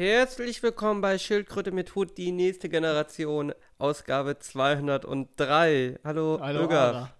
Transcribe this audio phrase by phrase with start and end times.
[0.00, 5.98] Herzlich willkommen bei Schildkröte mit Hut, die nächste Generation, Ausgabe 203.
[6.02, 7.14] Hallo, Hallo, Öger.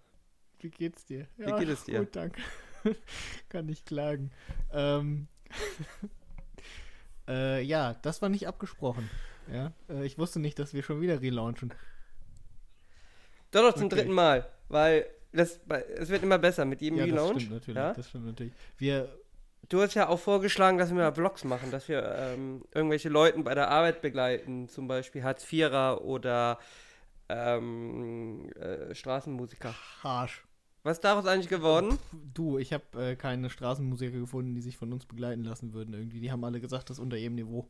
[0.60, 1.26] Wie geht's dir?
[1.36, 1.98] Wie geht es dir?
[1.98, 2.40] Gut, danke.
[3.50, 4.30] Kann nicht klagen.
[4.72, 5.28] Ähm,
[7.28, 9.10] äh, ja, das war nicht abgesprochen.
[9.52, 11.74] Ja, äh, ich wusste nicht, dass wir schon wieder relaunchen.
[13.50, 13.96] Doch, doch, zum Okay.
[13.96, 15.60] dritten Mal, weil das,
[15.96, 17.42] es wird immer besser mit jedem ja, das Relaunch.
[17.42, 17.76] stimmt natürlich.
[17.76, 17.92] Ja?
[17.92, 18.54] Das stimmt natürlich.
[18.78, 19.19] Wir,
[19.68, 23.44] Du hast ja auch vorgeschlagen, dass wir mal Vlogs machen, dass wir ähm, irgendwelche Leuten
[23.44, 26.58] bei der Arbeit begleiten, zum Beispiel Hartz-Vierer oder
[27.28, 29.74] ähm, äh, Straßenmusiker.
[30.02, 30.44] harsch.
[30.82, 31.98] Was ist daraus eigentlich geworden?
[32.34, 36.20] Du, ich habe äh, keine Straßenmusiker gefunden, die sich von uns begleiten lassen würden irgendwie.
[36.20, 37.68] Die haben alle gesagt, das ist unter ihrem Niveau.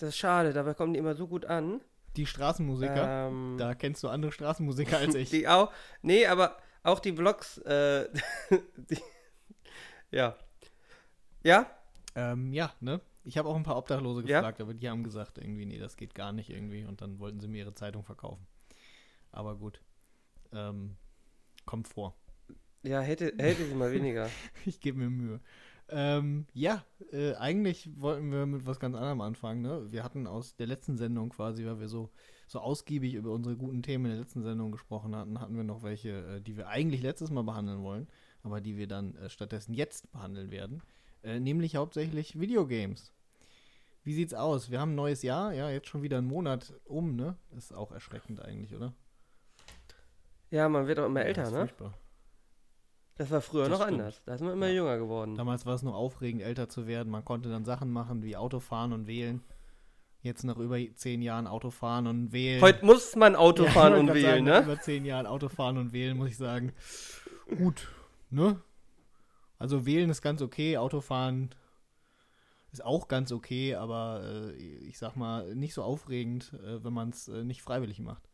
[0.00, 1.82] Das ist schade, dabei kommen die immer so gut an.
[2.16, 5.30] Die Straßenmusiker, Ähm, da kennst du andere Straßenmusiker als ich.
[5.30, 5.70] Die auch.
[6.00, 8.08] Nee, aber auch die Vlogs, äh,
[8.76, 8.98] die,
[10.12, 10.36] ja.
[11.42, 11.66] Ja?
[12.14, 13.00] Ähm, ja, ne?
[13.24, 14.40] Ich habe auch ein paar Obdachlose Ja?
[14.40, 16.84] gefragt, aber die haben gesagt, irgendwie, nee, das geht gar nicht irgendwie.
[16.84, 18.46] Und dann wollten sie mir ihre Zeitung verkaufen.
[19.30, 19.80] Aber gut.
[20.52, 20.96] Ähm,
[21.64, 22.14] kommt vor.
[22.82, 24.28] Ja, hätte, hätte sie mal weniger.
[24.66, 25.40] Ich gebe mir Mühe.
[25.88, 29.92] Ähm, ja, äh, eigentlich wollten wir mit was ganz anderem anfangen, ne?
[29.92, 32.10] Wir hatten aus der letzten Sendung quasi, weil wir so,
[32.46, 35.82] so ausgiebig über unsere guten Themen in der letzten Sendung gesprochen hatten, hatten wir noch
[35.82, 38.08] welche, äh, die wir eigentlich letztes Mal behandeln wollen,
[38.42, 40.82] aber die wir dann äh, stattdessen jetzt behandeln werden.
[41.22, 43.12] Äh, nämlich hauptsächlich Videogames.
[44.04, 44.70] Wie sieht's aus?
[44.70, 47.36] Wir haben ein neues Jahr, ja, jetzt schon wieder einen Monat um, ne?
[47.56, 48.92] Ist auch erschreckend eigentlich, oder?
[50.50, 51.58] Ja, man wird auch immer Ja, älter, ist ne?
[51.58, 51.94] furchtbar.
[53.16, 54.00] Das war früher Das noch stimmt.
[54.00, 54.22] anders.
[54.26, 54.72] Da ist man immer Ja.
[54.74, 55.36] jünger geworden.
[55.36, 57.10] Damals war es nur aufregend, älter zu werden.
[57.10, 59.42] Man konnte dann Sachen machen wie Autofahren und wählen.
[60.22, 62.60] Jetzt nach über zehn Jahren Autofahren und wählen.
[62.60, 64.62] Heute muss man Auto Ja, und wählen, sagen, ne?
[64.62, 66.72] Über zehn Jahren Autofahren und wählen, muss ich sagen.
[67.56, 67.88] Gut,
[68.32, 68.60] ne?
[69.58, 71.54] Also wählen ist ganz okay, Autofahren
[72.72, 77.10] ist auch ganz okay, aber äh, ich sag mal, nicht so aufregend, äh, wenn man
[77.10, 78.28] es äh, nicht freiwillig macht.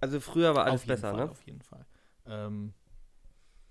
[0.00, 1.30] Also früher war alles besser, Fall, ne?
[1.30, 1.86] Auf jeden Fall.
[2.26, 2.72] Ähm,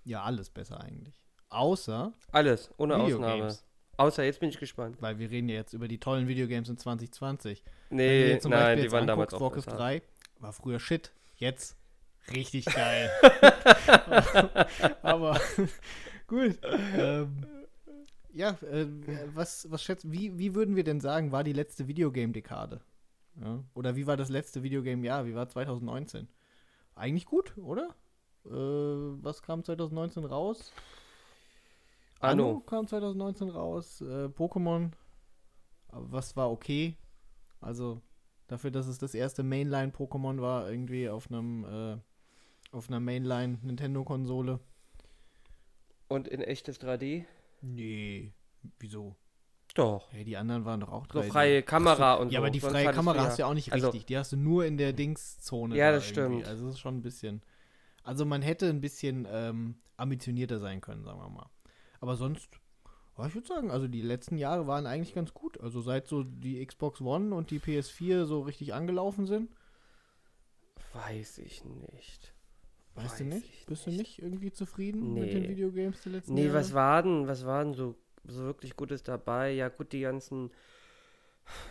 [0.03, 1.21] ja, alles besser eigentlich.
[1.49, 3.25] Außer Alles, ohne Ausnahme.
[3.33, 3.65] Videogames.
[3.97, 5.01] Außer jetzt bin ich gespannt.
[5.01, 7.63] Weil wir reden ja jetzt über die tollen Videogames in 2020.
[7.89, 9.77] Wenn du Nee, dir zum nein, Beispiel die jetzt waren damals auch Warcraft besser.
[9.77, 10.01] 3
[10.39, 11.77] war früher Shit, jetzt
[12.31, 13.09] richtig geil.
[15.01, 15.39] Aber
[16.27, 16.59] gut.
[16.97, 17.45] Ähm,
[18.33, 18.87] ja, äh,
[19.33, 22.81] was, was schätzt, wie, wie würden wir denn sagen, war die letzte Videogame-Dekade?
[23.39, 23.63] Ja?
[23.73, 25.25] Oder wie war das letzte Videogame-Jahr?
[25.25, 26.27] Wie war 2019?
[26.95, 27.95] Eigentlich gut, oder?
[28.45, 30.71] Äh, was kam 2019 raus?
[32.19, 32.59] Anno.
[32.61, 34.01] kam 2019 raus.
[34.01, 34.91] Äh, Pokémon,
[35.91, 36.95] was war okay.
[37.59, 38.01] Also
[38.47, 41.97] dafür, dass es das erste Mainline-Pokémon war, irgendwie auf einem äh,
[42.71, 44.59] auf einer Mainline-Nintendo-Konsole.
[46.07, 47.25] Und in echtes 3D?
[47.61, 48.33] Nee,
[48.79, 49.15] wieso?
[49.75, 50.11] Doch.
[50.11, 51.27] Hey, die anderen waren doch auch So 3D.
[51.29, 52.33] freie Kamera und so.
[52.33, 54.05] Ja, aber die freie Kamera hast du ja auch nicht also- richtig.
[54.07, 55.75] Die hast du nur in der Dingszone.
[55.75, 56.39] Ja, da das irgendwie.
[56.41, 56.47] stimmt.
[56.47, 57.41] Also das ist schon ein bisschen.
[58.03, 61.49] Also man hätte ein bisschen ähm, ambitionierter sein können, sagen wir mal.
[62.01, 62.49] Aber sonst,
[63.17, 65.61] ja, ich würde sagen, also die letzten Jahre waren eigentlich ganz gut.
[65.61, 69.51] Also seit so die Xbox One und die PS4 so richtig angelaufen sind.
[70.93, 72.33] Weiß ich nicht.
[72.95, 73.49] Weißt du Weiß nicht?
[73.61, 73.99] ich Bist du nicht.
[73.99, 75.49] nicht irgendwie zufrieden mit den Nee.
[75.49, 76.55] Videogames der letzten Nee, Jahre?
[76.59, 77.95] was war denn, was war denn so,
[78.27, 79.51] so wirklich Gutes dabei?
[79.51, 80.51] Ja, gut, die ganzen,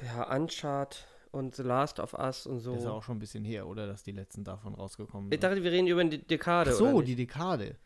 [0.04, 2.74] ja, Uncharted und The Last of Us und so.
[2.74, 3.86] Ist ja auch schon ein bisschen her, oder?
[3.86, 5.44] Dass die letzten davon rausgekommen ich sind.
[5.44, 7.30] dachte, wir reden über die Dekade, Ach so, oder die nicht?
[7.30, 7.76] Dekade.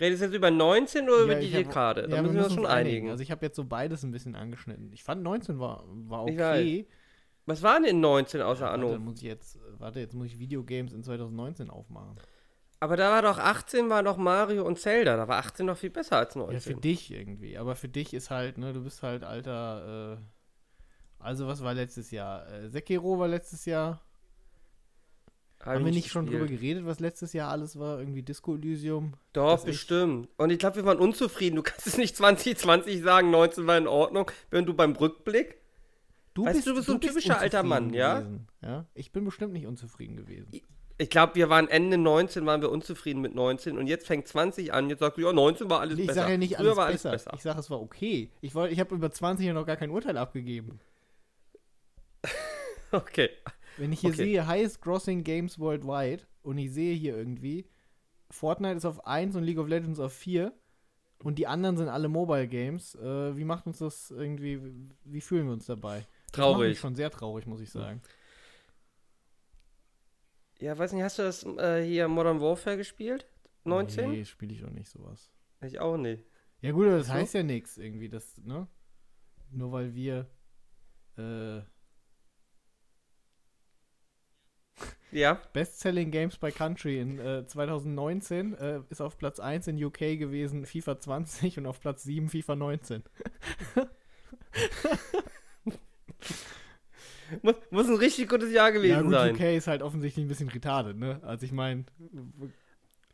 [0.00, 2.08] Redest du jetzt über 19 oder über Ja, die ich hab- Dekade?
[2.08, 3.10] Da Ja, müssen wir uns schon uns einigen.
[3.10, 4.92] Also ich habe jetzt so beides ein bisschen angeschnitten.
[4.92, 6.86] Ich fand 19 war, war Ich okay.
[7.46, 8.88] was war denn in 19 außer Ja, Anno?
[8.90, 12.16] Warte, muss ich jetzt, warte, jetzt muss ich Videogames in 2019 aufmachen.
[12.80, 15.16] Aber da war doch 18 war doch Mario und Zelda.
[15.16, 16.80] Da war 18 noch viel besser als Ja, für 19.
[16.80, 17.58] dich irgendwie.
[17.58, 20.22] Aber für dich ist halt, ne, du bist halt alter, äh,
[21.18, 22.48] also was war letztes Jahr?
[22.48, 24.00] Äh, Sekiro war letztes Jahr.
[25.60, 27.98] Hab Haben wir nicht schon drüber geredet, was letztes Jahr alles war?
[27.98, 29.14] Irgendwie Disco Elysium.
[29.32, 30.28] Doch, ich- bestimmt.
[30.36, 31.56] Und ich glaube, wir waren unzufrieden.
[31.56, 35.56] Du kannst es nicht 2020 sagen, 19 war in Ordnung, während du beim Rückblick.
[36.34, 38.24] Du Weißt du, du bist so ein typischer alter Mann, ja?
[38.62, 38.86] ja?
[38.94, 40.46] Ich bin bestimmt nicht unzufrieden gewesen.
[40.52, 40.62] Ich
[41.10, 44.90] glaube, wir waren Ende 19, waren wir unzufrieden mit 19 und jetzt fängt 20 an.
[44.90, 46.20] Jetzt sagst du, ja, 19 war alles ich besser.
[46.22, 47.10] sage ja nicht alles war besser.
[47.10, 47.36] alles besser.
[47.36, 48.30] Ich sage, es war okay.
[48.40, 50.80] Ich, wollt- ich habe über 20 ja noch gar kein Urteil abgegeben.
[52.90, 53.28] Okay.
[53.76, 54.24] Wenn ich hier Okay.
[54.24, 57.66] sehe Highest Grossing Games Worldwide und ich sehe hier irgendwie,
[58.30, 60.52] Fortnite ist auf 1 und League of Legends auf 4
[61.22, 64.60] und die anderen sind alle Mobile Games, äh, wie macht uns das irgendwie,
[65.04, 66.06] wie fühlen wir uns dabei?
[66.32, 66.78] Das macht mich Traurig.
[66.80, 68.00] schon sehr traurig, muss ich sagen.
[70.60, 73.26] Ja, weiß nicht, hast du das äh, hier Modern Warfare gespielt?
[73.64, 74.10] 19?
[74.10, 75.30] Nee, spiele ich doch nicht sowas.
[75.62, 76.24] Ich auch nicht.
[76.60, 77.12] Ja gut, aber das So.
[77.12, 78.66] heißt ja nichts irgendwie, das, ne?
[79.50, 80.26] Nur weil wir
[81.16, 81.60] äh,
[85.10, 85.40] Ja.
[85.52, 90.66] Best-Selling Games by Country in äh, 2019 äh, ist auf Platz 1 in UK gewesen
[90.66, 93.04] FIFA 20 und auf Platz 7 FIFA 19.
[97.42, 99.34] Muss, muss ein richtig gutes Jahr Ja gewesen gut, sein.
[99.34, 101.20] UK ist halt offensichtlich ein bisschen retarded, ne?
[101.22, 101.84] Also ich meine,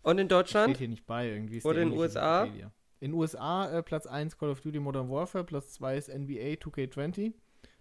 [0.02, 0.76] Und in steht Deutschland?
[0.76, 1.60] hier nicht bei irgendwie.
[1.62, 2.42] Oder in ähnliche USA?
[2.44, 2.72] Wikipedia.
[3.00, 7.34] In USA äh, Platz 1 Call of Duty Modern Warfare, Platz 2 ist NBA 2K20,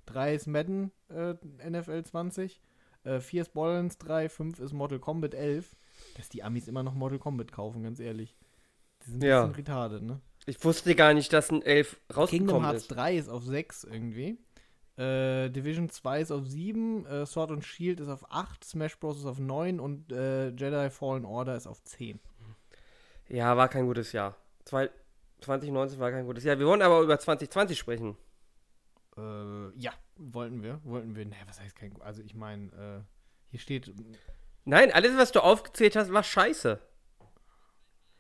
[0.05, 1.35] 3 ist Madden äh,
[1.69, 2.61] NFL 20,
[3.05, 5.75] äh, 4 ist Borderlands 3, 5 ist Mortal Kombat 11.
[6.17, 8.35] Dass die Amis immer noch Mortal Kombat kaufen, ganz ehrlich.
[9.05, 9.41] Die sind ein Ja.
[9.45, 10.19] bisschen retarded, ne?
[10.45, 12.87] Ich wusste gar nicht, dass ein 11 Kingdom rausgekommen Hearts ist.
[12.89, 14.37] 3 ist auf 6 irgendwie.
[14.97, 19.17] Äh, Division 2 ist auf 7, äh, Sword und Shield ist auf 8, Smash Bros.
[19.17, 22.19] ist auf 9 und äh, Jedi Fallen Order ist auf 10.
[23.29, 24.35] Ja, war kein gutes Jahr.
[24.65, 24.91] Zwei,
[25.41, 26.59] 2019 war kein gutes Jahr.
[26.59, 28.15] Wir wollen aber über 2020 sprechen.
[29.17, 30.79] Äh, ja, wollten wir.
[30.83, 31.25] Wollten wir.
[31.25, 31.99] Ne, was heißt kein.
[32.01, 33.01] Also, ich meine, äh,
[33.49, 33.93] hier steht.
[34.65, 36.79] Nein, alles, was du aufgezählt hast, war scheiße.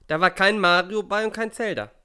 [0.07, 1.91] Da war kein Mario bei und kein Zelda.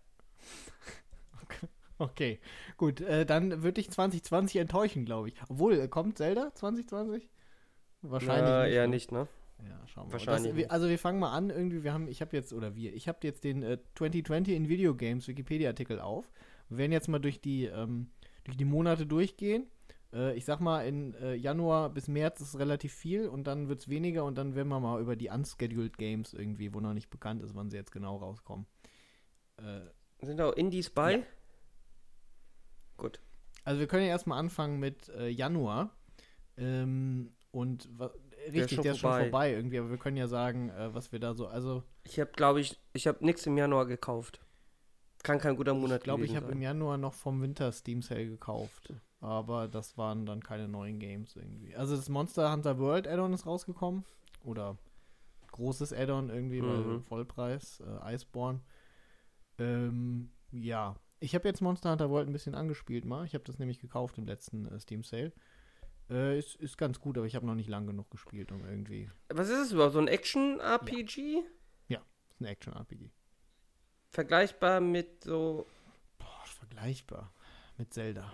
[2.00, 2.38] Okay,
[2.78, 3.00] gut.
[3.00, 5.34] Äh, dann würde ich 2020 enttäuschen, glaube ich.
[5.48, 7.28] Obwohl, äh, kommt Zelda 2020?
[8.02, 8.48] Wahrscheinlich.
[8.48, 8.88] Na, nicht, eher ne?
[8.88, 9.28] nicht, ne?
[9.69, 10.62] Ja, schauen wir Wahrscheinlich mal.
[10.62, 13.08] Das, also wir fangen mal an, irgendwie, wir haben, ich habe jetzt, oder wir, ich
[13.08, 16.30] habe jetzt den äh, 2020 in Video Games Wikipedia-Artikel auf.
[16.69, 18.10] Wir werden jetzt mal durch die, ähm,
[18.44, 19.66] durch die Monate durchgehen.
[20.12, 23.80] Äh, ich sag mal, in äh, Januar bis März ist relativ viel und dann wird
[23.80, 27.10] es weniger und dann werden wir mal über die Unscheduled Games irgendwie, wo noch nicht
[27.10, 28.66] bekannt ist, wann sie jetzt genau rauskommen.
[29.56, 31.16] Äh, Sind auch Indies bei?
[31.16, 31.22] Ja.
[32.99, 33.21] Gut.
[33.65, 35.97] Also wir können ja erstmal anfangen mit äh, Januar.
[36.59, 37.89] Ähm, und
[38.53, 39.23] richtig, schon der ist schon vorbei.
[39.31, 42.31] vorbei irgendwie, aber wir können ja sagen, äh, was wir da so, also Ich habe,
[42.33, 44.41] glaube ich, ich habe nichts im Januar gekauft.
[45.23, 46.61] Kann kein guter Monat ich glaube, ich habe im.
[46.62, 48.93] Januar noch vom Winter Steam Sale gekauft.
[49.21, 51.75] Aber das waren dann keine neuen Games irgendwie.
[51.75, 54.05] Also das Monster Hunter World Add-on ist rausgekommen.
[54.45, 54.79] Oder
[55.50, 57.03] großes Add-on irgendwie, Mhm.
[57.03, 58.61] Vollpreis, äh, Iceborne.
[59.59, 60.95] Ähm, ja.
[61.20, 63.25] Ich habe jetzt Monster Hunter World ein bisschen angespielt mal.
[63.25, 65.32] Ich habe das nämlich gekauft im letzten äh, Steam Sale.
[66.11, 69.11] Äh, ist, ist ganz gut, aber ich habe noch nicht lang genug gespielt, um irgendwie.
[69.29, 69.94] Was ist es überhaupt?
[69.94, 71.43] So ein Action-RPG?
[72.38, 73.11] Ist ein Action-RPG.
[74.11, 75.67] Vergleichbar mit so.
[76.19, 77.32] Boah, vergleichbar
[77.76, 78.32] mit Zelda.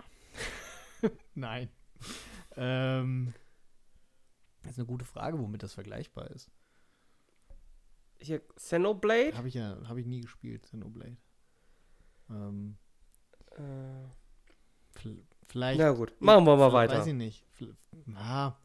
[1.33, 1.69] Nein.
[2.55, 3.33] ähm,
[4.61, 6.51] das ist eine gute Frage, womit das vergleichbar ist.
[8.19, 9.35] Hier, Xenoblade?
[9.35, 11.17] Habe ich ja, habe ich nie gespielt, Xenoblade.
[12.29, 12.77] Ähm,
[13.57, 15.01] Äh,
[15.45, 15.79] vielleicht.
[15.79, 16.99] na gut, machen wir mal weiter.
[16.99, 17.45] Weiß ich nicht.
[18.05, 18.57] Na.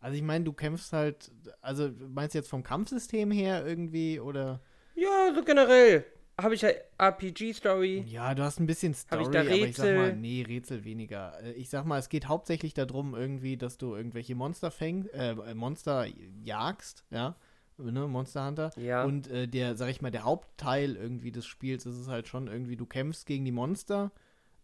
[0.00, 1.30] Also ich meine, du kämpfst halt,
[1.62, 4.60] also meinst du jetzt vom Kampfsystem her irgendwie oder?
[4.94, 6.04] Ja, so generell.
[6.40, 8.04] Habe ich ja RPG-Story.
[8.08, 10.84] Ja, du hast ein bisschen Story, Hab ich da aber ich sag mal, nee, Rätsel
[10.84, 11.40] weniger.
[11.42, 15.54] Äh, Ich sag mal, es geht hauptsächlich darum, irgendwie, dass du irgendwelche Monster fängst, äh,
[15.54, 16.06] Monster
[16.42, 17.36] jagst, ja,
[17.78, 18.70] ne, Monster Hunter.
[18.76, 19.04] Ja.
[19.04, 22.46] Und äh, der, sag ich mal, der Hauptteil irgendwie des Spiels ist es halt schon
[22.46, 24.12] irgendwie, du kämpfst gegen die Monster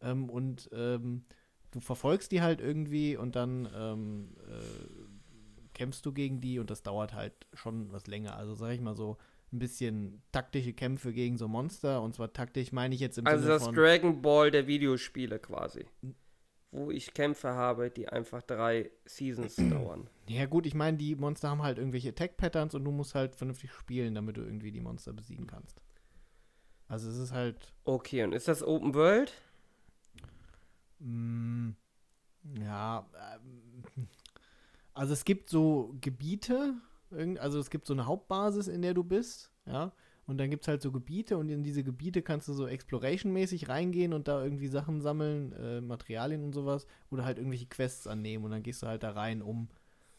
[0.01, 1.25] ähm, und ähm,
[1.71, 6.83] du verfolgst die halt irgendwie und dann ähm, äh, kämpfst du gegen die und das
[6.83, 8.37] dauert halt schon was länger.
[8.37, 9.17] Also sag ich mal so
[9.53, 13.43] ein bisschen taktische Kämpfe gegen so Monster und zwar taktisch meine ich jetzt im also
[13.43, 15.87] Sinne das von Dragon Ball der Videospiele quasi.
[16.73, 20.09] Wo ich Kämpfe habe, die einfach drei Seasons dauern.
[20.29, 23.73] Ja gut, ich meine, die Monster haben halt irgendwelche Attack-Patterns und du musst halt vernünftig
[23.73, 25.83] spielen, damit du irgendwie die Monster besiegen kannst.
[26.89, 29.33] Also es ist halt, Okay, und ist das Open World?
[30.99, 31.75] mh,
[32.61, 34.09] ja, ähm,
[34.95, 36.75] also es gibt so Gebiete,
[37.39, 39.93] also es gibt so eine Hauptbasis, in der du bist, ja,
[40.31, 43.69] und dann gibt es halt so Gebiete und in diese Gebiete kannst du so Exploration-mäßig
[43.69, 48.45] reingehen und da irgendwie Sachen sammeln, äh, Materialien und sowas, oder halt irgendwelche Quests annehmen
[48.45, 49.69] und dann gehst du halt da rein, um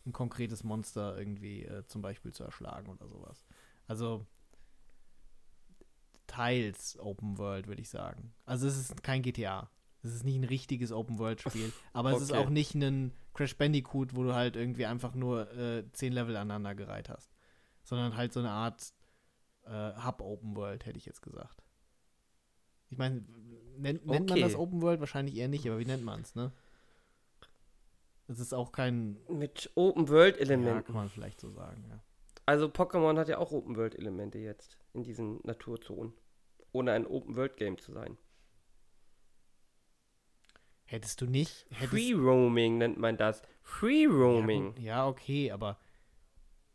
[0.06, 3.46] ein konkretes Monster irgendwie äh, zum Beispiel zu erschlagen oder sowas.
[3.88, 4.26] Also
[6.28, 8.34] teils Open World, würde ich sagen.
[8.46, 9.70] Also es ist kein GTA.
[10.04, 12.44] Es ist nicht ein richtiges Open World Spiel, aber es ist Okay.
[12.44, 16.74] auch nicht ein Crash Bandicoot, wo du halt irgendwie einfach nur äh, zehn Level aneinander
[16.76, 17.32] gereiht hast,
[17.84, 18.94] sondern halt so eine Art
[19.66, 21.64] äh, Hub Open World, hätte ich jetzt gesagt.
[22.90, 23.24] Ich meine,
[23.78, 25.00] nennt, nennt man das Open World?
[25.00, 26.52] Wahrscheinlich eher nicht, aber wie nennt man es, ne?
[28.28, 30.86] Es ist auch kein, Mit Open World ja, Elementen.
[30.86, 32.02] kann man vielleicht so sagen, ja.
[32.46, 36.14] Also Pokémon hat ja auch Open World Elemente jetzt in diesen Naturzonen.
[36.72, 38.18] Ohne ein Open World Game zu sein.
[40.86, 43.42] Hättest du nicht, hättest, Free Roaming nennt man das.
[43.62, 44.74] Free Ja, Roaming.
[44.74, 45.78] gut, Ja, okay, aber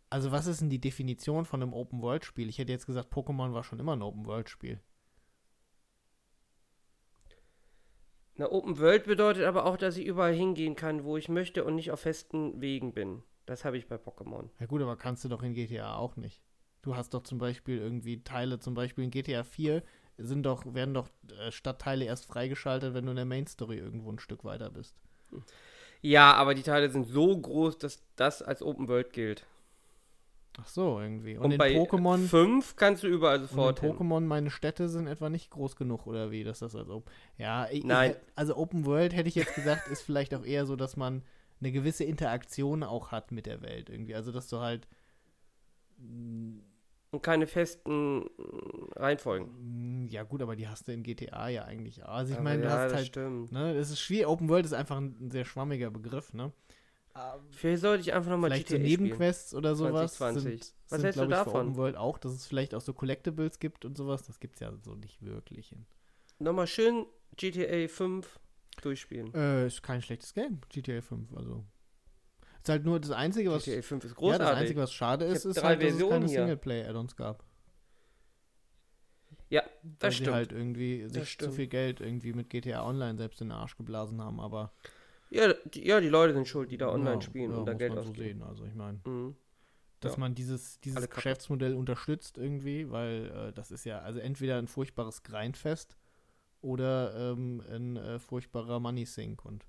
[0.08, 2.48] Also was ist denn die Definition von einem Open-World-Spiel?
[2.48, 4.80] Ich hätte jetzt gesagt, Pokémon war schon immer ein Open-World-Spiel.
[8.38, 11.74] Na, Open World bedeutet aber auch, dass ich überall hingehen kann, wo ich möchte und
[11.74, 13.22] nicht auf festen Wegen bin.
[13.46, 14.50] Das habe ich bei Pokémon.
[14.60, 16.42] Ja gut, aber kannst du doch in GTA auch nicht.
[16.82, 19.82] Du hast doch zum Beispiel irgendwie Teile, zum Beispiel in GTA 4
[20.18, 21.08] sind doch, werden doch
[21.38, 24.96] äh, Stadtteile erst freigeschaltet, wenn du in der Main Story irgendwo ein Stück weiter bist.
[26.00, 29.46] Ja, aber die Teile sind so groß, dass das als Open World gilt.
[30.58, 31.36] Ach so, irgendwie.
[31.36, 33.92] Und, Und, in bei Pokémon 5 kannst du überall in sofort hin.
[33.92, 37.12] Pokémon meine Städte sind etwa nicht groß genug oder wie, dass das als Open.
[37.36, 38.16] Ja, ich, Nein.
[38.34, 41.22] Also Open World hätte ich jetzt gesagt, ist vielleicht auch eher so, dass man
[41.60, 44.14] eine gewisse Interaktion auch hat mit der Welt irgendwie.
[44.14, 44.88] Also dass du halt
[45.98, 46.58] mm,
[47.10, 48.28] Und keine festen
[48.94, 50.04] Reihenfolgen.
[50.04, 52.02] mm, ja gut, aber die hast du in GTA ja eigentlich.
[52.04, 52.08] auch.
[52.14, 53.52] Also ich Aber meine, du ja, hast das halt stimmt.
[53.52, 54.26] Ne, das ist schwierig.
[54.26, 56.52] Open World ist einfach ein, ein sehr schwammiger Begriff, ne?
[57.50, 58.82] Vielleicht sollte ich einfach nochmal GTA so spielen.
[58.82, 60.64] Nebenquests oder sowas 2020.
[60.64, 61.66] sind, Was sind hältst du davon?
[61.68, 64.24] Open World auch, dass es vielleicht auch so Collectibles gibt und sowas.
[64.26, 65.72] Das gibt's ja so nicht wirklich.
[65.72, 65.86] In.
[66.38, 67.06] Nochmal schön
[67.36, 68.38] GTA 5
[68.82, 69.32] durchspielen.
[69.34, 71.64] Äh, ist kein schlechtes Game, GTA 5, also.
[72.62, 73.64] Ist halt nur das Einzige, was.
[73.64, 74.46] GTA 5 ist ja, großartig.
[74.48, 76.38] das Einzige, was schade ist, ist halt, dass es Versionen keine hier.
[76.40, 77.44] Singleplayer-Add-ons gab.
[79.48, 80.34] Ja, Weil das sie stimmt.
[80.34, 81.54] halt irgendwie sich zu stimmt.
[81.54, 84.72] viel Geld irgendwie mit GTA Online selbst in den Arsch geblasen haben, aber.
[85.36, 87.74] Ja, die, ja, die Leute sind schuld, die da online ja, spielen ja, und da
[87.74, 88.40] Geld man so ausgeben.
[88.40, 88.42] sehen.
[88.48, 89.00] Also ich meine.
[89.04, 89.36] Mhm.
[90.00, 90.18] dass Ja.
[90.20, 91.08] man dieses, dieses.
[91.10, 95.96] Geschäftsmodell unterstützt irgendwie, weil äh, das ist ja also entweder ein furchtbares Grindfest
[96.60, 99.66] oder ähm, ein äh, furchtbarer Money Sink und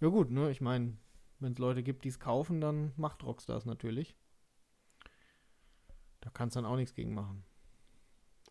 [0.00, 0.96] ja gut, ne, ich meine,
[1.38, 4.16] wenn es Leute gibt, die es kaufen, dann macht Rockstars natürlich.
[6.20, 7.44] Da kannst dann auch nichts gegen machen.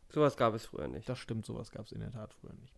[0.09, 1.07] Sowas gab es früher nicht.
[1.09, 2.73] Das stimmt, sowas gab es in der Tat früher nicht.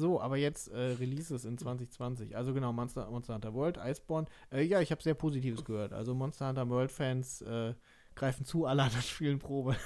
[0.00, 2.34] So, aber jetzt äh, Releases in 2020.
[2.34, 4.26] Also genau, Monster, Monster Hunter World, Iceborne.
[4.50, 5.92] Äh, ja, ich habe sehr Positives gehört.
[5.92, 7.74] Also Monster Hunter World Fans äh,
[8.14, 9.76] greifen zu, alle anderen spielen Probe.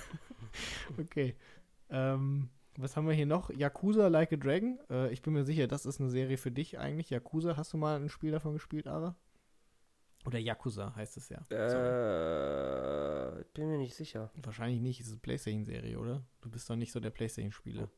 [1.00, 1.34] okay.
[1.90, 3.50] Ähm, was haben wir hier noch?
[3.50, 4.78] Yakuza Like a Dragon.
[4.88, 7.10] Äh, ich bin mir sicher, das ist eine Serie für dich eigentlich.
[7.10, 9.16] Yakuza, hast du mal ein Spiel davon gespielt, Ara?
[10.26, 11.42] Oder Yakuza heißt es ja.
[11.48, 13.40] Sorry.
[13.40, 14.30] Äh, bin mir nicht sicher.
[14.44, 16.22] Wahrscheinlich nicht, es ist eine Playstation-Serie, oder?
[16.40, 17.90] Du bist doch nicht so der Playstation-Spieler.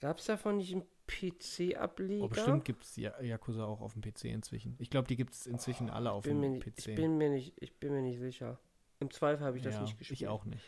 [0.00, 2.24] Gab es davon nicht einen PC-Ableger?
[2.24, 4.76] Oh, bestimmt gibt es Yakuza auch auf dem PC inzwischen.
[4.78, 6.88] Ich glaube, die gibt es inzwischen alle auf dem nicht, PC.
[6.88, 8.58] ich, bin mir nicht, ich bin mir nicht sicher.
[9.00, 10.20] Im Zweifel habe ich das ja, nicht gespielt.
[10.20, 10.64] Ich auch nicht.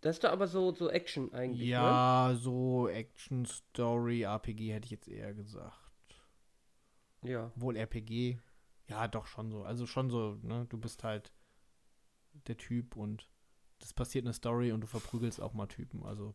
[0.00, 1.66] Das ist doch aber so, so Action eigentlich, ne?
[1.66, 5.76] Ja, so Action, Story, RPG hätte ich jetzt eher gesagt.
[7.22, 7.30] ne?
[7.30, 7.52] Ja.
[7.54, 8.40] Wohl RPG.
[8.88, 9.62] Ja, doch schon so.
[9.62, 10.66] Also schon so, ne?
[10.68, 11.32] Du bist halt
[12.48, 13.28] der Typ und
[13.78, 16.04] das passiert eine Story und du verprügelst auch mal Typen.
[16.04, 16.34] Also,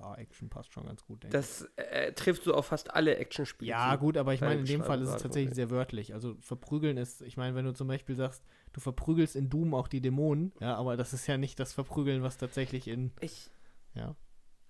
[0.00, 1.42] ja, Action passt schon ganz gut, denke ich.
[1.42, 3.70] Das äh, trifft so auf fast alle Actionspiele.
[3.70, 6.14] Ja, gut, aber ich meine, in dem Fall ist es tatsächlich sehr wörtlich.
[6.14, 9.88] Also verprügeln ist, ich meine, wenn du zum Beispiel sagst, du verprügelst in Doom auch
[9.88, 13.50] die Dämonen, ja, aber das ist ja nicht das Verprügeln, was tatsächlich in, Ich,
[13.94, 14.14] ja.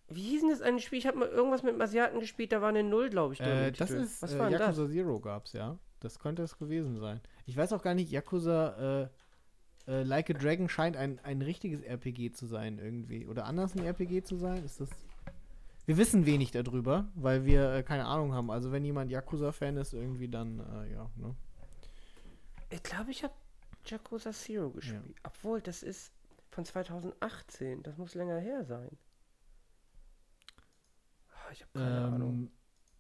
[0.09, 0.99] wie hieß denn das eine Spiel?
[0.99, 3.41] Ich habe mal irgendwas mit dem Asiaten gespielt, da war eine Null, glaube ich.
[3.41, 4.93] Äh, das ist, Was äh, war denn Yakuza das?
[4.93, 5.79] Zero gab's, ja.
[6.01, 7.21] Das könnte es gewesen sein.
[7.45, 9.09] Ich weiß auch gar nicht, Yakuza, äh,
[9.89, 13.27] äh, Like a Dragon scheint ein, ein richtiges RPG zu sein irgendwie.
[13.27, 14.65] Oder anders ein RPG zu sein?
[14.65, 14.91] Ist das.
[15.89, 18.51] Wir wissen wenig darüber, weil wir äh, keine Ahnung haben.
[18.51, 21.35] Also wenn jemand Yakuza-Fan ist, irgendwie dann, äh, ja, ne?
[22.69, 23.33] Ich glaube, ich habe
[23.87, 25.17] Yakuza Zero gespielt.
[25.23, 26.13] Obwohl, das ist
[26.51, 27.83] von 2018.
[27.85, 28.99] Das muss länger her sein.
[31.31, 32.31] Ah, Ich habe keine Ahnung.
[32.35, 32.51] Ähm,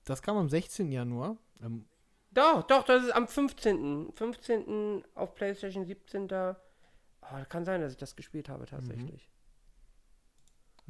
[0.07, 0.91] das kam am 16.
[0.91, 1.37] Januar.
[1.61, 1.85] Ähm,
[2.31, 4.13] Doch, doch, das ist am 15.
[4.15, 5.05] 15.
[5.15, 6.27] auf PlayStation 17.
[6.27, 6.59] Da.
[7.21, 9.29] Oh, kann sein, dass ich das gespielt habe tatsächlich.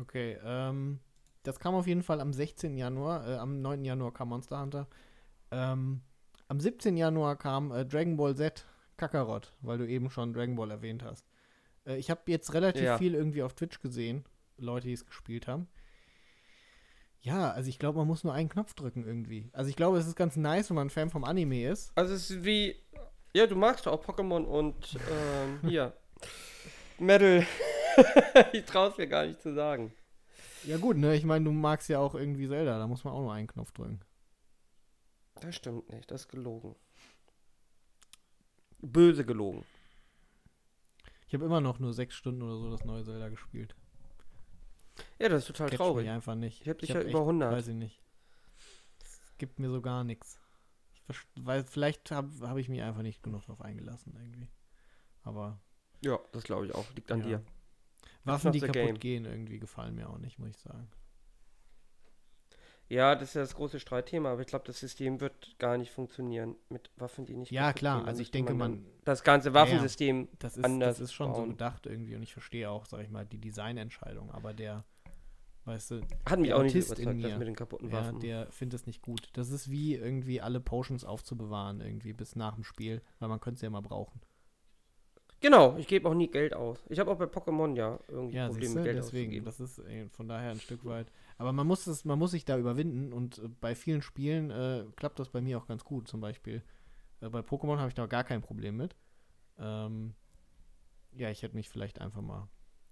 [0.01, 1.01] okay, ähm,
[1.43, 2.77] das kam auf jeden Fall am 16.
[2.77, 3.29] Januar.
[3.29, 3.85] Äh, am 9.
[3.85, 4.87] Januar kam Monster Hunter.
[5.51, 6.03] Ähm,
[6.49, 6.97] am 17.
[6.97, 8.67] Januar kam äh, Dragon Ball Z
[8.97, 11.25] Kakarot, weil du eben schon Dragon Ball erwähnt hast.
[11.87, 12.99] Äh, ich habe jetzt relativ Ja.
[12.99, 14.25] viel irgendwie auf Twitch gesehen,
[14.57, 15.69] Leute, die es gespielt haben.
[17.21, 19.51] Ja, also ich glaube, man muss nur einen Knopf drücken irgendwie.
[19.53, 21.93] Also ich glaube, es ist ganz nice, wenn man ein Fan vom Anime ist.
[21.97, 22.77] Also es ist wie.
[23.35, 25.93] Ja, du magst auch Pokémon und ähm, hier.
[26.99, 27.47] Metal.
[28.53, 29.93] ich traue es mir gar nicht zu sagen.
[30.65, 31.15] Ja gut, ne?
[31.15, 33.73] Ich meine, du magst ja auch irgendwie Zelda, da muss man auch nur einen Knopf
[33.73, 34.01] drücken.
[35.41, 36.75] Das stimmt nicht, das ist gelogen.
[38.81, 39.65] Böse gelogen.
[41.27, 43.75] Ich habe immer noch nur sechs Stunden oder so das neue Zelda gespielt.
[45.19, 46.07] Ja, das ist total Catcht traurig.
[46.07, 46.63] mich einfach nicht.
[46.63, 47.53] Ich hab dich hab ja über 100.
[47.53, 48.03] Weiß ich nicht.
[49.01, 50.41] Es gibt mir so gar nichts.
[51.37, 54.49] Weil vielleicht habe hab ich mich einfach nicht genug drauf eingelassen irgendwie.
[55.23, 55.61] Aber
[56.03, 56.87] Ja, das glaube ich auch.
[56.95, 57.27] Liegt an Ja.
[57.27, 57.45] dir.
[58.25, 58.99] Waffen, die kaputt game.
[58.99, 60.89] gehen, irgendwie gefallen mir auch nicht, muss ich sagen.
[62.91, 65.91] Ja, das ist ja das große Streitthema, aber ich glaube, das System wird gar nicht
[65.93, 68.09] funktionieren mit Waffen, die nicht Ja, kaputt klar, gehen.
[68.09, 70.29] Also ich denke, man- Das ganze Waffensystem.
[70.39, 71.51] Das ist, anders das ist schon so bauen.
[71.51, 74.85] gedacht irgendwie und ich verstehe auch, sag ich mal, die Designentscheidung, aber der,
[75.67, 78.21] weißt du, Hat mich auch nicht Autist in überzeugt, das mit den kaputten ja, Waffen.
[78.21, 79.29] der findet es nicht gut.
[79.35, 83.61] Das ist wie irgendwie alle Potions aufzubewahren irgendwie bis nach dem Spiel, weil man könnte
[83.61, 84.19] sie ja mal brauchen.
[85.41, 86.85] Genau, ich gebe auch nie Geld aus.
[86.89, 89.45] Ich habe auch bei Pokémon ja irgendwie Ja, Probleme mit Geld deswegen, auszugeben.
[89.45, 91.13] das ist äh, von daher ein Stück weit.
[91.37, 94.85] Aber man muss es, man muss sich da überwinden und äh, bei vielen Spielen äh,
[94.97, 96.09] klappt das bei mir auch ganz gut.
[96.09, 96.63] Zum Beispiel
[97.21, 98.97] äh, bei Pokémon habe ich da gar kein Problem mit.
[99.59, 100.15] Ähm,
[101.13, 102.49] ja, ich hätte mich vielleicht einfach mal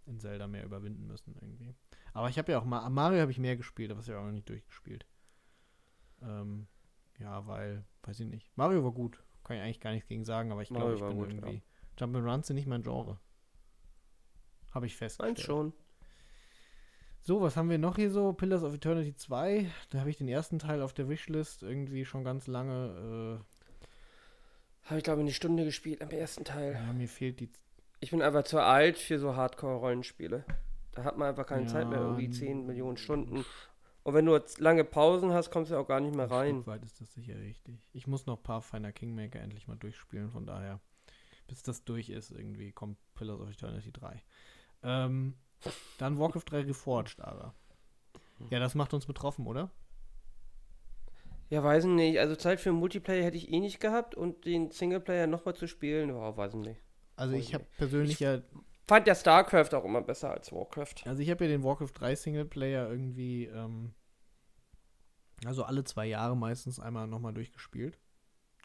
[0.06, 1.74] in Zelda mehr überwinden müssen irgendwie.
[2.12, 4.22] Aber ich habe ja auch mal, Mario habe ich mehr gespielt, aber das habe ich
[4.22, 5.04] auch noch nicht durchgespielt.
[6.22, 6.66] Ähm,
[7.18, 8.50] ja, weil, weiß ich nicht.
[8.56, 11.16] Mario war gut, kann ich eigentlich gar nichts gegen sagen, aber ich glaube, ich bin
[11.16, 11.62] gut, irgendwie.
[11.98, 13.18] Jump'n'Runs sind nicht mein Genre.
[14.72, 15.36] Habe ich festgestellt.
[15.38, 15.72] Meins schon.
[17.22, 18.32] So, was haben wir noch hier so?
[18.32, 19.68] Pillars of Eternity 2.
[19.90, 23.44] Da habe ich den ersten Teil auf der Wishlist irgendwie schon ganz lange.
[24.84, 26.72] Habe ich glaube eine Stunde gespielt am ersten Äh, Teil.
[26.74, 27.50] ja, mir fehlt die.
[27.98, 30.44] Ich bin einfach zu alt für so Hardcore-Rollenspiele.
[30.92, 33.44] Da hat man einfach keine Ja, Zeit mehr, irgendwie n- 10 Millionen Stunden.
[34.04, 36.66] Und wenn du jetzt lange Pausen hast, kommst du auch gar nicht mehr Ein rein.
[36.66, 37.80] Weit ist das sicher richtig.
[37.92, 40.78] Ich muss noch Pathfinder Kingmaker endlich mal durchspielen, von daher.
[41.46, 44.22] Bis das durch ist, irgendwie kommt Pillars of Eternity 3.
[44.82, 45.34] Ähm,
[45.98, 47.54] dann Warcraft 3 Reforged, aber.
[48.50, 49.70] Ja, das macht uns betroffen, oder?
[51.48, 52.18] Ja, weiß ich nicht.
[52.18, 56.10] Also Zeit für Multiplayer hätte ich eh nicht gehabt und den Singleplayer nochmal zu spielen,
[56.10, 56.80] oh, weiß ich nicht.
[57.14, 58.42] Also Weiß ich habe persönlich Ich- ja
[58.88, 60.94] Fand der StarCraft auch immer besser als Warcraft.
[61.06, 63.94] Also ich habe ja den Warcraft 3 Singleplayer irgendwie, ähm,
[65.44, 67.98] also alle zwei Jahre meistens einmal nochmal durchgespielt.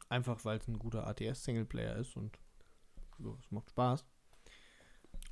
[0.09, 2.37] Einfach weil es ein guter ATS-Singleplayer ist und
[3.21, 4.05] so, es macht Spaß.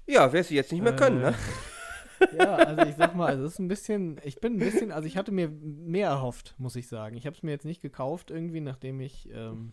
[0.08, 1.30] Ja, wirst du jetzt nicht mehr können, ne?
[1.30, 5.08] Äh, Ja, also ich sag mal, es ist ein bisschen, ich bin ein bisschen, also
[5.08, 7.16] ich hatte mir mehr erhofft, muss ich sagen.
[7.16, 9.72] Ich habe es mir jetzt nicht gekauft irgendwie, nachdem ich, ähm,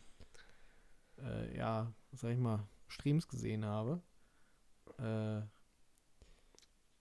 [1.18, 4.00] äh, ja, sag ich mal, Streams gesehen habe.
[4.98, 5.40] Äh,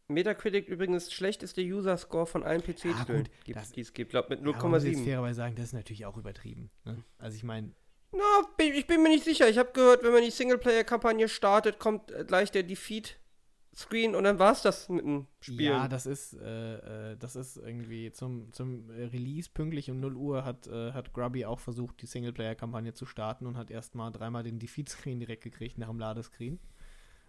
[0.08, 4.08] Metacritic übrigens schlechteste User-Score von allen Ja, PC-Spielen, das- die es gibt.
[4.10, 5.04] Ich glaube mit ja, man muss 0,7.
[5.04, 6.70] fairerweise sagen, das ist natürlich auch übertrieben.
[6.86, 7.04] Ne?
[7.18, 7.72] Also ich meine,
[8.18, 9.50] Na, ich bin mir nicht sicher.
[9.50, 14.40] Ich habe gehört, wenn man die Singleplayer-Kampagne startet, kommt äh, gleich der Defeat-Screen und dann
[14.40, 15.62] war es das mit dem Spiel.
[15.62, 20.46] Ja, das ist, äh, äh, das ist irgendwie zum, zum Release pünktlich um 0 Uhr
[20.46, 24.60] hat, äh, hat Grubby auch versucht, die Singleplayer-Kampagne zu starten und hat erstmal dreimal den
[24.60, 26.60] Defeat-Screen direkt gekriegt nach dem Ladescreen.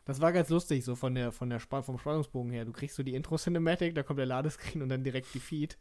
[0.06, 2.64] Das war ganz lustig, so von der, von der Span vom Spannungsbogen her.
[2.64, 5.76] Du kriegst so die Intro-Cinematic, da kommt der Ladescreen und dann direkt Defeat.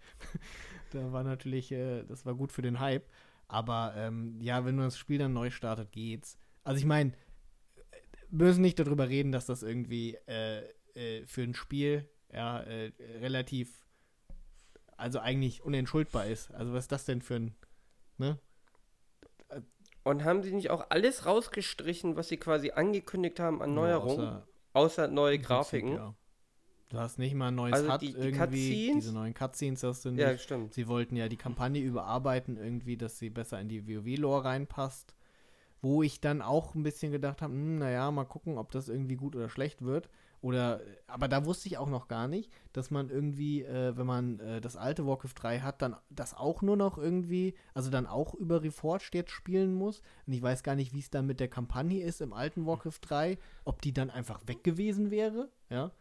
[0.91, 3.05] da war natürlich, äh, das war gut für den Hype.
[3.47, 6.37] Aber ähm, ja, wenn man das Spiel dann neu startet, geht's.
[6.63, 7.13] Also ich meine,
[8.29, 10.63] wir müssen nicht darüber reden, dass das irgendwie äh,
[10.95, 13.85] äh, für ein Spiel ja, äh, relativ,
[14.97, 16.51] also eigentlich unentschuldbar ist.
[16.53, 17.55] Also was ist das denn für ein,
[18.17, 18.39] ne?
[20.03, 24.27] Und haben sie nicht auch alles rausgestrichen, was sie quasi angekündigt haben an Neuerungen?
[24.27, 25.93] Außer außer neue Prinzip, Grafiken?
[25.93, 26.15] ja.
[26.89, 29.03] Du hast nicht mal ein neues Also HUD die- die irgendwie, Cutscenes?
[29.03, 30.21] diese neuen Cutscenes hast du nicht.
[30.21, 30.73] Ja, stimmt.
[30.73, 35.15] Sie wollten ja die Kampagne überarbeiten, irgendwie, dass sie besser in die WoW-Lore reinpasst.
[35.81, 39.15] Wo ich dann auch ein bisschen gedacht habe, hm, naja, mal gucken, ob das irgendwie
[39.15, 40.09] gut oder schlecht wird.
[40.41, 44.39] Oder, aber da wusste ich auch noch gar nicht, dass man irgendwie, äh, wenn man
[44.39, 48.35] äh, das alte Warcraft 3 hat, dann das auch nur noch irgendwie, also dann auch
[48.35, 50.01] über Reforged jetzt spielen muss.
[50.27, 52.99] Und ich weiß gar nicht, wie es dann mit der Kampagne ist im alten Warcraft
[53.01, 55.91] 3, ob die dann einfach weg gewesen wäre, ja.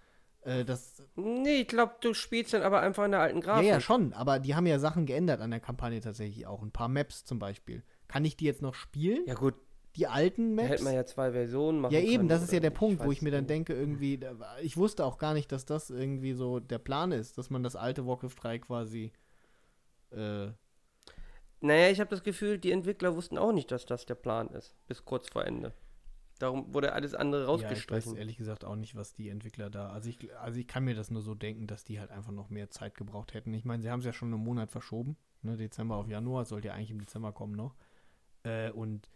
[0.44, 3.68] Äh, das, Nee, ich glaube, du spielst dann aber einfach in der alten ja, Grafik.
[3.68, 6.62] ja, schon, aber die haben ja Sachen geändert an der Kampagne tatsächlich auch.
[6.62, 7.82] Ein paar Maps zum Beispiel.
[8.08, 9.24] Kann ich die jetzt noch spielen?
[9.26, 9.54] Ja, gut,
[9.96, 10.74] Die alten da Maps?
[10.74, 12.70] hätte man ja zwei Versionen machen Ja, eben, können, das ist ja der?
[12.70, 15.88] Punkt, wo ich mir dann denke, irgendwie, da- ich wusste auch gar nicht, dass das
[15.90, 19.12] irgendwie so der Plan ist, dass man das alte Warcraft 3 quasi.
[20.10, 20.48] Äh,
[21.60, 24.74] Naja, ich habe das Gefühl, die Entwickler wussten auch nicht, dass das der Plan ist,
[24.86, 25.72] bis kurz vor Ende.
[26.44, 28.16] Darum wurde alles andere ja, ich weiß rausgestrichen.
[28.16, 29.88] ehrlich gesagt auch nicht, was die Entwickler da.
[29.88, 32.50] Also ich, also ich kann mir das nur so denken, dass die halt einfach noch
[32.50, 33.54] mehr Zeit gebraucht hätten.
[33.54, 36.68] Ich meine, sie haben es ja schon einen Monat verschoben, ne, Dezember auf Januar, sollte
[36.68, 37.76] ja eigentlich im Dezember kommen noch.
[38.42, 39.08] Äh, und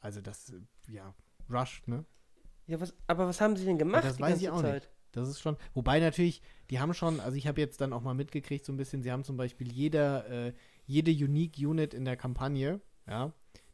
[0.00, 0.52] also das,
[0.88, 1.14] ja,
[1.48, 2.04] rushed, ne?
[2.66, 4.82] ja, was, aber was haben sie denn gemacht das die weiß ich auch Zeit?
[4.82, 4.90] nicht.
[5.12, 8.14] Das ist schon, wobei natürlich, die haben schon, also ich habe jetzt dann auch mal
[8.14, 10.54] mitgekriegt, so ein bisschen, sie haben zum Beispiel jeder, äh,
[10.86, 13.32] jede Unique Unit in der Kampagne, ja,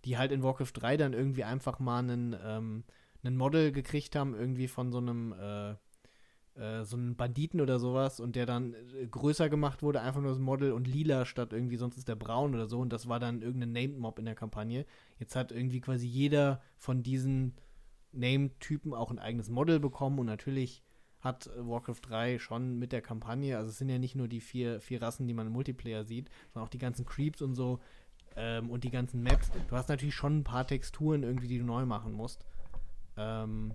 [0.08, 2.84] die halt in Warcraft 3 dann irgendwie einfach mal einen, ähm,
[3.22, 5.72] einen Model gekriegt haben, irgendwie von so einem, äh,
[6.54, 10.30] äh, so einem Banditen oder sowas und der dann äh, größer gemacht wurde, einfach nur
[10.30, 13.20] das Model und lila statt irgendwie, sonst ist der braun oder so und das war
[13.20, 14.86] dann irgendein Named Mob in der Kampagne.
[15.18, 17.56] Jetzt hat irgendwie quasi jeder von diesen
[18.12, 20.82] Name-Typen auch ein eigenes Model bekommen und natürlich
[21.20, 24.80] hat Warcraft 3 schon mit der Kampagne, also es sind ja nicht nur die vier,
[24.80, 27.80] vier Rassen, die man im Multiplayer sieht, sondern auch die ganzen Creeps und so
[28.38, 29.50] ähm, und die ganzen Maps.
[29.68, 32.44] Du hast natürlich schon ein paar Texturen irgendwie, die du neu machen musst.
[33.16, 33.74] Ähm,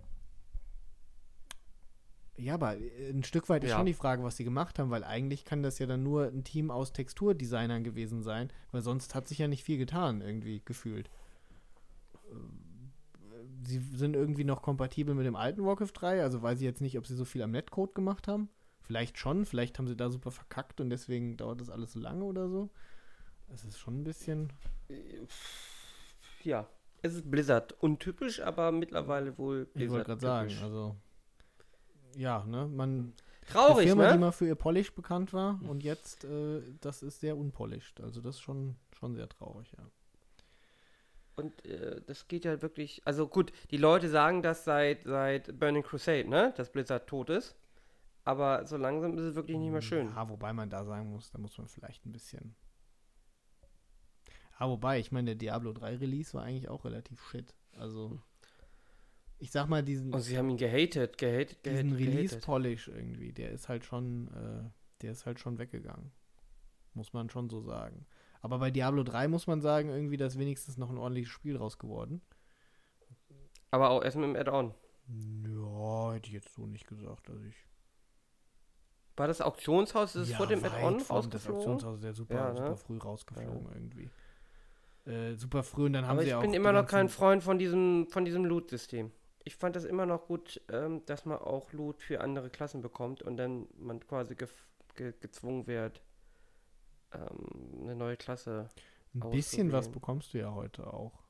[2.37, 3.77] ja, aber ein Stück weit ist Ja.
[3.77, 6.43] schon die Frage, was sie gemacht haben, weil eigentlich kann das ja dann nur ein
[6.43, 11.09] Team aus Texturdesignern gewesen sein, weil sonst hat sich ja nicht viel getan, irgendwie gefühlt.
[12.31, 12.59] Ähm,
[13.65, 16.97] Sie sind irgendwie noch kompatibel mit dem alten Warcraft 3, also weiß ich jetzt nicht,
[16.97, 18.49] ob sie so viel am Netcode gemacht haben.
[18.81, 22.25] Vielleicht schon, vielleicht haben sie da super verkackt und deswegen dauert das alles so lange
[22.25, 22.69] oder so.
[23.53, 24.51] Es ist schon ein bisschen.
[26.43, 26.67] Ja,
[27.01, 27.73] es ist Blizzard.
[27.81, 30.95] Untypisch, aber mittlerweile wohl Ich wollte gerade sagen, also.
[32.15, 32.67] Ja, ne?
[32.67, 33.13] Man,
[33.47, 34.19] Traurig, eine Firma, die ne?
[34.19, 38.01] mal für ihr Polish bekannt war und jetzt, äh, das ist sehr unpolished.
[38.01, 39.83] Also das ist schon, schon sehr traurig, ja.
[41.35, 43.01] Und äh, das geht ja wirklich.
[43.05, 46.53] Also gut, die Leute sagen das seit, seit Burning Crusade, ne?
[46.55, 47.55] Dass Blizzard tot ist.
[48.23, 50.09] Aber so langsam ist es wirklich nicht mehr schön.
[50.09, 52.55] Ja, wobei man da sagen muss, da muss man vielleicht ein bisschen.
[54.57, 57.53] Ah, wobei, ich meine, der Diablo 3 Release war eigentlich auch relativ shit.
[57.73, 58.19] Also,
[59.39, 62.45] ich sag mal, diesen, Und sie haben ihn gehatet, gehatet, diesen gehatet, Release gehatet.
[62.45, 64.69] Polish irgendwie, der ist halt schon, äh,
[65.01, 66.11] der ist halt schon weggegangen.
[66.93, 68.05] Muss man schon so sagen.
[68.41, 71.57] Aber bei Diablo 3 muss man sagen, irgendwie, da ist wenigstens noch ein ordentliches Spiel
[71.57, 72.21] raus geworden.
[73.71, 74.73] Aber auch erst mit dem Add-on.
[75.45, 77.29] Ja, hätte ich jetzt so nicht gesagt.
[77.29, 77.55] Also ich
[79.17, 80.15] War das Auktionshaus?
[80.15, 81.55] Ist es Ja, vor dem Add-on vor Das rausgeflogen?
[81.57, 82.57] Auktionshaus ist ja super, Ja, ne?
[82.57, 84.09] super früh rausgeflogen irgendwie.
[85.05, 86.41] Äh, super früh und dann haben Aber sie ich auch.
[86.41, 89.11] bin die immer noch kein Freund von diesem, von diesem Loot-System.
[89.43, 93.21] Ich fand das immer noch gut, ähm, dass man auch Loot für andere Klassen bekommt
[93.21, 94.53] und dann man quasi gef
[94.95, 96.01] ge gezwungen wird,
[97.13, 98.69] ähm, eine neue Klasse.
[99.13, 101.23] Ein bisschen was bekommst du ja heute auch.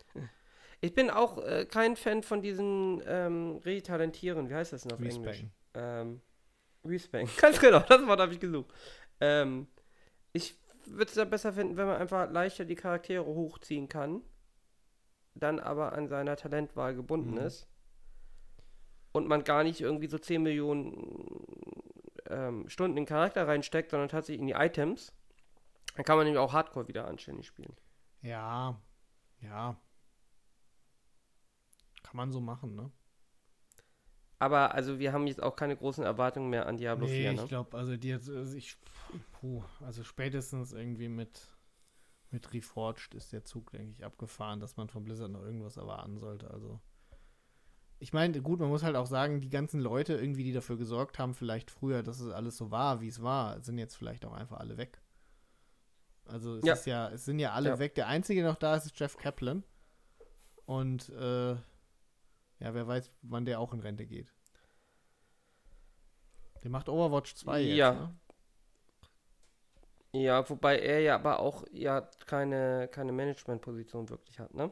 [0.84, 4.50] Ich bin auch äh, kein Fan von diesen ähm, Retalentieren.
[4.50, 5.18] Wie heißt das denn auf Englisch?
[5.18, 5.52] Respawn.
[5.76, 6.22] Ähm,
[6.84, 7.30] Respawn.
[7.42, 8.68] Ganz genau, das Wort habe ich gesucht.
[9.22, 9.68] Ähm,
[10.34, 10.56] ich
[10.88, 14.22] würde es ja besser finden, wenn man einfach leichter die Charaktere hochziehen kann,
[15.36, 17.38] dann aber an seiner Talentwahl gebunden Mhm.
[17.38, 17.68] ist
[19.12, 21.46] und man gar nicht irgendwie so 10 Millionen
[22.30, 25.14] ähm, Stunden in den Charakter reinsteckt, sondern tatsächlich in die Items.
[25.96, 27.76] Dann kann man nämlich auch Hardcore wieder anständig spielen.
[28.22, 28.82] Ja,
[29.42, 29.76] ja.
[32.04, 32.92] Kann man so machen, ne?
[34.44, 37.40] Aber also wir haben jetzt auch keine großen Erwartungen mehr an Diablo nee, 4, ich
[37.40, 37.48] ne?
[37.48, 38.76] glaube, also die jetzt, also ich,
[39.32, 41.48] puh, also spätestens irgendwie mit,
[42.30, 46.18] mit Reforged ist der Zug, denke ich, abgefahren, dass man von Blizzard noch irgendwas erwarten
[46.18, 46.52] sollte.
[46.52, 46.82] Also,
[48.00, 51.20] ich meine, gut, man muss halt auch sagen, die ganzen Leute irgendwie, die dafür gesorgt
[51.20, 54.34] haben, vielleicht früher, dass es alles so war, wie es war, sind jetzt vielleicht auch
[54.34, 55.02] einfach alle weg.
[56.26, 56.74] Also es Ja.
[56.74, 57.80] ist ja, es sind ja alle Ja.
[57.80, 57.96] weg.
[57.96, 59.64] Der einzige der noch da ist, ist Jeff Kaplan.
[60.66, 61.56] Und äh,
[62.60, 64.34] ja, wer weiß, wann der auch in Rente geht.
[66.64, 67.94] Der macht Overwatch 2 jetzt, Ja.
[67.94, 68.16] ne?
[70.12, 74.72] Ja, wobei er ja aber auch ja keine, keine Managementposition wirklich hat, ne?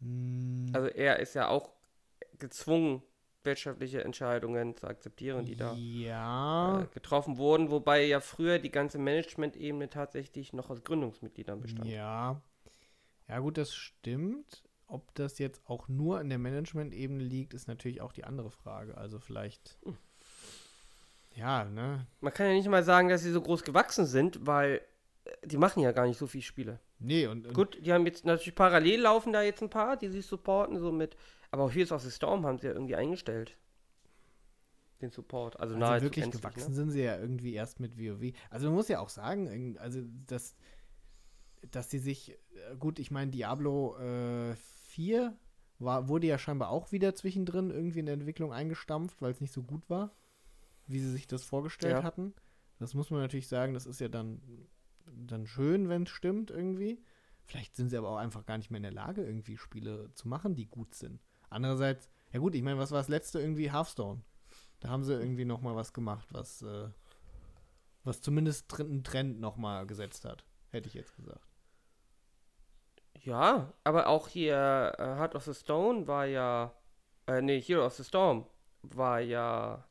[0.00, 1.72] Hm, Also er ist ja auch
[2.38, 3.02] gezwungen,
[3.44, 8.98] wirtschaftliche Entscheidungen zu akzeptieren, die da ja, äh, getroffen wurden, wobei ja früher die ganze
[8.98, 11.88] Management-Ebene tatsächlich noch aus Gründungsmitgliedern bestand.
[11.90, 12.42] ja.
[13.28, 14.63] Ja, gut, das stimmt.
[14.86, 18.96] Ob das jetzt auch nur an der Management-Ebene liegt, ist natürlich auch die andere Frage.
[18.96, 19.78] Also vielleicht.
[19.84, 19.96] Hm.
[21.34, 22.06] Ja, ne?
[22.20, 24.80] Man kann ja nicht mal sagen, dass sie so groß gewachsen sind, weil
[25.24, 26.80] äh, die machen ja gar nicht so viele Spiele.
[26.98, 30.08] Nee, und, und Gut, die haben jetzt natürlich parallel laufen da jetzt ein paar, die
[30.08, 31.16] sich supporten, so mit.
[31.50, 33.56] Aber auch Heroes of the Storm haben sie ja irgendwie eingestellt.
[35.00, 35.58] Den Support.
[35.58, 36.76] Also, Also wirklich gänzlich, gewachsen ne?
[36.76, 38.32] sind sie ja irgendwie erst mit WoW.
[38.48, 40.56] Also man muss ja auch sagen, also dass,
[41.70, 44.54] dass sie sich, äh, gut, ich meine, Diablo äh,
[44.94, 45.36] 4
[45.78, 49.52] war, wurde ja scheinbar auch wieder zwischendrin irgendwie in der Entwicklung eingestampft, weil es nicht
[49.52, 50.14] so gut war,
[50.86, 52.02] wie sie sich das vorgestellt Ja.
[52.04, 52.32] hatten.
[52.78, 54.40] Das muss man natürlich sagen, das ist ja dann,
[55.06, 57.02] dann schön, wenn es stimmt irgendwie.
[57.44, 60.28] Vielleicht sind sie aber auch einfach gar nicht mehr in der Lage, irgendwie Spiele zu
[60.28, 61.20] machen, die gut sind.
[61.50, 63.70] Andererseits, ja gut, ich meine, was war das letzte irgendwie?
[63.72, 64.22] Hearthstone.
[64.80, 66.88] Da haben sie irgendwie noch mal was gemacht, was, äh,
[68.04, 70.44] was zumindest einen Trend noch mal gesetzt hat.
[70.70, 71.46] Hätte ich jetzt gesagt.
[73.24, 76.72] Ja, aber auch hier äh, Heart of the Stone war ja.
[77.26, 78.46] Äh, nee, Hero of the Storm
[78.82, 79.84] war ja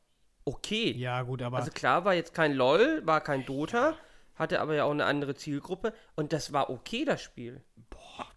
[0.44, 0.92] okay.
[0.92, 3.94] Ja, gut, aber Also klar, war jetzt kein LOL, war kein Dota,
[4.36, 7.62] hatte aber ja auch eine andere Zielgruppe und das war okay, das Spiel.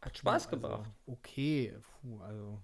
[0.01, 0.89] Hat Spaß also, gebracht.
[1.05, 2.59] Okay, puh, also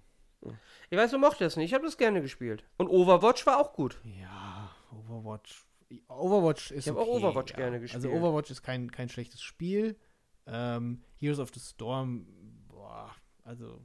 [0.89, 2.63] Ich weiß, du mochtest das nicht, ich habe das gerne gespielt.
[2.77, 3.99] Und Overwatch war auch gut.
[4.03, 5.65] ja, Overwatch.
[6.07, 7.57] Overwatch ist Ich hab auch okay, Overwatch ja.
[7.57, 8.13] gerne Also gespielt.
[8.13, 9.95] Overwatch ist kein, kein schlechtes Spiel.
[10.45, 12.25] Ähm, Heroes of the Storm,
[12.67, 13.81] boah, also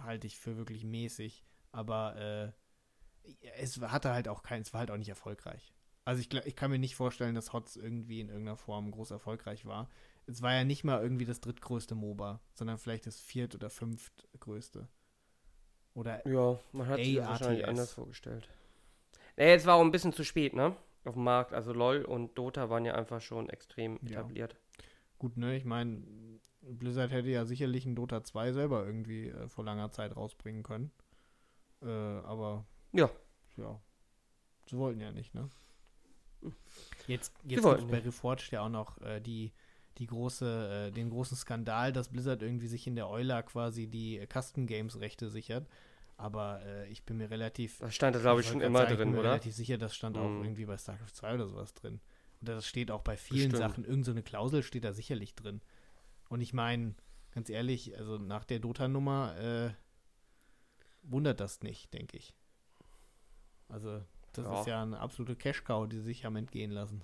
[0.00, 1.44] halte ich für wirklich mäßig.
[1.72, 2.52] Aber äh,
[3.56, 5.72] es hatte halt auch kein, es war halt auch nicht erfolgreich.
[6.04, 9.64] Also ich, ich kann mir nicht vorstellen, dass HOTS irgendwie in irgendeiner Form groß erfolgreich
[9.64, 9.88] war.
[10.26, 14.88] Es war ja nicht mal irgendwie das drittgrößte MOBA, sondern vielleicht das viert- oder fünftgrößte.
[15.94, 18.48] Oder Ja, man hat sich das wahrscheinlich anders vorgestellt.
[19.36, 20.76] Nee, es war auch ein bisschen zu spät, ne?
[21.04, 21.52] Auf dem Markt.
[21.52, 24.20] Also LOL und Dota waren ja einfach schon extrem Ja.
[24.20, 24.56] etabliert.
[25.24, 25.56] Gut, ne?
[25.56, 26.02] Ich meine,
[26.62, 30.90] Blizzard hätte ja sicherlich ein Dota 2 selber irgendwie äh, vor langer Zeit rausbringen können.
[31.82, 33.10] Äh, aber Ja.
[33.56, 33.80] ja,
[34.68, 35.48] sie wollten ja nicht, ne?
[37.06, 37.98] Jetzt, jetzt gibt's bei.
[37.98, 39.52] Reforged ja auch noch äh, die,
[39.98, 44.18] die große, äh, den großen Skandal, dass Blizzard irgendwie sich in der Euler quasi die
[44.18, 45.68] äh, Custom Games Rechte sichert.
[46.16, 48.96] Aber äh, ich bin mir relativ, Da stand das, glaube ich, schon immer sagen, ich
[48.98, 49.30] drin, bin mir oder?
[49.30, 50.44] relativ sicher, das stand auch Mhm.
[50.44, 52.00] irgendwie bei StarCraft 2 oder sowas drin.
[52.44, 53.70] Und das steht auch bei vielen Bestimmt.
[53.70, 55.62] Sachen, irgend so eine Klausel steht da sicherlich drin.
[56.28, 56.94] Und ich meine,
[57.32, 59.70] ganz ehrlich, also nach der Dota-Nummer äh,
[61.02, 62.34] wundert das nicht, denke ich.
[63.70, 64.02] Also,
[64.34, 64.60] das Ja.
[64.60, 67.02] ist ja eine absolute Cash-Cow, die sie sich haben entgehen lassen.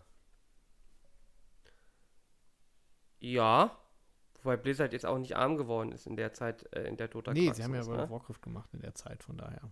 [3.21, 3.79] Ja.
[4.43, 7.33] Wobei Blizzard jetzt auch nicht arm geworden ist in der Zeit, äh, in der Dota
[7.33, 8.11] nee, sie haben ja World ne?
[8.11, 9.71] Warcraft gemacht in der Zeit, von daher.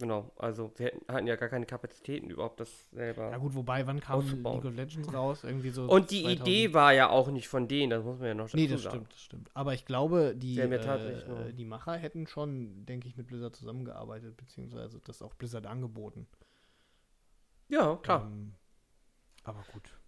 [0.00, 3.30] Genau, also sie hätten, hatten ja gar keine Kapazitäten überhaupt das selber.
[3.30, 4.56] Ja gut, wobei, wann kam Auszubauen.
[4.56, 5.44] League of Legends raus?
[5.44, 8.28] Irgendwie so und die 2000 Idee war ja auch nicht von denen, das muss man
[8.28, 8.96] ja noch dazu Nee, das sagen.
[8.96, 9.50] stimmt, das stimmt.
[9.52, 15.00] Aber ich glaube, die, äh, die Macher hätten schon, denke ich, mit Blizzard zusammengearbeitet, beziehungsweise
[15.04, 16.26] das auch Blizzard angeboten.
[17.68, 18.24] Ja, klar.
[18.24, 18.54] Ähm,
[19.44, 19.99] aber gut.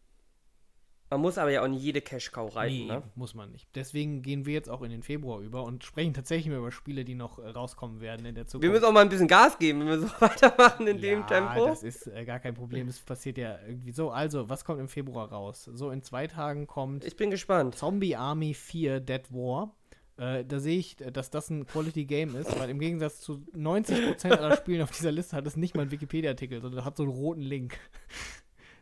[1.12, 3.02] Man muss aber ja auch nicht jede Cash-Cow reiten, nee, ne?
[3.16, 3.68] muss man nicht.
[3.74, 7.04] Deswegen gehen wir jetzt auch in den Februar über und sprechen tatsächlich mal über Spiele,
[7.04, 8.62] die noch äh, rauskommen werden in der Zukunft.
[8.62, 11.26] Wir müssen auch mal ein bisschen Gas geben, wenn wir so weitermachen in dem ja,
[11.26, 11.66] Tempo.
[11.66, 12.88] das ist äh, gar kein Problem.
[12.88, 14.10] Es passiert ja irgendwie so.
[14.10, 15.68] Also, was kommt im Februar raus?
[15.74, 17.74] So, in zwei Tagen kommt Ich bin gespannt.
[17.74, 19.76] Zombie Army 4 Dead War.
[20.16, 23.44] Äh, da sehe ich, äh, dass das ein Quality Game ist, weil im Gegensatz zu
[23.54, 27.02] 90% aller Spielen auf dieser Liste hat es nicht mal einen Wikipedia-Artikel, sondern hat so
[27.02, 27.78] einen roten Link.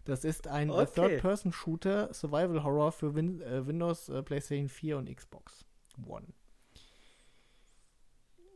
[0.05, 0.87] Das ist ein äh, Okay.
[0.95, 5.65] Third-Person-Shooter Survival Horror für Win äh, Windows, äh, PlayStation 4 und Xbox
[6.07, 6.27] One.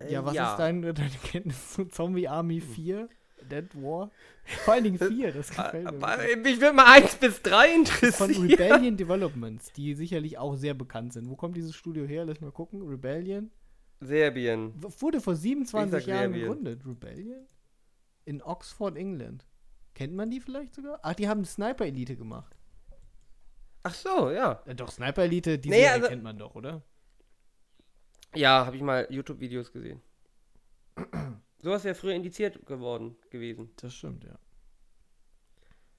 [0.01, 3.09] Äh, Ja, was ist dein, deine Kenntnis zu Zombie Army 4
[3.51, 4.11] Dead War?
[4.65, 6.37] Vor allen Dingen 4, das gefällt mir.
[6.43, 8.51] Mich würde mal 1 bis 3 von interessieren.
[8.51, 11.29] Rebellion Developments, die sicherlich auch sehr bekannt sind.
[11.29, 12.25] Wo kommt dieses Studio her?
[12.25, 12.83] Lass mal gucken.
[12.83, 13.51] Rebellion.
[14.01, 14.73] Serbien.
[15.01, 16.43] Wurde vor 27 Ich sag Jahren Serbien.
[16.49, 16.87] gegründet.
[16.87, 17.47] Rebellion?
[18.25, 19.47] In Oxford, England.
[19.95, 20.99] Kennt man die vielleicht sogar?
[21.03, 22.57] Ach, die haben Sniper Elite gemacht.
[23.85, 24.63] Ach so, ja.
[24.67, 26.83] Äh, doch, Sniper Elite, die Serie also- kennt man doch, oder?
[28.35, 30.03] Ja, habe ich mal YouTube-Videos gesehen.
[31.59, 33.71] Sowas wäre früher indiziert geworden gewesen.
[33.77, 34.39] Das stimmt, ja.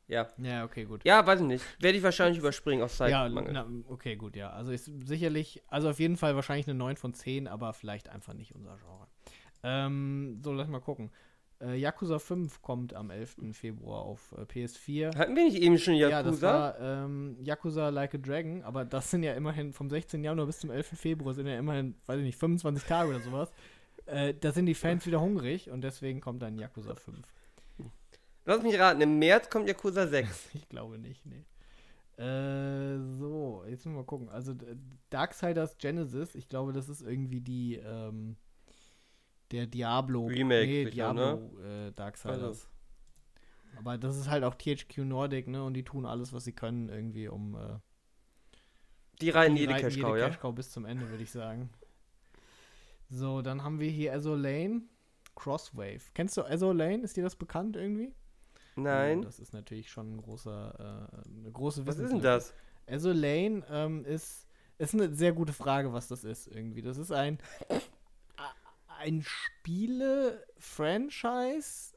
[0.07, 0.27] Ja.
[0.37, 1.03] Ja, okay, gut.
[1.05, 1.63] Ja, weiß ich nicht.
[1.81, 3.53] Werde ich wahrscheinlich überspringen aus Ja, Zeitmangel.
[3.53, 4.51] na, okay, gut, ja.
[4.51, 8.33] Also ist sicherlich, also auf jeden Fall wahrscheinlich eine 9 von 10, aber vielleicht einfach
[8.33, 9.07] nicht unser Genre.
[9.63, 11.11] Ähm, so, lass mal gucken.
[11.61, 13.37] Äh, Yakuza 5 kommt am 11.
[13.53, 15.15] Februar auf äh, PS4.
[15.15, 16.17] Hatten wir nicht eben schon Yakuza?
[16.17, 20.23] Ja, das war ähm, Yakuza Like a Dragon, aber das sind ja immerhin vom 16.
[20.23, 20.99] Januar bis zum 11.
[20.99, 23.51] Februar sind ja immerhin, weiß ich nicht, 25 Tage oder sowas.
[24.07, 27.25] Äh, da sind die Fans wieder hungrig und deswegen kommt dann Yakuza 5.
[28.45, 30.49] Lass mich raten, im März kommt Yakuza 6.
[30.53, 31.43] Ich glaube nicht, nee.
[32.23, 34.29] Äh, so, jetzt müssen wir mal gucken.
[34.29, 34.53] Also
[35.09, 38.37] Darksiders Genesis, ich glaube, das ist irgendwie die, ähm,
[39.51, 40.25] der Diablo.
[40.25, 42.41] Remake Nee, sicher, Diablo äh, Darksiders.
[42.41, 42.67] Also.
[43.77, 45.63] Aber das ist halt auch THQ Nordic, ne?
[45.63, 47.79] Und die tun alles, was sie können, irgendwie, um äh,
[49.19, 50.27] Die die jede reiten Cash-Cow, ja?
[50.27, 51.69] Cash-Cow bis zum Ende, würde ich sagen.
[53.09, 54.83] So, dann haben wir hier Azure Lane,
[55.35, 56.01] Crosswave.
[56.13, 57.03] Kennst du Azure Lane?
[57.03, 58.13] Ist dir das bekannt irgendwie?
[58.77, 59.21] Oh, Nein.
[59.21, 62.53] Das ist natürlich schon ein großer, äh, eine große Was ist denn das?
[62.87, 66.81] Azure Lane ähm, ist, ist eine sehr gute Frage, was das ist irgendwie.
[66.81, 67.39] Das ist ein,
[69.05, 71.93] ein Spiele-Franchise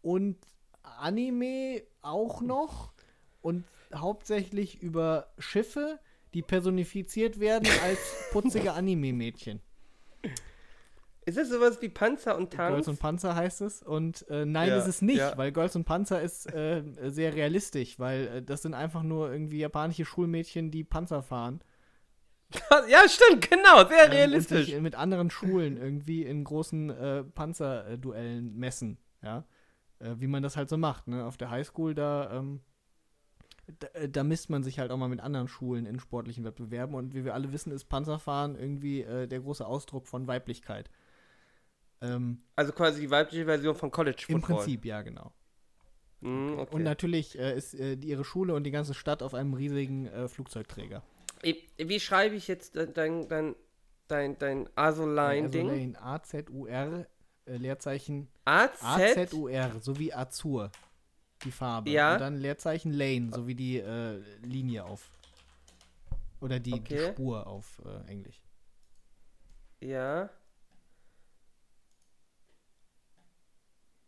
[0.00, 0.38] und
[0.82, 2.92] Anime auch noch
[3.42, 6.00] und hauptsächlich über Schiffe,
[6.32, 7.98] die personifiziert werden als
[8.32, 9.60] putzige Anime-Mädchen.
[11.26, 12.88] Ist es sowas wie Panzer und Girls Tanks?
[12.88, 13.82] und Panzer heißt es.
[13.82, 15.36] Und äh, nein, Ja, ist es nicht, ja.
[15.38, 19.58] weil Girls und Panzer ist äh, sehr realistisch, weil äh, das sind einfach nur irgendwie
[19.58, 21.60] japanische Schulmädchen, die Panzer fahren.
[22.88, 24.66] ja, stimmt, genau, sehr ähm, Und realistisch.
[24.66, 28.98] sich mit anderen Schulen irgendwie in großen äh, Panzerduellen messen.
[29.22, 29.44] Ja.
[29.98, 31.08] Äh, wie man das halt so macht.
[31.08, 31.24] Ne?
[31.24, 32.60] Auf der Highschool, da, ähm,
[33.78, 36.94] da, äh, da misst man sich halt auch mal mit anderen Schulen in sportlichen Wettbewerben.
[36.94, 40.90] Und wie wir alle wissen, ist Panzerfahren irgendwie äh, der große Ausdruck von Weiblichkeit.
[42.00, 44.56] Ähm, Also quasi die weibliche Version von College Im Football.
[44.56, 45.32] Prinzip, ja, genau.
[46.20, 46.74] Mhm, okay.
[46.74, 50.28] Und natürlich äh, ist äh, ihre Schule und die ganze Stadt auf einem riesigen äh,
[50.28, 51.02] Flugzeugträger.
[51.44, 53.54] Wie- schreibe ich jetzt de- dein, dein,
[54.08, 55.96] dein, dein Asoline-Ding?
[55.96, 56.06] Also
[56.38, 57.06] A-Z-U-R
[57.46, 58.82] äh, Leerzeichen AZ?
[58.82, 60.70] A-Z-U-R, so wie Azur,
[61.44, 61.90] die Farbe.
[61.90, 62.14] Ja.
[62.14, 65.10] Und dann Leerzeichen Lane, so wie die äh, Linie auf.
[66.40, 67.08] Oder die, die Okay.
[67.12, 68.42] Spur auf äh, Englisch.
[69.80, 70.30] Ja.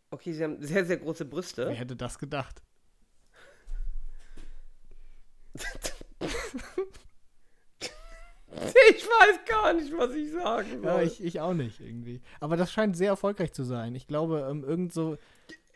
[0.09, 1.67] Okay, sie haben sehr, sehr große Brüste.
[1.67, 2.61] Wer hätte das gedacht?
[8.89, 11.03] Ich weiß gar nicht, was ich sagen Ja, soll.
[11.03, 12.21] ich, ich auch nicht irgendwie.
[12.39, 13.95] Aber das scheint sehr erfolgreich zu sein.
[13.95, 15.17] Ich glaube, ähm, irgend so.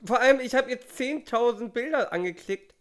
[0.04, 2.74] Vor allem, ich habe jetzt 10.000 Bilder angeklickt.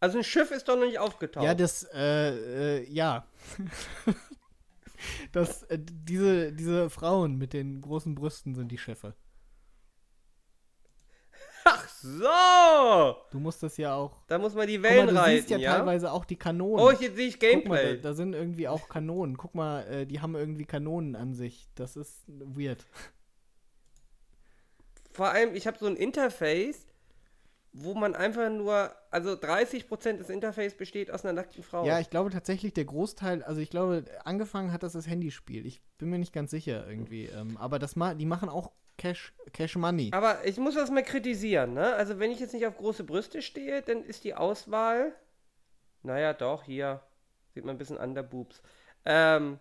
[0.00, 1.44] Also ein Schiff ist doch noch nicht aufgetaucht.
[1.44, 3.26] Ja, das, äh, äh, ja.
[5.32, 9.14] das, äh, diese, diese Frauen mit den großen Brüsten sind die Schiffe.
[11.64, 13.16] Ach so!
[13.30, 14.18] Du musst das ja auch.
[14.26, 15.76] Da muss man die Guck mal, Wellen du reiten, siehst ja, ja?
[15.78, 16.84] teilweise auch die Kanonen.
[16.84, 17.96] Oh, jetzt sehe ich Guck mal, Gameplay.
[17.96, 19.36] da, da sind irgendwie auch Kanonen.
[19.38, 21.66] Guck mal, äh, die haben irgendwie Kanonen an sich.
[21.74, 22.84] Das ist weird.
[25.12, 26.86] Vor allem, ich habe so ein Interface,
[27.76, 31.84] wo man einfach nur, also 30% des Interface besteht aus einer nackten Frau.
[31.84, 35.66] Ja, ich glaube tatsächlich, der Großteil, also ich glaube, angefangen hat das das Handyspiel.
[35.66, 37.24] Ich bin mir nicht ganz sicher irgendwie.
[37.26, 40.10] Ähm, aber das ma die machen auch Cash, Cash Money.
[40.12, 41.94] Aber ich muss das mal kritisieren, ne?
[41.94, 45.12] Also wenn ich jetzt nicht auf große Brüste stehe, dann ist die Auswahl,
[46.04, 47.02] naja, doch, hier
[47.54, 48.62] sieht man ein bisschen Underboobs.
[49.04, 49.58] Ähm,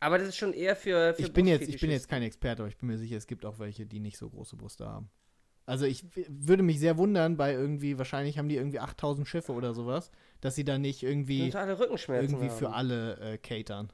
[0.00, 2.62] aber das ist schon eher für, für Ich bin, jetzt, ich bin jetzt kein Experte,
[2.62, 5.10] aber ich bin mir sicher, es gibt auch welche, die nicht so große Brüste haben.
[5.64, 9.74] Also ich würde mich sehr wundern bei irgendwie, wahrscheinlich haben die irgendwie 8000 Schiffe oder
[9.74, 12.58] sowas, dass sie da nicht irgendwie, Rückenschmerzen irgendwie haben.
[12.58, 13.92] für alle äh, catern.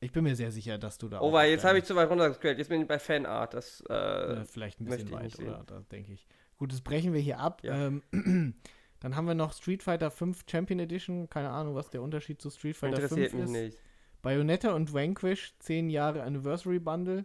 [0.00, 2.08] Ich bin mir sehr sicher, dass du da Oh, weil jetzt habe ich zu weit
[2.08, 2.58] runtergescrollt.
[2.58, 3.54] Jetzt bin ich bei Fanart.
[3.54, 5.64] Das, äh, Äh, vielleicht ein bisschen weit, oder?
[5.66, 6.26] Da denke ich.
[6.56, 7.62] Gut, das brechen wir hier ab.
[7.64, 7.86] Ja.
[7.88, 8.02] Ähm,
[9.00, 11.28] dann haben wir noch Street Fighter 5 Champion Edition.
[11.28, 13.50] Keine Ahnung, was der Unterschied zu Street Fighter 5 interessiert mich ist.
[13.50, 13.78] nicht.
[14.22, 17.24] Bayonetta und Vanquish 10 Jahre Anniversary Bundle.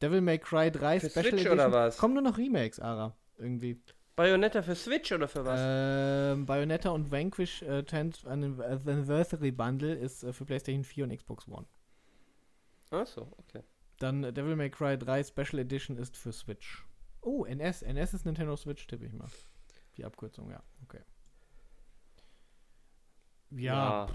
[0.00, 1.52] Devil May Cry 3 Für Special Switch Edition.
[1.54, 1.98] oder was?
[1.98, 3.16] Kommen nur noch Remakes, Ara.
[3.36, 3.80] Irgendwie.
[4.16, 5.60] Bayonetta für Switch oder für was?
[5.62, 11.46] Ähm, Bayonetta und Vanquish äh, 10th Anniversary Bundle ist äh, für PlayStation 4 und Xbox
[11.46, 11.66] One.
[12.90, 13.62] Ach so, okay.
[13.98, 16.84] Dann äh, Devil May Cry 3 Special Edition ist für Switch.
[17.20, 17.82] Oh, NS.
[17.82, 19.28] NS ist Nintendo Switch, tippe ich mal.
[19.96, 20.62] Die Abkürzung, ja.
[20.84, 21.00] Okay.
[23.50, 24.08] Ja,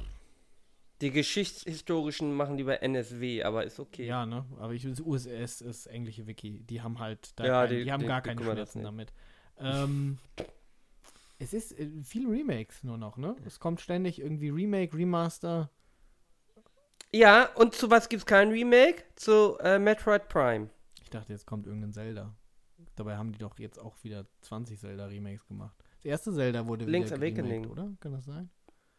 [1.03, 4.05] Die Geschichtshistorischen machen lieber NSW, aber ist okay.
[4.05, 4.45] ja, ne?
[4.57, 6.61] Aber ich USS ist englische Wiki.
[6.63, 9.11] Die haben halt da Ja, kein, die- die, haben die- gar die keine Schmerzen damit.
[9.59, 10.17] Ähm,
[11.39, 13.35] es ist äh, viel Remakes nur noch, ne?
[13.45, 15.69] Es kommt ständig irgendwie Remake, Remaster.
[17.13, 19.03] Ja, und zu was gibt's kein Remake?
[19.15, 20.69] Zu äh, Metroid Prime.
[21.03, 22.33] Ich dachte, jetzt kommt irgendein Zelda.
[22.95, 25.75] Dabei haben die doch jetzt auch wieder 20 Zelda-Remakes gemacht.
[25.97, 27.67] Das erste Zelda wurde Link's wieder Awakening.
[27.69, 27.91] oder?
[27.99, 28.49] Kann das sein?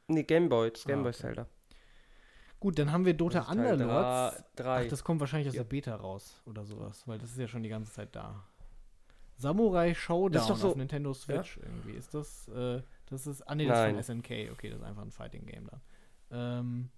[0.09, 1.19] Nee, Gameboy, das Ah, Gameboy okay.
[1.19, 1.47] Zelda.
[2.65, 4.39] Gut, dann haben wir Dota Teil Underlords.
[4.39, 4.85] dra- drei.
[4.87, 5.65] Ach, das kommt wahrscheinlich aus Ja.
[5.65, 8.43] der Beta raus oder sowas, weil das ist ja schon die ganze Zeit da.
[9.37, 11.93] Samurai Showdown Das ist doch so- auf Nintendo Switch irgendwie.
[11.93, 13.99] Ist das, äh, das ist, ah nee, das Nein.
[13.99, 14.51] ist von SNK.
[14.53, 15.81] Okay, das ist einfach ein Fighting Game dann.
[16.31, 16.91] Ähm,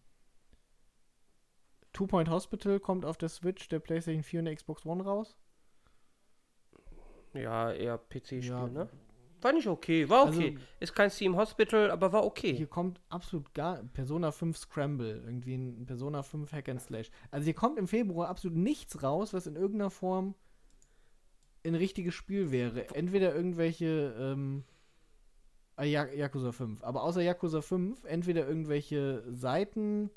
[1.93, 5.37] Two Point Hospital kommt auf der Switch, der PlayStation 4 und der Xbox One raus.
[7.35, 8.69] Ja, eher PC-Spiel, Ja.
[8.69, 8.89] ne?
[9.41, 10.59] Fand ich okay, war Also- okay.
[10.81, 12.55] ist kein Steam Hospital, aber war okay.
[12.55, 17.11] Hier kommt absolut gar Persona 5 Scramble, irgendwie ein Persona 5 Hack and Slash.
[17.31, 20.35] Also hier kommt im Februar absolut nichts raus, was in irgendeiner Form
[21.65, 22.89] ein richtiges Spiel wäre.
[22.95, 24.65] Entweder irgendwelche ähm,
[25.77, 30.11] ah, Ya- Yakuza 5, aber außer Yakuza 5 entweder irgendwelche Seiten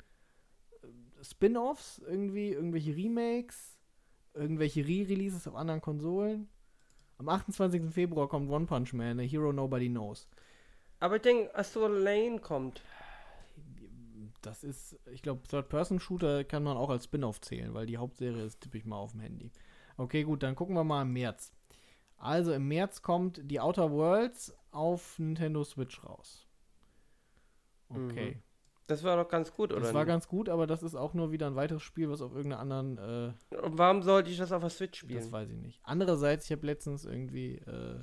[0.82, 3.76] äh, Spin-offs irgendwie, irgendwelche Remakes,
[4.32, 6.48] irgendwelche Re-Releases auf anderen Konsolen.
[7.20, 7.92] Am 28.
[7.92, 10.26] Februar kommt One Punch Man, A Hero Nobody Knows.
[11.00, 12.80] Aber ich denke, Astral Lane kommt.
[14.40, 18.62] Das ist, ich glaube, Third-Person-Shooter kann man auch als Spin-off zählen, weil die Hauptserie ist,
[18.62, 19.52] tippe ich mal auf dem Handy.
[19.98, 21.52] Okay, gut, dann gucken wir mal im März.
[22.16, 26.46] Also im März kommt die Outer Worlds auf Nintendo Switch raus.
[27.90, 28.40] Okay.
[28.90, 29.80] Das war doch ganz gut, oder?
[29.82, 30.08] Das war nicht?
[30.08, 32.98] ganz gut, aber das ist auch nur wieder ein weiteres Spiel, was auf irgendeiner anderen,
[32.98, 35.32] äh, Und warum sollte ich das auf der Switch das spielen?
[35.32, 35.80] weiß ich nicht.
[35.84, 38.00] Andererseits, ich habe letztens irgendwie, äh,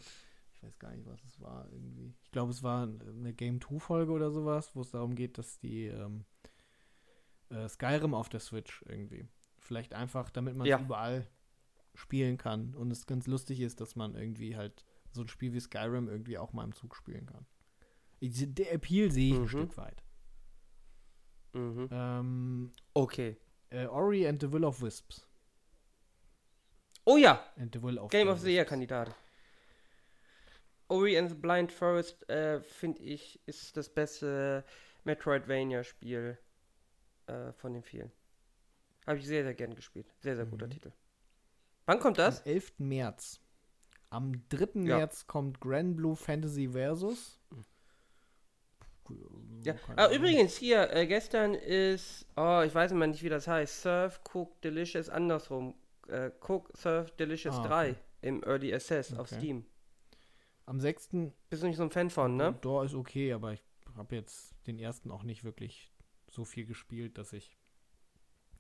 [0.53, 2.15] ich weiß gar nicht, was es war, irgendwie.
[2.23, 5.59] Ich glaube, es war eine Game 2 Folge oder sowas, wo es darum geht, dass
[5.59, 6.25] die ähm,
[7.49, 9.27] äh, Skyrim auf der Switch irgendwie.
[9.59, 10.79] Vielleicht einfach, damit man es Ja.
[10.79, 11.27] überall
[11.95, 15.59] spielen kann und es ganz lustig ist, dass man irgendwie halt so ein Spiel wie
[15.59, 17.45] Skyrim irgendwie auch mal im Zug spielen kann.
[18.19, 19.47] Ich, der Appeal sehe ich ein Mhm.
[19.47, 20.03] Stück weit.
[21.57, 21.89] Mhm.
[21.91, 23.35] Ähm, Okay.
[23.69, 25.25] äh, Ori and the Will of Wisps.
[27.05, 28.65] Oh ja, And the Will of Game of the Year.
[28.65, 29.15] Kandidat.
[30.89, 34.63] Ori and the Blind Forest, äh, finde ich, ist das beste
[35.03, 36.37] Metroidvania-Spiel
[37.27, 38.11] äh, von den vielen.
[39.05, 40.13] Habe ich sehr, sehr gern gespielt.
[40.19, 40.71] Sehr, sehr guter Mhm.
[40.71, 40.91] Titel.
[41.85, 42.41] Wann kommt das?
[42.45, 42.73] Am 11.
[42.79, 43.39] März.
[44.09, 44.81] Am 3.
[44.85, 44.97] Ja.
[44.97, 47.36] März kommt Grand Blue Fantasy Versus.
[49.63, 49.75] Ja.
[49.95, 53.81] Ah, übrigens, hier, äh, gestern ist, oh, ich weiß immer nicht, wie das heißt.
[53.81, 55.75] Surf, Cook, Delicious, andersrum.
[56.07, 57.99] Äh, Cook, Surf, Delicious Ah, 3 okay.
[58.21, 59.35] im Early Access auf Okay.
[59.39, 59.65] Steam.
[60.65, 61.09] Am 6.
[61.49, 62.57] Bist du nicht so ein Fan von, ne?
[62.61, 63.63] Da ist okay, aber ich
[63.95, 65.91] habe jetzt den ersten auch nicht wirklich
[66.29, 67.57] so viel gespielt, dass ich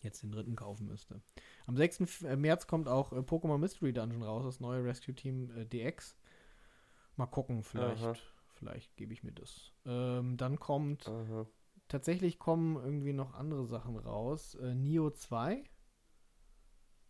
[0.01, 1.21] jetzt den dritten kaufen müsste.
[1.65, 2.01] Am 6.
[2.01, 5.65] F- äh, März kommt auch äh, Pokémon Mystery Dungeon raus, das neue Rescue Team äh,
[5.65, 6.15] DX.
[7.17, 8.13] Mal gucken, vielleicht, Aha.
[8.57, 9.71] Vielleicht gebe ich mir das.
[9.85, 11.47] Ähm, dann kommt, Aha.
[11.87, 14.55] tatsächlich kommen irgendwie noch andere Sachen raus.
[14.55, 15.63] Äh, Neo 2.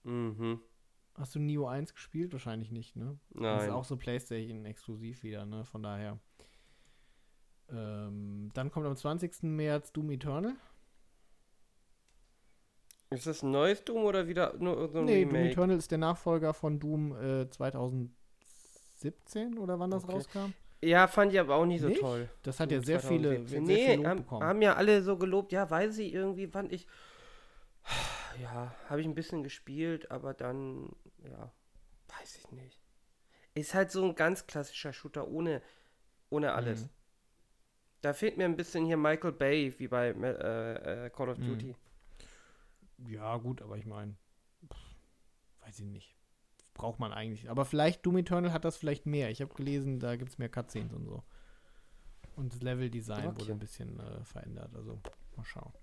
[0.03, 0.61] Mhm.
[1.15, 2.33] Hast du Neo 1 gespielt?
[2.33, 3.19] Wahrscheinlich nicht, ne?
[3.49, 3.69] Das ist Nein.
[3.69, 5.65] auch so PlayStation exklusiv wieder, ne?
[5.65, 6.19] Von daher.
[7.69, 9.43] Ähm, dann kommt am 20.
[9.43, 10.55] März Doom Eternal.
[13.09, 15.51] Ist das ein neues Doom oder wieder nur so ein nee, Doom Remake?
[15.53, 20.13] Eternal ist der Nachfolger von Doom äh, 2017 oder wann das Okay.
[20.13, 20.53] rauskam.
[20.81, 21.99] Ja, fand ich aber auch nicht so Nicht?
[22.01, 22.29] toll.
[22.43, 23.47] Das hat ja sehr viele, 2017.
[23.47, 24.47] sehr nee, viel haben, bekommen.
[24.47, 25.51] haben ja alle so gelobt.
[25.51, 26.87] Ja, weil sie irgendwie, fand ich.
[28.41, 30.89] Ja, habe ich ein bisschen gespielt, aber dann,
[31.23, 31.51] ja,
[32.19, 32.79] weiß ich nicht.
[33.55, 35.61] Ist halt so ein ganz klassischer Shooter ohne,
[36.29, 36.83] ohne alles.
[36.83, 36.89] Mhm.
[38.01, 41.45] Da fehlt mir ein bisschen hier Michael Bay, wie bei äh, äh, Call of Mhm.
[41.45, 41.75] Duty.
[43.07, 44.15] Ja, gut, aber ich meine,
[45.61, 46.16] weiß ich nicht.
[46.77, 47.49] Braucht man eigentlich.
[47.49, 49.29] Aber vielleicht Doom Eternal hat das vielleicht mehr.
[49.31, 51.23] Ich habe gelesen, da gibt es mehr Cutscenes und so.
[52.35, 53.39] Und das Level-Design Okay.
[53.39, 54.73] wurde ein bisschen äh, verändert.
[54.75, 54.99] Also,
[55.35, 55.73] mal schauen.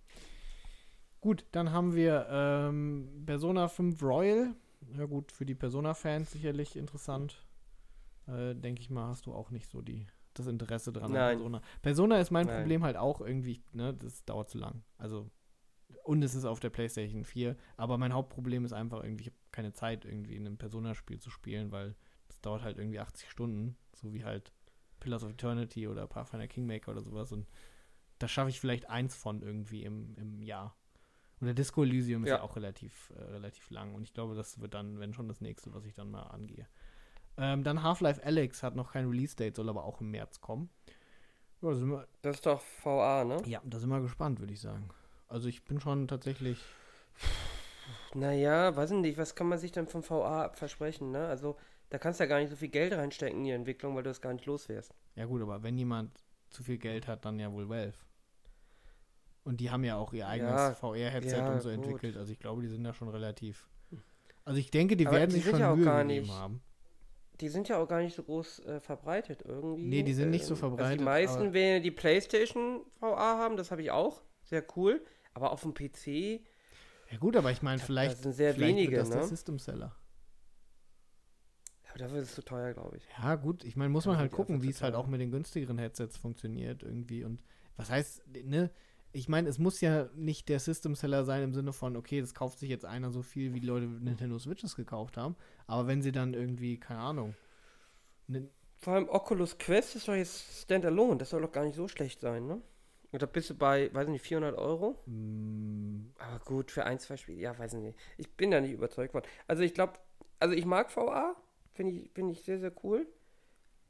[1.20, 4.54] Gut, dann haben wir ähm, Persona 5 Royal.
[4.96, 7.44] Ja gut, für die Persona-Fans sicherlich interessant.
[8.26, 11.36] Äh, Denke ich mal, hast du auch nicht so die, das Interesse dran an Nein.
[11.38, 11.60] Persona.
[11.82, 12.60] Persona ist mein Nein.
[12.60, 14.82] Problem halt auch irgendwie, ne, das dauert zu lang.
[14.98, 15.30] Also,
[16.04, 17.56] und es ist auf der PlayStation 4.
[17.76, 21.30] Aber mein Hauptproblem ist einfach irgendwie, ich habe keine Zeit, irgendwie in einem Persona-Spiel zu
[21.30, 21.94] spielen, weil
[22.28, 23.76] das dauert halt irgendwie 80 Stunden.
[23.94, 24.52] So wie halt
[25.00, 27.32] Pillars of Eternity oder Pathfinder Kingmaker oder sowas.
[27.32, 27.46] Und
[28.18, 30.76] da schaffe ich vielleicht eins von irgendwie im, im Jahr.
[31.40, 32.42] Und der Disco Elysium ist ja, Ja.
[32.42, 33.94] auch relativ, äh, relativ lang.
[33.94, 36.68] Und ich glaube, das wird dann, wenn schon, das nächste, was ich dann mal angehe.
[37.36, 40.70] Ähm, dann Half-Life Alex hat noch kein Release-Date, soll aber auch im März kommen.
[41.60, 43.42] Ja, da sind wir, Das ist doch VA, ne?
[43.46, 44.88] ja, da sind wir gespannt, würde ich sagen.
[45.34, 46.58] Also ich bin schon tatsächlich.
[48.14, 51.26] Naja, weiß ich nicht, was kann man sich denn vom VA versprechen, ne?
[51.26, 51.56] Also,
[51.90, 54.10] da kannst du ja gar nicht so viel Geld reinstecken in die Entwicklung, weil du
[54.10, 54.94] das gar nicht los wärst.
[55.16, 57.98] Ja gut, aber wenn jemand zu viel Geld hat, dann ja wohl Valve.
[59.42, 61.78] Und die haben ja auch ihr eigenes Ja, VR-Headset ja, und so gut.
[61.84, 62.16] entwickelt.
[62.16, 63.66] Also ich glaube, die sind da schon relativ.
[64.44, 66.32] Also ich denke, die Aber werden die sich schon ja auch Mühe gar gegeben nicht-
[66.32, 66.62] haben.
[67.40, 69.82] Die sind ja auch gar nicht so groß äh, verbreitet irgendwie.
[69.88, 73.56] Nee, die sind nicht so Ähm, Also verbreitet, die meisten werden die PlayStation VA haben,
[73.56, 74.22] das habe ich auch.
[74.44, 75.04] Sehr cool.
[75.34, 76.40] Aber auf dem PC,
[77.10, 79.26] Ja gut, aber ich meine, vielleicht, das sind sehr vielleicht wenige, wird das der ne?
[79.28, 79.96] System Seller.
[81.88, 83.08] aber dafür ist es zu teuer, glaube ich.
[83.18, 85.78] Ja, gut, ich meine, muss man halt gucken, wie es halt auch mit den günstigeren
[85.78, 87.24] Headsets funktioniert irgendwie.
[87.24, 87.40] Und
[87.76, 88.70] was heißt, ne?
[89.12, 92.34] Ich meine, es muss ja nicht der System Seller sein im Sinne von, okay, das
[92.34, 95.36] kauft sich jetzt einer so viel, wie die Leute Nintendo Switches gekauft haben.
[95.68, 97.36] Aber wenn sie dann irgendwie, keine Ahnung,
[98.26, 101.18] ne, Vor allem Oculus Quest ist doch jetzt Standalone.
[101.18, 102.60] Das soll doch gar nicht so schlecht sein, ne?
[103.14, 104.98] Oder bist du bei, weiß nicht, 400 Euro?
[105.06, 107.98] mh, Aber gut, für ein, zwei Spiele, ja, weiß ich nicht.
[108.18, 109.22] Ich bin da nicht überzeugt von.
[109.46, 109.98] Also ich glaube,
[110.40, 111.36] also ich mag VA,
[111.74, 113.06] finde ich, finde ich sehr, sehr cool.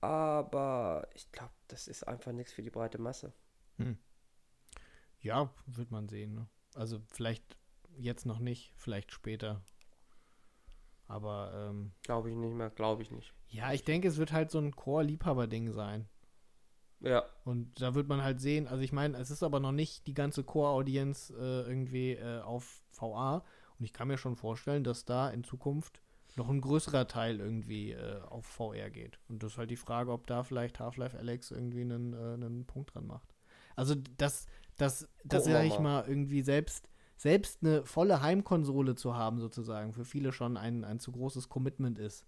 [0.01, 3.33] Aber ich glaube, das ist einfach nichts für die breite Masse.
[5.21, 6.35] ja, wird man sehen.
[6.35, 6.47] Ne?
[6.75, 7.57] Also vielleicht
[7.97, 9.63] jetzt noch nicht, vielleicht später.
[11.07, 13.33] Aber ähm, Glaube ich nicht mehr, glaube ich nicht.
[13.49, 16.09] ja, ich denke, es wird halt so ein Core-Liebhaber-Ding sein.
[17.05, 20.07] Ja, Und da wird man halt sehen, also ich meine, es ist aber noch nicht
[20.07, 23.45] die ganze Core-Audience äh, irgendwie äh, auf VA.
[23.79, 26.01] Und ich kann mir schon vorstellen, dass da in Zukunft
[26.37, 29.19] noch ein größerer Teil irgendwie äh, auf VR geht.
[29.29, 32.65] Und das ist halt die Frage, ob da vielleicht Half-Life Alex irgendwie einen, äh, einen
[32.67, 33.35] Punkt dran macht.
[33.77, 34.47] Also das,
[34.77, 36.05] das, das Gucken wir sag ich mal.
[36.09, 41.13] irgendwie selbst, selbst eine volle Heimkonsole zu haben, sozusagen, für viele schon ein, ein zu
[41.13, 42.27] großes Commitment ist.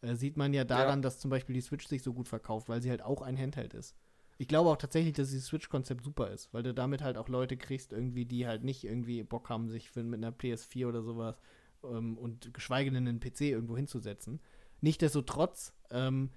[0.00, 2.82] Äh, sieht man ja daran, dass zum Beispiel die Switch sich so gut verkauft, weil
[2.82, 3.94] sie halt auch ein Handheld ist.
[4.36, 7.56] Ich glaube auch tatsächlich, dass dieses Switch-Konzept super ist, weil du damit halt auch Leute
[7.56, 11.40] kriegst, irgendwie, die halt nicht irgendwie Bock haben, sich für, mit einer PS4 oder sowas
[11.84, 14.40] ähm, und geschweige denn einen PC irgendwo hinzusetzen.
[14.80, 16.30] Nichtsdestotrotz ähm,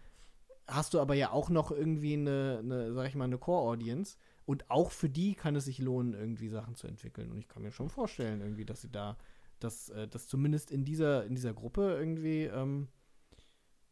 [0.68, 4.70] hast du aber ja auch noch irgendwie eine, eine sag ich mal, eine Core-Audience und
[4.70, 7.32] auch für die kann es sich lohnen, irgendwie Sachen zu entwickeln.
[7.32, 9.18] Und ich kann mir schon vorstellen, irgendwie, dass sie da,
[9.60, 12.88] dass, äh, dass zumindest in dieser, in dieser Gruppe irgendwie ähm,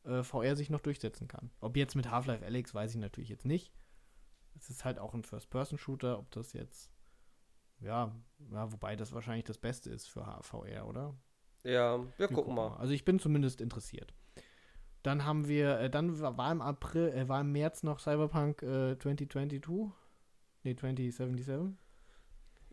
[0.03, 1.49] äh, VR sich noch durchsetzen kann.
[1.59, 3.73] Ob jetzt mit Half-Life Alyx, weiß ich natürlich jetzt nicht.
[4.57, 6.91] Es ist halt auch ein First-Person-Shooter, ob das jetzt,
[7.79, 8.15] ja,
[8.51, 11.15] ja, wobei das wahrscheinlich das Beste ist für H- VR, oder?
[11.63, 12.75] Ja, wir, Wir gucken mal.
[12.77, 14.13] Also ich bin zumindest interessiert.
[15.03, 18.97] Dann haben wir, äh, dann war im April, äh, war im März noch Cyberpunk äh,
[18.97, 19.61] 2022.
[20.63, 21.75] Nee, 2077.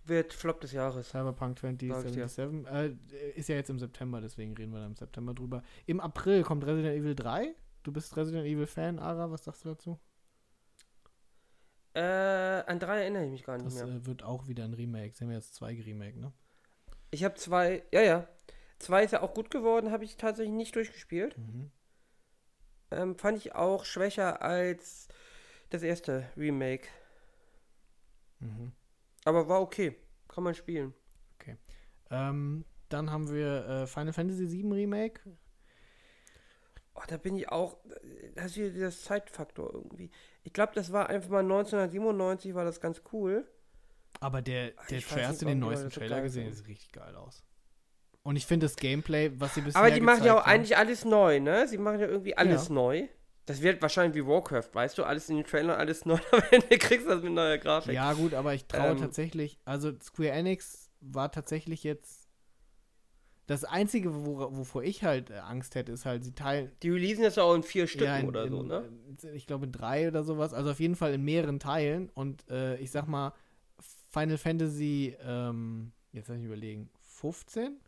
[0.04, 1.10] Wird Flop des Jahres.
[1.10, 2.26] Cyberpunk Sag ich dir.
[2.28, 2.66] 2077.
[3.12, 5.62] Äh, ist ja jetzt im September, deswegen reden wir dann im September drüber.
[5.86, 7.54] Im April kommt Resident Evil 3.
[7.82, 9.98] Du bist Resident Evil Fan, Ara, was sagst du dazu?
[11.94, 13.94] Äh, an drei erinnere ich mich gar nicht Das mehr.
[13.96, 15.14] äh, wird auch wieder ein Remake.
[15.14, 16.32] Sie haben ja jetzt zwei Remake, ne?
[17.10, 18.28] Ich habe zwei, ja, ja.
[18.78, 21.36] Zwei ist ja auch gut geworden, habe ich tatsächlich nicht durchgespielt.
[21.38, 21.70] Mhm.
[22.90, 25.08] Ähm, fand ich auch schwächer als
[25.70, 26.88] das erste Remake.
[28.40, 28.72] Mhm.
[29.24, 29.96] Aber war okay.
[30.28, 30.94] Kann man spielen.
[32.12, 35.20] Ähm, dann haben wir äh, Final Fantasy VII Remake.
[36.94, 37.78] Oh, da bin ich auch.
[38.34, 40.10] Das ist wieder dieser Zeitfaktor irgendwie.
[40.44, 43.46] Ich glaube, das war einfach mal 1997, war das ganz cool.
[44.20, 46.52] Aber der, Ah, der Trailer, hast du den neuesten so Trailer geil gesehen?
[46.52, 47.42] Sieht richtig geil aus.
[48.22, 50.76] Und ich finde das Gameplay, was sie bisher Aber die machen ja auch haben- eigentlich
[50.76, 51.66] alles neu, ne?
[51.66, 52.74] Sie machen ja irgendwie alles Ja.
[52.74, 53.08] neu.
[53.46, 55.02] Das wird wahrscheinlich wie Warcraft, weißt du?
[55.04, 56.18] Alles in den Trailern, alles neu.
[56.32, 57.92] Am Ende kriegst du das mit neuer Grafik.
[57.94, 62.21] Ja, gut, aber ich traue Ähm, tatsächlich, also Square Enix war tatsächlich jetzt.
[63.46, 66.70] Das Einzige, wo, wovor ich halt äh, Angst hätte, ist halt, sie teilen.
[66.82, 68.88] Die releasen das ja auch in vier Stücken ja, in, oder so, in, ne?
[69.24, 70.54] äh, Ich glaube in drei oder sowas.
[70.54, 72.08] Also auf jeden Fall in mehreren Teilen.
[72.14, 73.32] Und äh, ich sag mal,
[74.10, 77.78] Final Fantasy, ähm, jetzt lass ich überlegen, 15?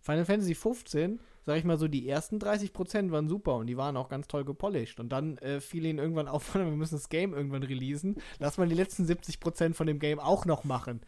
[0.00, 3.96] Final Fantasy 15, sag ich mal so, die ersten 30% waren super und die waren
[3.96, 5.00] auch ganz toll gepolished.
[5.00, 8.16] Und dann äh, fiel ihnen irgendwann auf, wir müssen das Game irgendwann releasen.
[8.38, 11.00] Lass mal die letzten 70% von dem Game auch noch machen.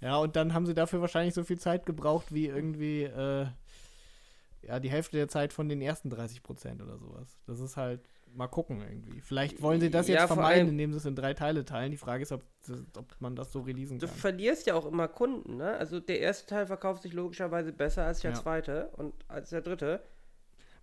[0.00, 3.46] Ja, und dann haben sie dafür wahrscheinlich so viel Zeit gebraucht wie irgendwie, äh,
[4.62, 7.38] ja, die Hälfte der Zeit von den ersten 30% oder sowas.
[7.46, 8.00] Das ist halt,
[8.34, 9.20] mal gucken irgendwie.
[9.20, 11.92] Vielleicht wollen sie das Ja, jetzt vor vermeiden, indem sie es in drei Teile teilen.
[11.92, 12.44] Die Frage ist, ob,
[12.96, 14.16] ob man das so releasen Du kann.
[14.16, 15.76] verlierst ja auch immer Kunden, ne?
[15.76, 18.42] Also der erste Teil verkauft sich logischerweise besser als der Ja.
[18.42, 20.02] zweite und als der dritte.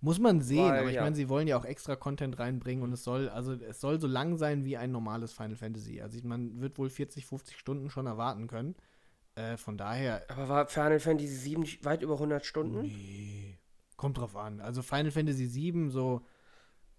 [0.02, 1.04] Muss man sehen, Weil, aber ich ja.
[1.04, 4.08] meine, sie wollen ja auch extra Content reinbringen und es soll, also es soll so
[4.08, 6.02] lang sein wie ein normales Final Fantasy.
[6.02, 8.76] Also man wird wohl 40, 50 Stunden schon erwarten können.
[9.36, 12.92] Äh, von daher, Aber war Final Fantasy 7 nicht weit über 100 Stunden?
[12.94, 13.60] nee,
[13.98, 14.62] kommt drauf an.
[14.62, 16.26] Also Final Fantasy 7 so,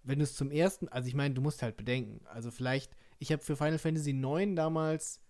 [0.03, 2.25] wenn du es zum ersten, also ich meine, du musst halt bedenken.
[2.27, 5.21] Also vielleicht, ich habe für Final Fantasy 9 damals,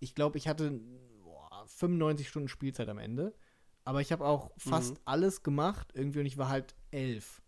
[0.00, 0.80] ich glaube, ich hatte
[1.24, 3.34] boah, 95 Stunden Spielzeit am Ende.
[3.84, 5.00] Aber ich habe auch fast Mhm.
[5.06, 7.42] alles gemacht irgendwie und ich war halt elf.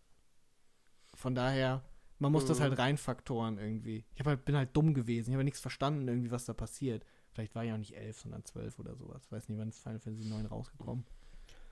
[1.15, 1.83] Von daher,
[2.19, 2.63] man muss das Mhm.
[2.63, 4.05] halt reinfaktoren irgendwie.
[4.15, 5.31] Ich halt, bin halt dumm gewesen.
[5.31, 7.05] Ich habe nichts verstanden, irgendwie, was da passiert.
[7.33, 9.31] Vielleicht war ich auch nicht elf, sondern zwölf oder sowas.
[9.31, 11.05] Weiß nicht, wann ist Final Fantasy 9 rausgekommen.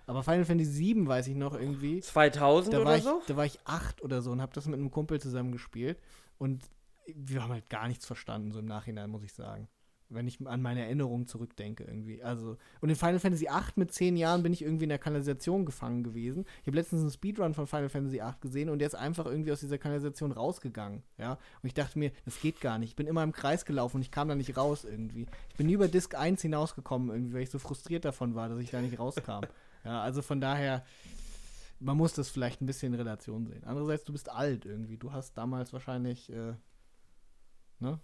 [0.06, 2.00] Aber Final Fantasy 7 weiß ich noch irgendwie.
[2.00, 3.22] 2000 Da war, oder ich, so?
[3.26, 6.00] da war ich acht oder so und habe das mit einem Kumpel zusammen gespielt.
[6.38, 6.64] Und
[7.14, 9.68] wir haben halt gar nichts verstanden, so im Nachhinein, muss ich sagen.
[10.10, 12.22] Wenn ich an meine Erinnerungen zurückdenke irgendwie.
[12.22, 15.64] Also, und in Final Fantasy 8 mit zehn Jahren bin ich irgendwie in der Kanalisation
[15.64, 16.44] gefangen gewesen.
[16.60, 19.52] Ich habe letztens einen Speedrun von Final Fantasy 8 gesehen und der ist einfach irgendwie
[19.52, 21.02] aus dieser Kanalisation rausgegangen.
[21.16, 21.32] Ja.
[21.62, 22.90] Und ich dachte mir, das geht gar nicht.
[22.90, 25.26] Ich bin immer im Kreis gelaufen und ich kam da nicht raus irgendwie.
[25.50, 28.58] Ich bin nie über Disk 1 hinausgekommen irgendwie, weil ich so frustriert davon war, dass
[28.58, 29.42] ich da nicht rauskam.
[29.84, 30.84] ja, also von daher
[31.80, 33.64] man muss das vielleicht ein bisschen in Relation sehen.
[33.64, 34.98] Andererseits, du bist alt irgendwie.
[34.98, 36.54] Du hast damals wahrscheinlich, äh,
[37.80, 37.98] ne?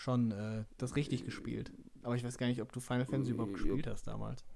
[0.00, 1.70] Schon äh, das richtig gespielt.
[2.02, 4.46] Aber ich weiß gar nicht, ob du Final Fantasy überhaupt gespielt hast damals.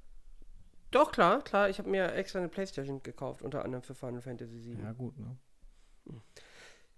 [0.90, 1.68] Doch, klar, klar.
[1.68, 4.82] Ich habe mir extra eine Playstation gekauft, unter anderem für Final Fantasy 7.
[4.82, 5.36] Ja, gut, ne?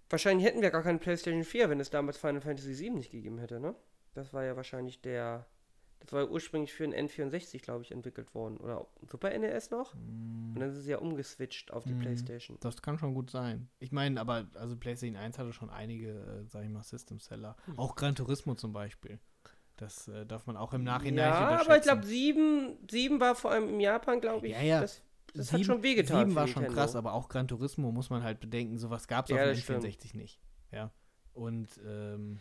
[0.09, 3.39] Wahrscheinlich hätten wir gar keine Playstation 4, wenn es damals Final Fantasy 7 nicht gegeben
[3.39, 3.75] hätte, ne?
[4.15, 5.45] Das war ja wahrscheinlich der.
[6.01, 8.59] Das war ursprünglich für den N64, glaube ich, entwickelt worden.
[8.59, 9.95] Oder Super NES noch?
[9.95, 12.01] Und dann ist es ja umgeswitcht auf die Mhm.
[12.01, 12.59] Playstation.
[12.61, 13.69] Das kann schon gut sein.
[13.81, 17.57] Ich meine, aber also PlayStation 1 hatte schon einige, äh, sag ich mal, System-Seller.
[17.65, 17.79] Hm.
[17.79, 19.19] Auch Gran Turismo zum Beispiel.
[19.79, 23.51] Das äh, darf man auch im Nachhinein Ja, aber ich glaube, 7, 7 war vor
[23.51, 24.53] allem in Japan, glaube ich.
[24.53, 24.81] Ja, ja.
[24.83, 25.03] Das,
[25.35, 26.19] das Sieben- hat schon wehgetan.
[26.21, 26.81] Sieben für war schon Nintendo.
[26.83, 29.57] krass, aber auch Gran Turismo muss man halt bedenken, sowas gab es Ja, auf dem
[29.57, 29.85] stimmt.
[29.85, 30.41] N64 nicht.
[30.73, 30.93] Ja.
[31.35, 32.41] Und ähm,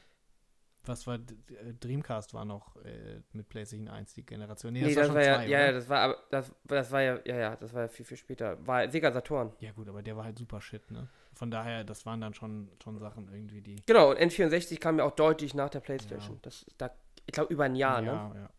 [0.88, 1.36] was war D-
[1.80, 4.74] Dreamcast war noch äh, mit PlayStation 1 die Generation.
[4.74, 7.20] Nee, das, schon war ja, zwei, ja, ja, das war aber, das, das war ja,
[7.26, 8.58] ja, ja, das war ja viel, viel später.
[8.68, 9.52] War Sega Saturn.
[9.60, 11.08] Ja gut, aber der war halt super shit, ne?
[11.34, 13.76] Von daher, das waren dann schon, schon Sachen irgendwie, die.
[13.86, 16.36] Genau, und N64 kam ja auch deutlich nach der Playstation.
[16.36, 16.40] Ja.
[16.44, 16.92] Das da,
[17.26, 18.08] ich glaube, über ein Jahr, ne?
[18.08, 18.50] ja, ja.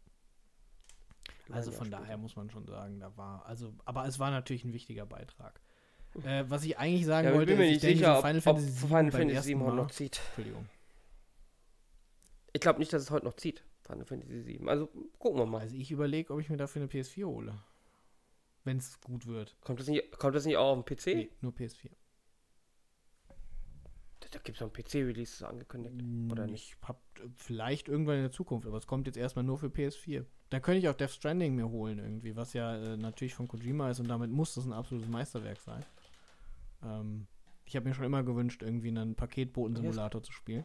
[1.53, 2.03] Also von später.
[2.03, 5.61] daher muss man schon sagen, da war, also, aber es war natürlich ein wichtiger Beitrag.
[6.25, 8.25] Äh, was ich eigentlich sagen Ja, ich wollte, bin mir ist, nicht ich sicher, ob,
[8.25, 10.21] Final ob Fantasy Final Fantasy ersten 7 heute Mal- noch zieht.
[10.29, 10.67] Entschuldigung.
[12.57, 13.63] Ich glaube nicht, dass es heute noch zieht.
[13.83, 14.67] Final Fantasy 7.
[14.67, 14.87] Also
[15.19, 15.61] gucken wir mal.
[15.61, 17.59] Also ich überlege, ob ich mir dafür eine PS4 hole.
[18.65, 19.59] Wenn es gut wird.
[19.61, 21.07] Kommt das nicht, kommt das nicht auch auf dem PC?
[21.09, 21.91] Nee, nur PS4.
[24.21, 26.33] Da gibt es noch ein PC-Release angekündigt.
[26.33, 26.77] Oder nicht?
[26.81, 29.67] Ich hab äh, vielleicht irgendwann in der Zukunft, aber es kommt jetzt erstmal nur für
[29.67, 30.25] PS4.
[30.49, 33.91] Dann könnte ich auch Death Stranding mir holen irgendwie, was ja äh, natürlich von Kojima
[33.91, 35.85] ist und damit muss das ein absolutes Meisterwerk sein.
[36.83, 37.27] Ähm,
[37.67, 40.65] ich habe mir schon immer gewünscht, irgendwie einen Paketboten-Simulator zu spielen.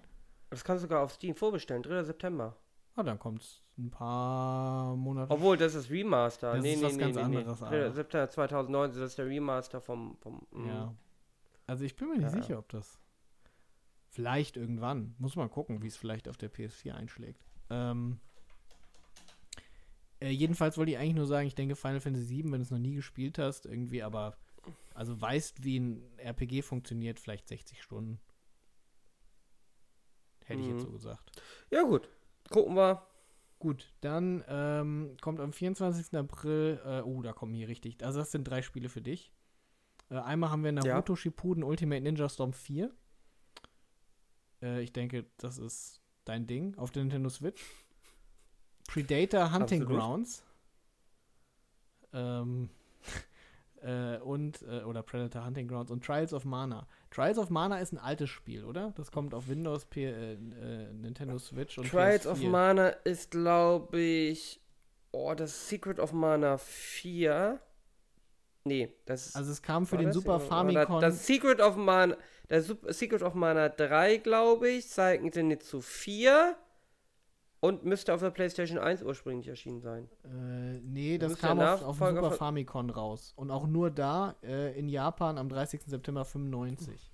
[0.51, 2.03] Das kannst du sogar auf Steam vorbestellen, 3.
[2.03, 2.55] September.
[2.95, 5.33] Ah, dann kommt es ein paar Monate.
[5.33, 6.53] Obwohl, das ist Remaster.
[6.53, 7.67] Das nee, ist nee, was nee, ganz nee, anderes, nee.
[7.67, 7.77] aber.
[7.77, 7.89] 3.
[7.91, 10.17] September 2019, das ist der Remaster vom.
[10.19, 10.67] vom mm.
[10.67, 10.93] Ja.
[11.67, 12.29] Also ich bin mir nicht Ja.
[12.41, 12.99] sicher, ob das.
[14.09, 15.15] Vielleicht irgendwann.
[15.19, 17.45] Muss man gucken, wie es vielleicht auf der PS4 einschlägt.
[17.69, 18.19] Ähm,
[20.19, 22.71] äh, jedenfalls wollte ich eigentlich nur sagen, ich denke Final Fantasy VII, wenn du es
[22.71, 24.35] noch nie gespielt hast, irgendwie, aber
[24.93, 28.19] also weißt, wie ein RPG funktioniert, vielleicht 60 Stunden.
[30.51, 30.85] Hätte ich jetzt Mhm.
[30.87, 31.41] so gesagt.
[31.69, 32.09] Ja, gut.
[32.49, 33.05] Gucken wir.
[33.59, 36.17] Gut, dann ähm, kommt am 24.
[36.17, 39.31] April, äh, oh, da kommen hier richtig, also das sind drei Spiele für dich.
[40.09, 42.91] Äh, einmal haben wir Naruto Shippuden Ultimate Ninja Storm 4.
[44.63, 47.63] Äh, ich denke, das ist dein Ding auf der Nintendo Switch.
[48.87, 50.01] Predator Hunting Absolut.
[50.01, 50.43] Grounds.
[52.13, 52.69] Ähm,
[53.81, 56.87] äh, und, äh, oder Predator Hunting Grounds und Trials of Mana.
[57.11, 58.93] Trials of Mana ist ein altes Spiel, oder?
[58.95, 60.37] Das kommt auf Windows, P äh, äh,
[60.93, 62.31] Nintendo Switch und Trials PS4.
[62.31, 64.59] of Mana ist, glaube ich.
[65.11, 67.59] Oh, das Secret of Mana 4.
[68.63, 69.35] Nee, das ist.
[69.35, 70.13] Also es kam für den?
[70.13, 71.01] Super Famicom.
[71.01, 72.15] Das Secret of Mana.
[72.49, 76.55] Der Sup- Secret of Mana 3, glaube ich, sie nicht zu 4.
[77.61, 80.09] Und müsste auf der PlayStation 1 ursprünglich erschienen sein.
[80.23, 83.33] Äh, nee, Das kam auf, auf dem Super Famicom raus.
[83.35, 85.83] Und auch nur da äh, in Japan am 30.
[85.85, 87.11] September 95.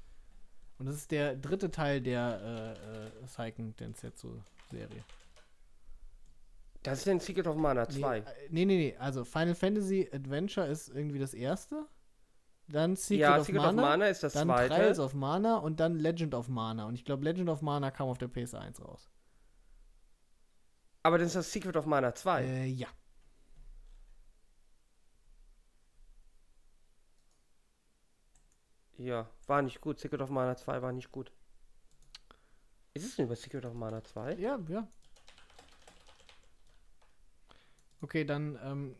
[0.79, 2.77] Und das ist der dritte Teil der
[3.21, 5.03] äh, äh, Seiken Densetsu-Serie.
[6.83, 8.19] Das ist ein Secret of Mana 2.
[8.19, 8.95] Nee, äh, nee, nee, nee.
[8.99, 11.87] Also Final Fantasy Adventure ist irgendwie das erste.
[12.69, 14.75] Dann Secret, ja, of, Secret Mana, of Mana ist das dann zweite.
[14.75, 16.85] Trials of Mana und dann Legend of Mana.
[16.85, 19.09] Und ich glaube, Legend of Mana kam auf der PS1 raus.
[21.07, 22.43] Aber das ist das Secret of Mana 2.
[22.43, 22.89] Äh, ja.
[28.97, 29.99] Ja, war nicht gut.
[29.99, 31.31] Secret of Mana 2 war nicht gut.
[32.93, 34.33] Ist es denn über Secret of Mana 2?
[34.33, 34.85] Ja, ja.
[38.01, 38.97] Okay, dann ähm,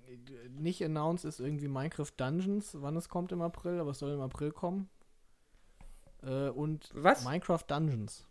[0.52, 4.22] nicht announced ist irgendwie Minecraft Dungeons, wann es kommt im April, aber es soll im
[4.22, 4.90] April kommen.
[6.24, 7.26] Äh, und Was?
[7.26, 8.27] Minecraft Dungeons.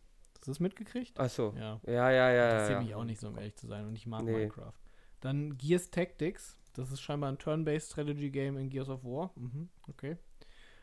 [0.47, 1.19] Hast du das mitgekriegt?
[1.19, 1.53] Achso.
[1.59, 1.81] Ja.
[1.85, 2.51] Ja, ja, ja.
[2.51, 2.97] Interessiert ja, mich ja.
[2.99, 3.85] auch nicht so, um ehrlich zu sein.
[3.85, 4.31] Und ich mag Nee.
[4.31, 4.75] Minecraft.
[5.19, 6.57] Dann Gears Tactics.
[6.75, 9.33] Das ist scheinbar ein Turn-Based Strategy Game in Gears of War.
[9.35, 10.17] Mhm, okay.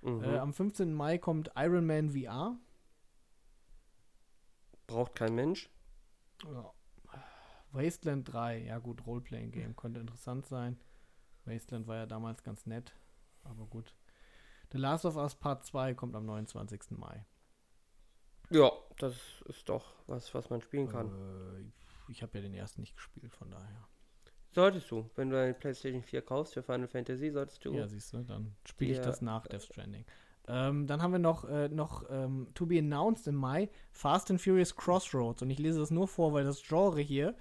[0.02, 0.22] Mhm.
[0.22, 0.94] Äh, am 15.
[0.94, 2.58] Mai kommt Iron Man VR.
[4.86, 5.70] Braucht kein Mensch.
[6.44, 6.74] Ja.
[7.72, 10.78] Wasteland 3, ja gut, Roleplaying-Game, könnte interessant sein.
[11.46, 12.94] Wasteland war ja damals ganz nett,
[13.46, 13.96] aber gut.
[14.74, 16.98] The Last of Us Part 2 kommt am 29.
[16.98, 17.26] Mai.
[18.54, 21.08] Ja, das ist doch was, was man spielen kann.
[21.08, 23.88] Äh, ich habe ja den ersten nicht gespielt, von daher.
[24.52, 25.10] Solltest du.
[25.16, 27.74] Wenn du eine PlayStation 4 kaufst für Final Fantasy, solltest du.
[27.74, 30.06] Ja, siehst du, dann spiele ich das nach Death Stranding.
[30.48, 34.40] Ähm, dann haben wir noch, äh, noch ähm, to be announced im Mai Fast and
[34.40, 35.42] Furious Crossroads.
[35.42, 37.36] Und ich lese das nur vor, weil das Genre hier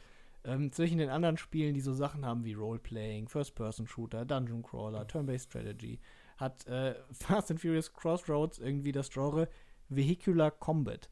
[0.44, 5.50] ähm, zwischen den anderen Spielen, die so Sachen haben wie Roleplaying, First-Person-Shooter, Dungeon Crawler, Turn-Based
[5.50, 6.00] Strategy,
[6.38, 9.48] hat äh, Fast and Furious Crossroads irgendwie das Genre
[9.97, 11.09] Vehicular Combat.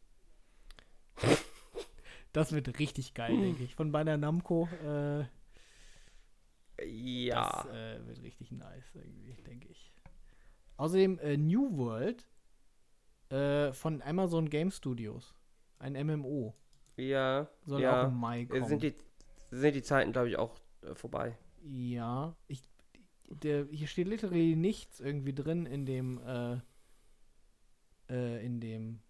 [2.33, 3.75] das wird richtig geil, denke ich.
[3.75, 4.69] Von Bandai Namco.
[4.85, 5.25] Äh,
[6.87, 7.65] Ja.
[7.65, 9.93] das äh, wird richtig nice, irgendwie, denke ich.
[10.77, 12.27] Außerdem äh, New World
[13.31, 15.35] äh, von Amazon Game Studios.
[15.79, 16.55] Ein MMO.
[16.97, 17.49] ja.
[17.67, 18.03] Soll ja.
[18.05, 18.65] auch im Mai Äh, kommen.
[18.65, 18.95] Sind die,
[19.51, 21.37] sind die Zeiten, glaube ich, auch äh, vorbei.
[21.63, 22.35] ja.
[22.49, 22.63] Ich,
[23.29, 26.19] der, hier steht literally nichts irgendwie drin in dem,
[28.11, 29.01] äh, in dem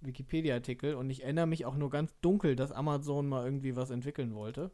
[0.00, 4.34] Wikipedia-Artikel und ich erinnere mich auch nur ganz dunkel, dass Amazon mal irgendwie was entwickeln
[4.34, 4.70] wollte.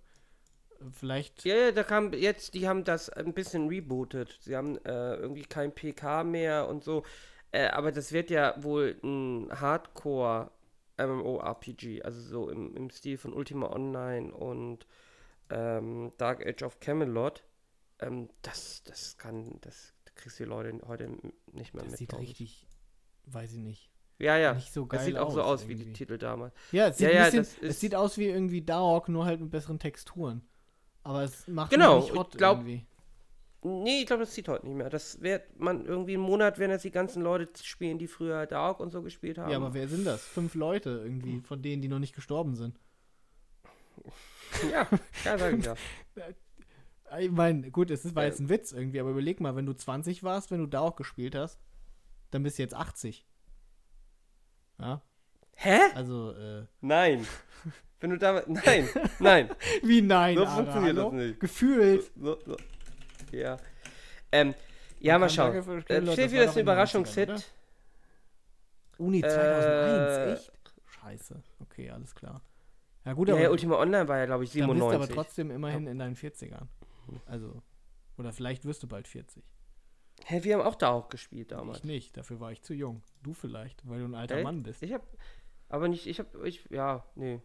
[0.93, 1.45] Vielleicht.
[1.45, 4.39] Ja, ja, da kam jetzt, die haben das ein bisschen rebootet.
[4.41, 7.03] Sie haben äh, irgendwie kein PK mehr und so.
[7.51, 10.51] Äh, aber das wird ja wohl ein Hardcore
[10.99, 14.87] MMORPG, also so im, im Stil von Ultima Online und
[15.51, 17.45] ähm, Dark Age of Camelot.
[18.01, 21.09] Ähm, das, das kann, das kriegst du die Leute heute
[21.53, 21.99] nicht mehr Das mit.
[21.99, 22.67] sieht richtig,
[23.33, 23.91] weiß ich nicht.
[24.19, 24.55] Ja, ja.
[24.55, 25.93] nicht so geil Das sieht auch so aus aus wie die irgendwie.
[25.99, 26.53] Titel damals.
[26.73, 29.51] Ja, es sieht, Ja, ja, bisschen, es sieht aus wie irgendwie Dark, nur halt mit
[29.51, 30.43] besseren Texturen.
[31.05, 32.85] Aber es macht Genau, nicht ich hot glaub- irgendwie.
[33.63, 34.89] Nee, ich glaube, das zieht heute nicht mehr.
[34.91, 38.79] Das wird man irgendwie im Monat, werden jetzt die ganzen Leute spielen, die früher Dark
[38.81, 39.51] und so gespielt haben.
[39.51, 40.23] Ja, aber wer sind das?
[40.25, 42.79] Fünf Leute irgendwie, von denen, die noch nicht gestorben sind.
[44.73, 44.87] ja,
[45.25, 45.75] ja, sag ich ja.
[47.21, 49.73] Ich meine, gut, es ist- war jetzt ein Witz irgendwie, aber überleg mal, wenn du
[49.73, 51.59] 20 warst, wenn du Dark gespielt hast,
[52.31, 53.27] dann bist du jetzt 80.
[54.81, 55.03] Ja?
[55.57, 55.79] Hä?
[55.95, 57.27] Also, äh, Nein.
[58.01, 58.49] Wenn du damit.
[58.49, 59.51] Nein, nein.
[59.83, 61.11] wie nein, So Ara, funktioniert hallo?
[61.11, 61.41] das nicht.
[61.41, 62.13] Gefühlt.
[62.17, 62.57] So, so.
[63.33, 63.57] Ja.
[64.31, 64.55] Ähm,
[65.01, 65.57] ja, mal schauen.
[65.57, 67.53] Äh, steht das wieder das doch in den 90ern, Überraschungshit.
[68.99, 70.53] Uni 2001, Äh, echt?
[70.87, 71.43] Scheiße.
[71.61, 72.41] Okay, alles klar.
[73.05, 74.95] Ja gut, Ja, aber ja, Ultima Online war ja, glaube ich, dann bist du 97.
[74.95, 76.67] aber trotzdem immerhin in deinen 40ern.
[77.27, 77.63] Also,
[78.17, 79.43] oder vielleicht wirst du bald 40.
[80.27, 81.79] Hä, wir haben auch da auch gespielt damals.
[81.79, 83.03] Ich nicht, dafür war ich zu jung.
[83.23, 84.45] Du vielleicht, weil du ein alter Echt?
[84.45, 84.83] Mann bist.
[84.83, 85.07] Ich hab.
[85.69, 86.35] Aber nicht, ich hab.
[86.45, 87.41] Ich, ja, nee.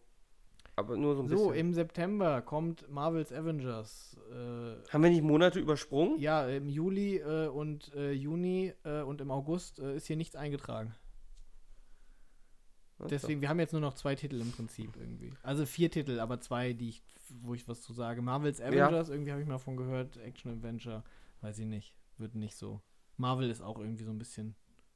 [0.76, 1.54] Aber nur so ein So, bisschen.
[1.54, 4.18] im September kommt Marvel's Avengers.
[4.32, 6.20] Äh, haben wir nicht Monate übersprungen?
[6.20, 10.36] ja, im Juli äh, und äh, Juni äh, und im August äh, ist hier nichts
[10.36, 10.96] eingetragen.
[12.98, 13.06] So.
[13.06, 15.34] Deswegen, wir haben jetzt nur noch zwei Titel im Prinzip irgendwie.
[15.44, 17.04] Also vier Titel, aber zwei, die ich,
[17.42, 18.22] wo ich was zu sage.
[18.22, 20.18] Marvel's Avengers, irgendwie habe ich mal von gehört.
[20.18, 21.04] Action Adventure,
[21.42, 21.94] weiß ich nicht.
[22.18, 22.82] Wird nicht so.
[23.18, 24.56] Marvel ist auch irgendwie so ein bisschen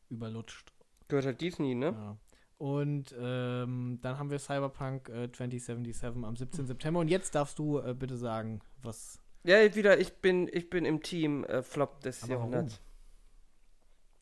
[0.09, 0.73] überlutscht.
[1.07, 1.87] Gehört halt Disney, ne?
[1.87, 2.17] Ja.
[2.57, 6.65] Und ähm, dann haben wir Cyberpunk äh, 2077 am 17.
[6.65, 6.99] September.
[6.99, 9.21] Und jetzt darfst du äh, bitte sagen, was.
[9.43, 12.51] Ja, wieder, ich bin, ich bin im Team äh, Flop des Aber warum?
[12.51, 12.81] Jahrhunderts.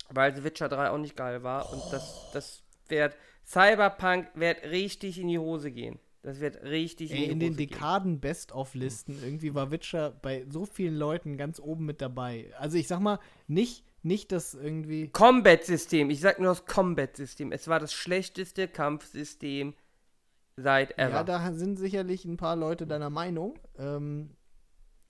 [0.09, 3.15] Weil The Witcher 3 auch nicht geil war und das, das wird.
[3.45, 5.99] Cyberpunk wird richtig in die Hose gehen.
[6.25, 7.55] Das wird richtig Ey, in den.
[7.55, 12.51] Dekaden Best-of-Listen irgendwie war Witcher bei so vielen Leuten ganz oben mit dabei.
[12.57, 15.07] Also ich sag mal, nicht, nicht das irgendwie.
[15.09, 16.09] Combat-System.
[16.09, 17.51] Ich sag nur das Combat-System.
[17.51, 19.75] Es war das schlechteste Kampfsystem
[20.57, 21.17] seit ever.
[21.17, 23.59] Ja, da sind sicherlich ein paar Leute deiner Meinung.
[23.77, 24.31] Ähm,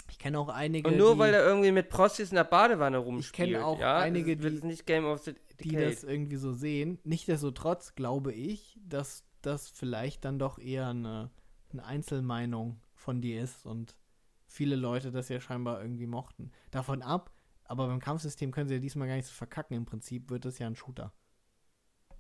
[0.10, 2.98] ich kenne auch einige, und nur die, weil er irgendwie mit Prostis in der Badewanne
[2.98, 3.52] rumspielt.
[3.52, 7.00] kenn auch ja, einige, wird die- nicht Game of the die das irgendwie so sehen.
[7.06, 11.32] Nichtsdestotrotz glaube ich, dass das vielleicht dann doch eher eine,
[11.72, 13.98] eine Einzelmeinung von dir ist und
[14.46, 16.52] viele Leute das ja scheinbar irgendwie mochten.
[16.72, 17.32] Davon ab,
[17.66, 19.76] aber beim Kampfsystem können sie ja diesmal gar nicht so verkacken.
[19.76, 21.14] Im Prinzip wird das ja ein Shooter.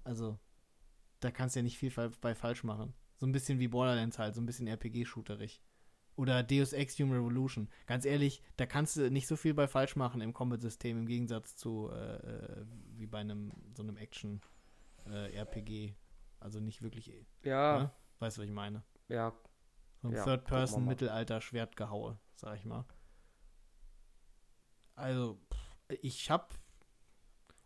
[0.03, 0.39] Also,
[1.19, 2.93] da kannst du ja nicht viel bei falsch machen.
[3.17, 5.61] So ein bisschen wie Borderlands halt, so ein bisschen RPG-shooterig.
[6.15, 7.69] Oder Deus Ex Human Revolution.
[7.87, 11.57] Ganz ehrlich, da kannst du nicht so viel bei falsch machen im Combat-System im Gegensatz
[11.57, 12.65] zu äh, äh,
[12.95, 15.95] wie bei einem so einem Action-RPG.
[16.39, 17.11] Also nicht wirklich,
[17.43, 17.91] ja, ne?
[18.19, 18.83] weißt du, was ich meine?
[19.07, 19.33] ja.
[20.01, 20.89] So ein Ja, gucken wir Third-Person mal.
[20.89, 22.85] Mittelalter-Schwertgehaue, sag ich mal.
[24.95, 25.39] Also,
[25.89, 26.53] ich hab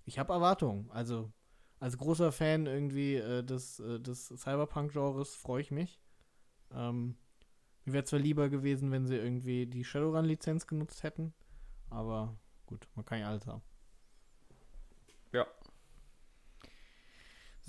[0.06, 0.90] ich hab Erwartungen.
[0.92, 1.32] Also,
[1.80, 6.00] als großer Fan irgendwie äh, des, äh, des Cyberpunk-Genres freue ich mich.
[6.72, 7.18] Ähm,
[7.86, 11.34] mir wäre zwar lieber gewesen, wenn sie irgendwie die Shadowrun-Lizenz genutzt hätten,
[11.90, 13.62] aber gut, man kann ja alles haben.
[15.32, 15.46] Ja.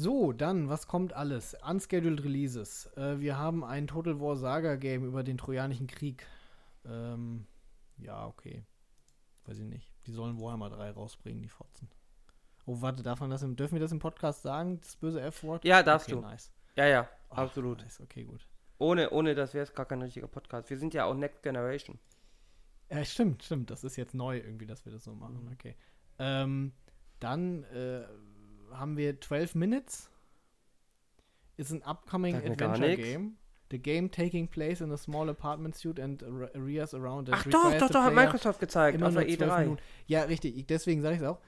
[0.01, 1.55] So, dann, was kommt alles?
[1.63, 2.87] Unscheduled Releases.
[2.97, 6.27] Äh, wir haben ein Total War Saga Game über den Trojanischen Krieg.
[6.87, 7.47] Ähm,
[7.99, 8.65] ja, okay.
[9.45, 9.93] Weiß ich nicht.
[10.07, 11.91] Die sollen Warhammer 3 rausbringen, die Fotzen.
[12.65, 14.81] Oh, warte, darf man das im, dürfen wir das im Podcast sagen?
[14.81, 15.67] Das böse F-Wort?
[15.67, 16.27] Ja, darfst okay, du.
[16.27, 16.51] Nice.
[16.77, 17.83] Ja, ja, Ach, absolut.
[17.83, 18.47] Nice, okay, gut.
[18.79, 20.71] Ohne, ohne das wäre es gar kein richtiger Podcast.
[20.71, 21.99] Wir sind ja auch Next Generation.
[22.89, 23.71] Ja, stimmt, stimmt.
[23.71, 25.45] Das ist jetzt neu irgendwie, dass wir das so machen.
[25.45, 25.53] Mhm.
[25.53, 25.77] Okay.
[26.19, 26.73] Ähm,
[27.19, 28.07] dann äh,
[28.73, 30.11] haben wir 12 Minutes.
[31.57, 33.37] Ist ein upcoming adventure game.
[33.71, 37.35] The game taking place in a small apartment suite and ar- areas around it.
[37.39, 39.59] Ach doch, doch, doch, hat Microsoft gezeigt immer auf der nur 12 E3.
[39.61, 39.83] Minuten.
[40.07, 40.57] Ja, richtig.
[40.57, 41.41] Ich, deswegen sage ich es auch.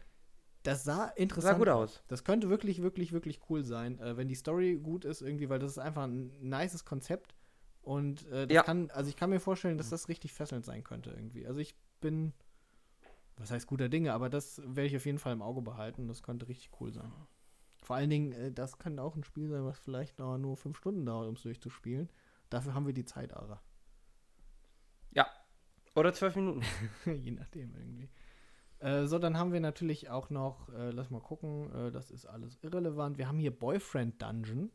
[0.63, 2.03] Das sah interessant Sah gut aus.
[2.07, 5.59] Das könnte wirklich, wirklich, wirklich cool sein, äh, wenn die Story gut ist irgendwie, weil
[5.59, 7.35] das ist einfach ein nices Konzept.
[7.81, 8.63] Und äh, das Ja.
[8.63, 11.45] kann, also ich kann mir vorstellen, dass das richtig fesselnd sein könnte irgendwie.
[11.49, 12.33] Also ich bin,
[13.43, 16.09] was heißt guter Dinge, aber das werde ich auf jeden Fall im Auge behalten.
[16.09, 17.13] Das könnte richtig cool sein.
[17.83, 20.79] Vor allen Dingen, äh, das kann auch ein Spiel sein, was vielleicht noch nur fünf
[20.79, 22.09] Stunden dauert, um es durchzuspielen.
[22.49, 23.61] Dafür haben wir die Zeit, Ara.
[25.95, 26.63] Oder zwölf Minuten.
[27.05, 28.09] Je nachdem irgendwie.
[28.79, 32.27] Äh, so, dann haben wir natürlich auch noch, äh, lass mal gucken, äh, das ist
[32.27, 33.19] alles irrelevant.
[33.19, 34.71] Wir haben hier Boyfriend Dungeon.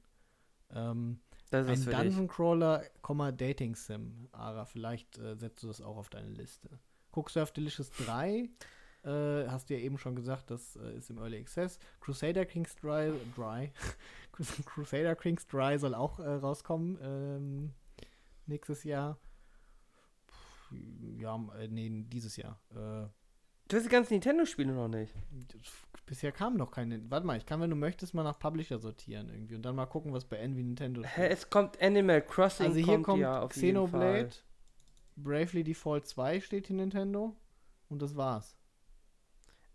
[0.70, 1.96] Ähm, Das ein ist dich.
[1.96, 2.84] Dungeon Crawler,
[3.36, 4.30] Dating Sim.
[4.32, 6.70] Ara, vielleicht äh, setzt du das auch auf deine Liste.
[7.18, 8.50] Cooksurf Delicious 3,
[9.04, 11.80] äh, hast du ja eben schon gesagt, das äh, ist im Early Access.
[12.00, 13.72] Crusader Kings Dry, Dry.
[14.66, 17.74] Crusader Kings Dry soll auch äh, rauskommen ähm,
[18.46, 19.18] nächstes Jahr.
[20.70, 20.76] Puh,
[21.20, 22.60] Ja, äh, nee, dieses Jahr.
[22.76, 23.08] Äh,
[23.70, 25.14] Du hast die ganzen Nintendo-Spiele noch nicht.
[26.06, 27.02] bisher kam noch keine.
[27.12, 29.86] Warte mal, ich kann, wenn du möchtest, mal nach Publisher sortieren irgendwie und dann mal
[29.88, 32.68] gucken, was bei Envy Nintendo Hä, es kommt Animal Crossing.
[32.68, 34.30] Also hier kommt ja auf jeden Xenoblade.
[35.18, 37.36] Bravely Default 2 steht hier Nintendo
[37.90, 38.56] und das war's.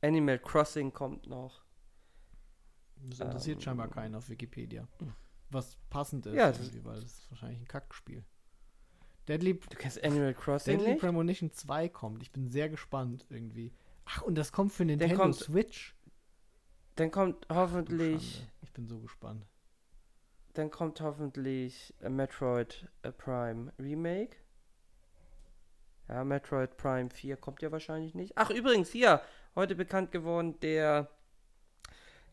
[0.01, 1.63] Animal Crossing kommt noch.
[2.97, 3.63] Das interessiert Ähm.
[3.63, 4.87] scheinbar keinen auf Wikipedia.
[5.51, 8.25] Was passend ist, Ja, das- irgendwie, weil das ist wahrscheinlich ein Kackspiel.
[9.29, 11.01] Deadly, Du kennst Animal Crossing Deadly nicht?
[11.01, 12.23] Premonition 2 kommt.
[12.23, 13.73] Ich bin sehr gespannt irgendwie.
[14.05, 15.97] Ach, und das kommt für Nintendo kommt- Switch.
[16.97, 18.35] Dann kommt hoffentlich.
[18.37, 18.53] Schande.
[18.63, 19.47] Ich bin so gespannt.
[20.55, 24.37] dann kommt hoffentlich äh, Metroid äh, Prime Remake.
[26.13, 28.33] Ja, Metroid Prime 4 kommt ja wahrscheinlich nicht.
[28.37, 29.23] Ach, übrigens, hier,
[29.55, 31.09] heute bekannt geworden, der,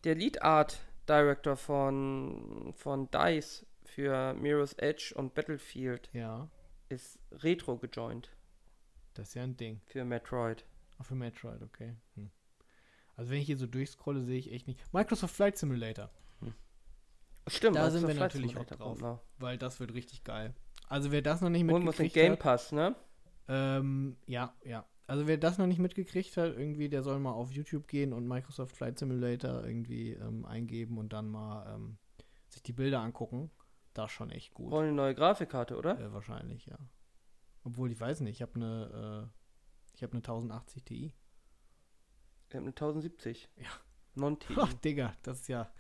[0.04, 6.50] der Lead Art Director von, von DICE für Mirror's Edge und Battlefield Ja,
[6.90, 8.30] ist Retro gejoint
[9.14, 9.80] das ist ja ein Ding.
[9.86, 10.66] für Metroid.
[10.98, 11.96] Auch für Metroid, okay.
[12.16, 12.30] Hm.
[13.16, 14.82] Also wenn ich hier so durchscrolle, sehe ich echt nicht.
[14.94, 16.10] Microsoft Flight Simulator,
[17.48, 19.20] Stimmt, Da sind wir Flight natürlich Simulator auch drauf.
[19.38, 20.54] weil das wird richtig geil.
[20.88, 22.96] Also wer das noch nicht Und muss in mitgekriegt Game hat, Pass, ne?
[23.50, 24.86] Ähm, ja, ja.
[25.08, 28.28] Also wer das noch nicht mitgekriegt hat, irgendwie, der soll mal auf YouTube gehen und
[28.28, 31.98] Microsoft Flight Simulator irgendwie ähm, eingeben und dann mal ähm,
[32.48, 33.50] sich die Bilder angucken.
[33.96, 34.70] Das ist schon echt gut.
[34.72, 36.00] Wollen eine neue Grafikkarte, oder?
[36.00, 36.78] Äh, wahrscheinlich, ja.
[37.64, 41.12] Obwohl, ich weiß nicht, ich habe eine, äh, ich habe eine 1080 Ti.
[42.48, 43.50] Ich habe eine 1070.
[43.58, 43.64] Ja.
[44.16, 44.54] Non-TI.
[44.60, 45.72] Ach, Digga, das ist ja,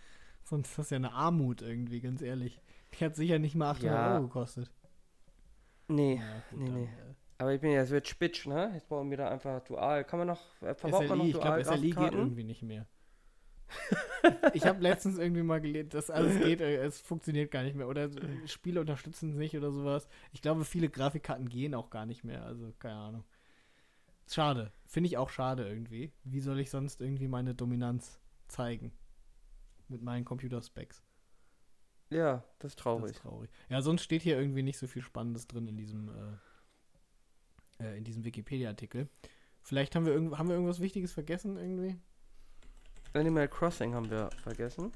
[0.44, 2.62] sonst das ist ja eine Armut irgendwie, ganz ehrlich.
[3.00, 4.14] Die hat sicher nicht mal 800 Ja.
[4.16, 4.72] Euro gekostet.
[5.88, 6.86] Nee, Ja, gut, nee, dann, nee.
[6.86, 8.72] äh, aber ich bin ja, es wird spitsch, ne?
[8.76, 10.04] Jetzt brauchen wir da einfach dual.
[10.06, 12.20] Kann man noch, äh, verbaut man noch SLI, ich dual glaube, SLI geht Grafikkarten?
[12.20, 12.86] irgendwie nicht mehr.
[14.54, 17.88] ich habe letztens irgendwie mal gelesen, dass alles geht, äh, es funktioniert gar nicht mehr.
[17.88, 20.08] Oder äh, Spiele unterstützen es nicht oder sowas.
[20.32, 22.44] Ich glaube, viele Grafikkarten gehen auch gar nicht mehr.
[22.46, 23.24] Also, keine Ahnung.
[24.28, 24.72] Schade.
[24.86, 26.12] Finde ich auch schade irgendwie.
[26.24, 28.92] Wie soll ich sonst irgendwie meine Dominanz zeigen?
[29.88, 31.04] Mit meinen Computerspecs.
[32.12, 33.12] Ja, das ist Das traurig.
[33.12, 33.50] ist traurig.
[33.70, 36.38] Ja, sonst steht hier irgendwie nicht so viel Spannendes drin in diesem, äh,
[37.80, 39.10] äh, in diesem Wikipedia-Artikel.
[39.62, 41.98] Vielleicht haben wir, irgend haben wir irgendwas Wichtiges vergessen irgendwie?
[43.14, 44.92] Animal Crossing haben wir vergessen.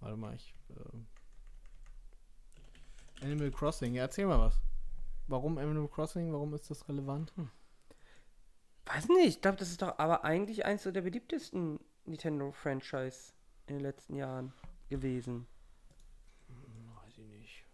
[0.00, 0.54] Warte mal, ich.
[0.70, 0.98] Äh,
[3.24, 4.60] Animal Crossing, ja, erzähl mal was.
[5.28, 6.32] Warum Animal Crossing?
[6.32, 7.32] Warum ist das relevant?
[8.86, 13.32] Weiß nicht, ich glaube, das ist doch aber eigentlich eins der beliebtesten Nintendo-Franchise
[13.66, 14.52] in den letzten Jahren
[14.88, 15.46] gewesen.
[16.48, 17.64] Weiß ich nicht.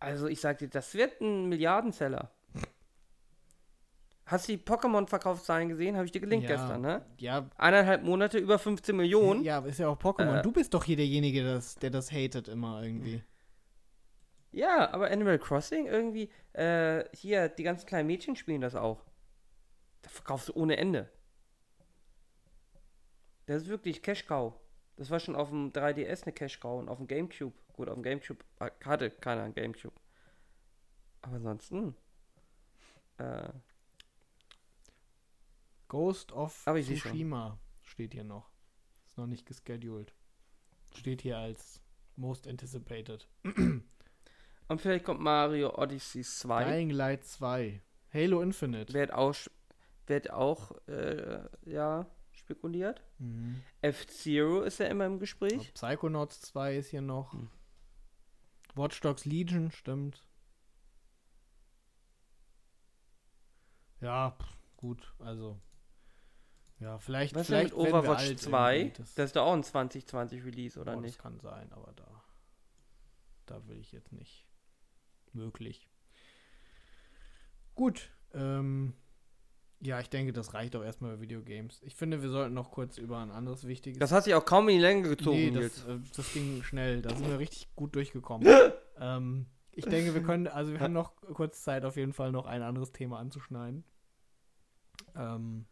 [0.00, 2.30] Also ich sag dir, das wird ein Milliardenseller.
[4.26, 5.96] Hast du die Pokémon-Verkaufszahlen gesehen?
[5.96, 6.56] Habe ich dir gelinkt Ja.
[6.56, 7.04] gestern, ne?
[7.16, 9.42] Ja, Eineinhalb Monate, über 15 Millionen.
[9.42, 10.40] ja, ist ja auch Pokémon.
[10.40, 10.42] Äh.
[10.42, 13.22] du bist doch hier derjenige, das, der das hatet immer irgendwie.
[14.52, 19.02] Ja, aber Animal Crossing irgendwie, äh, hier, die ganzen kleinen Mädchen spielen das auch.
[20.02, 21.08] Da verkaufst du ohne Ende.
[23.46, 24.54] Das ist wirklich Cash Cow.
[24.96, 27.54] Das war schon auf dem 3DS eine Cash Cow und auf dem Gamecube.
[27.78, 29.94] Gut, auf dem Gamecube äh, hatte keiner einen Gamecube.
[31.22, 31.94] Aber ansonsten.
[33.18, 33.50] Äh,
[35.86, 36.60] Ghost of.
[36.64, 38.50] Tsushima steht hier noch.
[39.06, 40.12] Ist noch nicht gescheduled.
[40.92, 41.80] Steht hier als
[42.16, 43.28] most anticipated.
[43.44, 46.64] und vielleicht kommt Mario Odyssey 2.
[46.64, 47.80] Dying Light 2.
[48.12, 48.92] Halo Infinite.
[48.92, 49.36] Wird auch,
[50.08, 53.04] wird auch äh, ja, spekuliert.
[53.20, 53.62] Mhm.
[53.82, 55.72] F-Zero ist ja immer im Gespräch.
[55.74, 57.34] Psychonauts 2 ist hier noch.
[57.34, 57.48] Hm.
[58.78, 60.24] Watch Dogs Legion, stimmt.
[64.00, 65.60] Ja, pff, gut, also.
[66.78, 67.34] Ja, vielleicht.
[67.34, 68.78] Was vielleicht mit Overwatch alt 2?
[68.78, 69.02] irgendwie.
[69.16, 71.16] Das, ist doch auch ein 2020 Release, oder oh, nicht?
[71.16, 72.22] Das kann sein, aber da.
[73.46, 74.46] Da will ich jetzt nicht.
[75.32, 75.88] Möglich.
[77.74, 78.10] Gut.
[78.32, 78.94] Ähm,
[79.80, 81.80] ja, ich denke, das reicht auch erstmal bei Videogames.
[81.82, 84.68] Ich finde, wir sollten noch kurz über ein anderes wichtiges Das hat sich auch kaum
[84.68, 87.00] in die Länge gezogen, Nee, das, äh, das ging schnell.
[87.02, 88.46] Da sind wir richtig gut durchgekommen.
[89.00, 92.46] ähm, ich denke, wir können, also wir haben noch kurz Zeit, auf jeden Fall noch
[92.46, 93.84] ein anderes Thema anzuschneiden.
[95.14, 95.66] Ähm,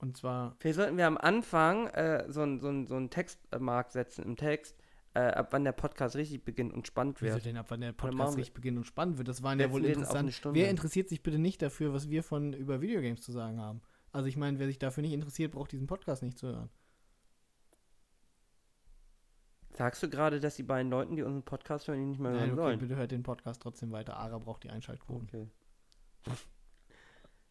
[0.00, 3.90] und zwar, Vielleicht sollten wir am Anfang äh, so einen so ein- so ein Textmark
[3.90, 4.76] setzen im Text,
[5.18, 7.46] äh, ab wann der Podcast richtig beginnt und spannend wieso wird.
[7.46, 9.26] denn ab wann der Podcast richtig beginnt und spannend wird?
[9.26, 10.40] Das waren ja wohl interessant.
[10.52, 13.80] Wer interessiert sich bitte nicht dafür, was wir von über Videogames zu sagen haben?
[14.12, 16.70] Also ich meine, wer sich dafür nicht interessiert, braucht diesen Podcast nicht zu hören.
[19.70, 22.40] Sagst du gerade, dass die beiden Leuten, die unseren Podcast hören, ihn nicht mehr Nein,
[22.40, 22.78] hören okay, sollen?
[22.78, 24.16] bitte hört den Podcast trotzdem weiter.
[24.16, 25.28] Ara braucht die Einschaltquoten.
[25.28, 25.48] Okay.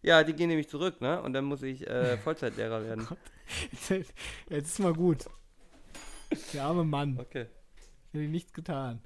[0.04, 1.20] Ja, die gehen nämlich zurück, ne?
[1.24, 3.08] Und dann muss ich äh, Vollzeitlehrer werden.
[4.48, 5.26] Jetzt ist mal gut.
[6.54, 7.18] Der arme Mann.
[7.20, 7.48] Okay.
[8.18, 9.02] Hat ihm nichts getan.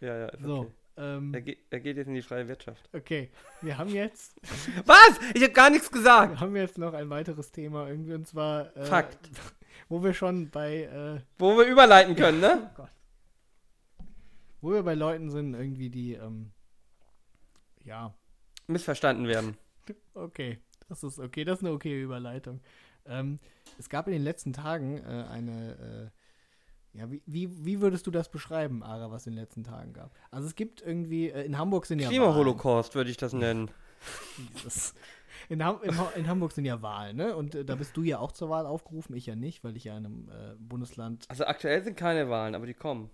[0.00, 0.72] Ja, ja, ist So, okay.
[0.96, 2.88] ähm, Er, geht, er geht jetzt in die freie Wirtschaft.
[2.92, 3.30] okay.
[3.60, 4.34] Wir haben jetzt,
[4.86, 5.18] Was?
[5.34, 6.32] Ich habe gar nichts gesagt.
[6.32, 9.30] wir haben jetzt noch ein weiteres Thema irgendwie und zwar, äh, Fakt.
[9.88, 12.70] wo wir schon bei, äh, Wo wir überleiten können, ne?
[12.72, 12.90] oh Gott.
[14.60, 16.50] wo wir bei Leuten sind, irgendwie die, ähm,
[17.84, 18.14] ja,
[18.68, 19.56] Missverstanden werden.
[20.14, 22.60] okay, das ist okay, das ist eine okay Überleitung.
[23.06, 23.40] Ähm,
[23.78, 26.18] es gab in den letzten Tagen äh, eine, äh,
[26.94, 30.10] ja, wie, wie, wie würdest du das beschreiben, Ara, was in den letzten Tagen gab?
[30.30, 32.18] Also es gibt irgendwie, äh, in Hamburg sind ja Wahlen.
[32.18, 33.70] Klimaholocaust würde ich das nennen.
[34.52, 34.94] Jesus.
[35.48, 37.34] In, Ham in, in, Hamburg sind ja Wahlen, ne?
[37.34, 39.84] Und äh, da bist du ja auch zur Wahl aufgerufen, ich ja nicht, weil ich
[39.84, 41.24] ja in einem äh, Bundesland.
[41.28, 43.10] Also aktuell sind keine Wahlen, aber die kommen.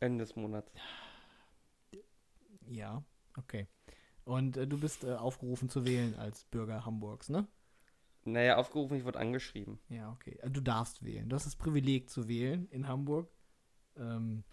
[0.00, 0.70] Ende des Monats.
[2.68, 3.02] Ja,
[3.36, 3.66] okay.
[4.24, 7.46] Und äh, du bist äh, aufgerufen zu wählen als Bürger Hamburgs, ne?
[8.32, 9.78] Naja, aufgerufen, ich wurde angeschrieben.
[9.88, 10.38] Ja, okay.
[10.42, 11.28] Also du darfst wählen.
[11.28, 13.30] Du hast das Privileg zu wählen in Hamburg.
[13.96, 14.44] Ähm,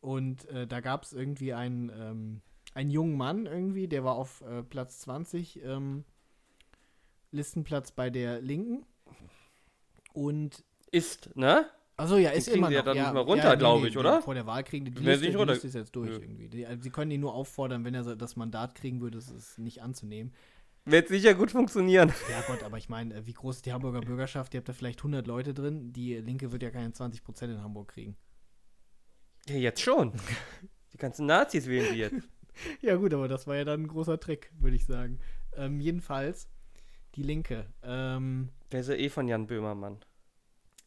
[0.00, 2.40] und äh, da gab es irgendwie einen, ähm,
[2.74, 6.04] einen jungen Mann irgendwie, der war auf äh, Platz 20, ähm,
[7.32, 8.86] Listenplatz bei der Linken.
[10.12, 10.64] Und.
[10.92, 11.66] Ist, ne?
[11.96, 12.74] Also ja, ist immer noch.
[12.74, 14.20] Ja dann ja, nicht mehr runter, ja, glaube nee, ich, oder?
[14.20, 16.48] Vor der Wahl kriegen die, die, Liste, die Liste ist jetzt durch irgendwie.
[16.48, 19.82] Die, also sie können ihn nur auffordern, wenn er das Mandat kriegen würde, es nicht
[19.82, 20.34] anzunehmen.
[20.86, 22.12] Wird sicher gut funktionieren.
[22.30, 24.54] Ja Gott, aber ich meine, äh, wie groß ist die Hamburger Bürgerschaft?
[24.54, 25.92] Ihr habt da vielleicht 100 Leute drin.
[25.92, 28.16] Die Linke wird ja keine 20 Prozent in Hamburg kriegen.
[29.48, 30.12] Ja, jetzt schon.
[30.92, 32.28] Die ganzen Nazis wählen die jetzt.
[32.80, 35.18] ja gut, aber das war ja dann ein großer Trick, würde ich sagen.
[35.54, 36.48] Ähm, jedenfalls,
[37.16, 37.66] die Linke.
[37.82, 39.98] Ähm, Der ist ja eh von Jan Böhmermann.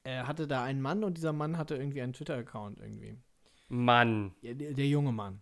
[0.04, 3.18] Er hatte da einen Mann und dieser Mann hatte irgendwie einen Twitter-Account irgendwie.
[3.68, 4.34] Mann.
[4.42, 5.42] Ja, der, der, junge Mann.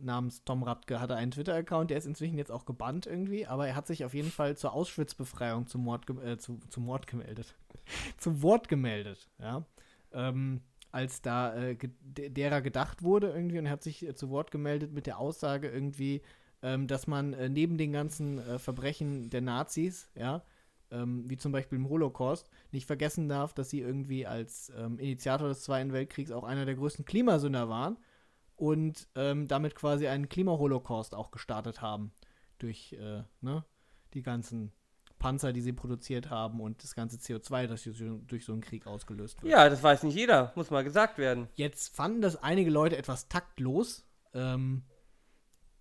[0.00, 3.74] Namens Tom Radke hatte einen Twitter-Account, der ist inzwischen jetzt auch gebannt irgendwie, aber er
[3.74, 7.54] hat sich auf jeden Fall zur Auschwitz-Befreiung zum Mord, äh, zu, zum Mord gemeldet.
[8.18, 9.64] zum Wort gemeldet, ja.
[10.12, 11.90] Ähm, als da äh, ge
[12.30, 15.68] derer gedacht wurde irgendwie und er hat sich äh, zu Wort gemeldet mit der Aussage
[15.68, 16.22] irgendwie,
[16.62, 20.42] ähm, dass man äh, neben den ganzen äh, Verbrechen der Nazis, ja,
[20.90, 25.48] ähm, wie zum Beispiel im Holocaust, nicht vergessen darf, dass sie irgendwie als ähm, Initiator
[25.48, 27.98] des Zweiten Weltkriegs auch einer der größten Klimasünder waren
[28.58, 32.12] und ähm, damit quasi einen Klimaholocaust auch gestartet haben
[32.58, 33.64] durch äh, ne,
[34.14, 34.72] die ganzen
[35.18, 37.82] Panzer, die sie produziert haben und das ganze CO2, das
[38.26, 39.52] durch so einen Krieg ausgelöst wird.
[39.52, 41.48] Ja, das weiß nicht jeder, muss mal gesagt werden.
[41.54, 44.82] Jetzt fanden das einige Leute etwas taktlos, ähm,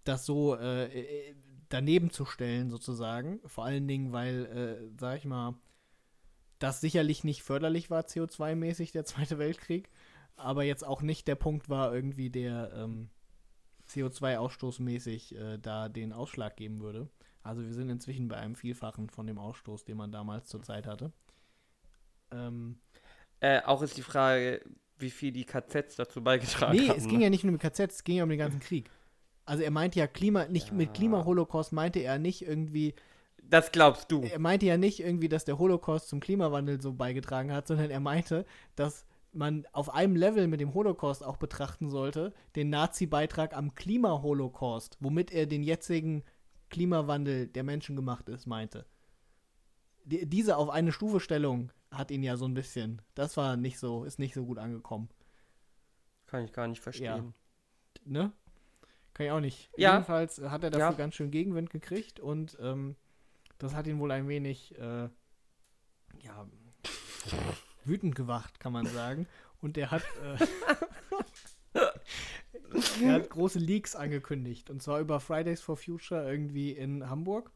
[0.03, 1.35] das so äh, äh
[1.69, 3.41] daneben zu stellen, sozusagen.
[3.45, 5.55] Vor allen Dingen, weil, äh, sag ich mal,
[6.59, 9.89] das sicherlich nicht förderlich war, CO2-mäßig, der Zweite Weltkrieg,
[10.37, 13.09] aber jetzt auch nicht der Punkt war, irgendwie der ähm,
[13.89, 17.09] CO2-Ausstoßmäßig äh, da den Ausschlag geben würde.
[17.43, 20.85] Also wir sind inzwischen bei einem Vielfachen von dem Ausstoß, den man damals zur Zeit
[20.85, 21.11] hatte.
[22.31, 22.77] Ähm,
[23.39, 24.61] äh, auch ist die Frage,
[24.99, 26.87] wie viel die KZs dazu beigetragen haben.
[26.87, 27.25] Nee, es ging ne?
[27.25, 28.89] ja nicht nur um die KZs, es ging ja um den ganzen Krieg.
[29.45, 30.73] Also er meinte ja Klima, nicht ja.
[30.73, 32.95] mit Klimaholocaust meinte er nicht irgendwie.
[33.41, 34.23] Das glaubst du.
[34.23, 38.01] Er meinte ja nicht irgendwie, dass der Holocaust zum Klimawandel so beigetragen hat, sondern er
[38.01, 43.75] meinte, dass man auf einem Level mit dem Holocaust auch betrachten sollte, den Nazi-Beitrag am
[43.75, 46.23] Klimaholocaust, womit er den jetzigen
[46.69, 48.85] Klimawandel, der Menschen gemacht ist, meinte.
[50.05, 53.01] Die, diese auf eine Stufestellung hat ihn ja so ein bisschen.
[53.15, 55.09] Das war nicht so, ist nicht so gut angekommen.
[56.25, 57.33] Kann ich gar nicht verstehen.
[58.05, 58.11] Ja.
[58.11, 58.31] Ne?
[59.13, 59.69] Kann ich auch nicht.
[59.77, 59.93] Ja.
[59.93, 60.97] Jedenfalls hat er dafür ja.
[60.97, 62.95] ganz schön Gegenwind gekriegt und ähm,
[63.57, 65.09] das hat ihn wohl ein wenig äh,
[66.21, 66.47] ja,
[67.87, 69.27] wütend gewacht, kann man sagen.
[69.61, 70.03] Und er hat,
[71.73, 71.79] äh,
[73.03, 74.69] er hat große Leaks angekündigt.
[74.69, 77.51] Und zwar über Fridays for Future irgendwie in Hamburg.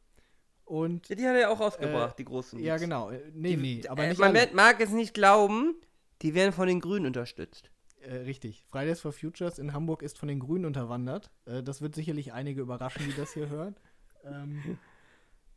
[0.65, 2.67] Und, ja, die hat er auch ausgebracht, äh, die großen Leaks.
[2.67, 3.09] Ja, genau.
[3.09, 4.49] Äh, nee, die, nee, aber äh, nicht Man alle.
[4.53, 5.75] mag es nicht glauben,
[6.21, 7.71] die werden von den Grünen unterstützt.
[8.01, 8.63] Äh, richtig.
[8.69, 11.29] Fridays for Futures in Hamburg ist von den Grünen unterwandert.
[11.45, 13.75] Äh, das wird sicherlich einige überraschen, die das hier hören.
[14.23, 14.79] Ähm,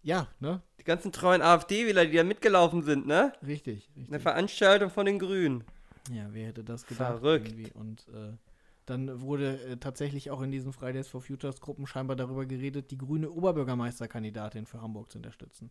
[0.04, 0.62] ja, ne?
[0.78, 3.32] Die ganzen treuen AfD-Wähler, die da mitgelaufen sind, ne?
[3.44, 4.08] Richtig, richtig.
[4.08, 5.64] Eine Veranstaltung von den Grünen.
[6.12, 7.20] Ja, wer hätte das gedacht?
[7.20, 7.48] Verrückt.
[7.48, 7.72] Irgendwie.
[7.72, 8.36] Und äh,
[8.84, 12.98] dann wurde äh, tatsächlich auch in diesen Fridays for Futures Gruppen scheinbar darüber geredet, die
[12.98, 15.70] grüne Oberbürgermeisterkandidatin für Hamburg zu unterstützen.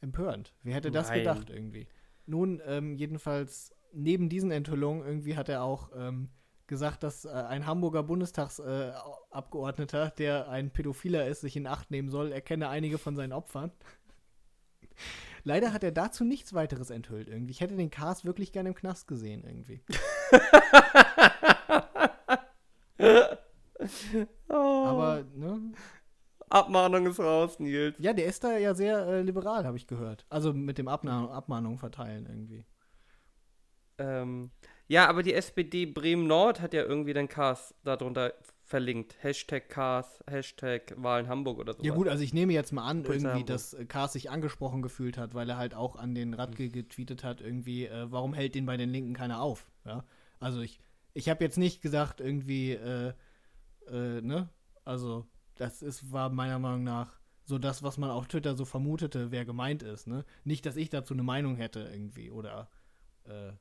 [0.00, 0.54] Empörend.
[0.62, 1.18] Wer hätte das Nein.
[1.18, 1.86] gedacht irgendwie?
[2.24, 6.30] Nun, ähm, jedenfalls neben diesen Enthüllungen irgendwie hat er auch ähm,
[6.70, 12.08] gesagt, dass äh, ein Hamburger Bundestagsabgeordneter, äh, der ein Pädophiler ist, sich in Acht nehmen
[12.08, 12.32] soll.
[12.32, 13.70] Er kenne einige von seinen Opfern.
[15.44, 17.50] Leider hat er dazu nichts weiteres enthüllt irgendwie.
[17.50, 19.82] Ich hätte den Cast wirklich gerne im Knast gesehen irgendwie.
[24.48, 24.84] oh.
[24.86, 25.72] Aber, ne?
[26.48, 27.96] Abmahnung ist raus, Nils.
[27.98, 30.26] Ja, der ist da ja sehr äh, liberal, habe ich gehört.
[30.28, 32.66] Also mit dem Abna Abmahnung verteilen irgendwie.
[33.98, 34.50] Ähm,
[34.90, 38.34] ja, aber die SPD Bremen Nord hat ja irgendwie den Cast darunter
[38.64, 39.14] verlinkt.
[39.22, 41.82] Hashtag Cast, Hashtag Wahlen Hamburg oder so.
[41.84, 43.46] Ja gut, also ich nehme jetzt mal an, Polizei irgendwie, Hamburg.
[43.46, 46.72] dass Cast sich angesprochen gefühlt hat, weil er halt auch an den Radke mhm.
[46.72, 49.70] getweetet hat, irgendwie, äh, warum hält den bei den Linken keiner auf?
[49.84, 50.04] Ja?
[50.40, 50.80] Also ich,
[51.14, 53.12] ich habe jetzt nicht gesagt, irgendwie, äh,
[53.88, 54.48] äh, ne?
[54.84, 55.24] Also
[55.54, 59.44] das ist, war meiner Meinung nach so das, was man auf Twitter so vermutete, wer
[59.44, 60.24] gemeint ist, ne?
[60.42, 62.68] Nicht, dass ich dazu eine Meinung hätte irgendwie oder
[63.22, 63.52] äh,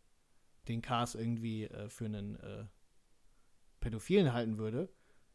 [0.69, 2.65] den Cars irgendwie äh, für einen äh,
[3.79, 4.89] Pädophilen halten würde.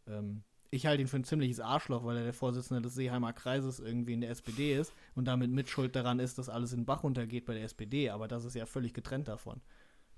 [0.07, 3.79] Ähm, Ich halte ihn für ein ziemliches Arschloch, weil er der Vorsitzende des Seeheimer Kreises
[3.81, 7.05] irgendwie in der SPD ist und damit mitschuld daran ist, dass alles in den Bach
[7.05, 8.11] runtergeht bei der SPD.
[8.11, 9.61] Aber das ist ja völlig getrennt davon.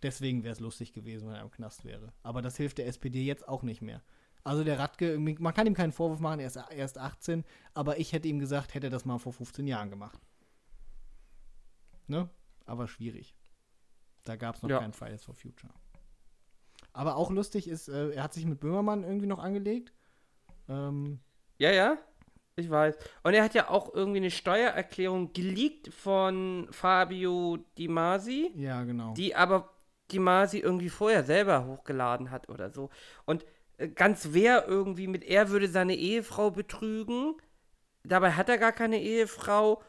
[0.03, 2.13] Deswegen wäre es lustig gewesen, wenn er im Knast wäre.
[2.23, 4.03] Aber das hilft der SPD jetzt auch nicht mehr.
[4.45, 7.45] Also der Radke, man kann ihm keinen Vorwurf machen, er ist erst 18,
[7.75, 10.21] aber ich hätte ihm gesagt, hätte er das mal vor 15 Jahren gemacht.
[12.07, 12.31] Ne?
[12.65, 13.35] Aber schwierig.
[14.29, 14.81] Da gab es noch ja.
[14.81, 15.73] keinen Fridays for Future.
[16.93, 19.93] Aber auch lustig ist, äh, er hat sich mit Böhmermann irgendwie noch angelegt.
[20.69, 21.21] Ähm,
[21.59, 21.99] ja, ja,
[22.57, 22.97] ich weiß.
[23.23, 28.51] Und er hat ja auch irgendwie eine Steuererklärung geleakt von Fabio Di Masi.
[28.57, 29.15] Ja, genau.
[29.15, 29.71] Die aber
[30.11, 32.91] Di Masi irgendwie vorher selber hochgeladen hat oder so.
[33.27, 33.45] Und
[33.77, 37.35] äh, ganz wer irgendwie mit er würde seine Ehefrau betrügen.
[38.05, 39.83] Dabei hat er gar keine Ehefrau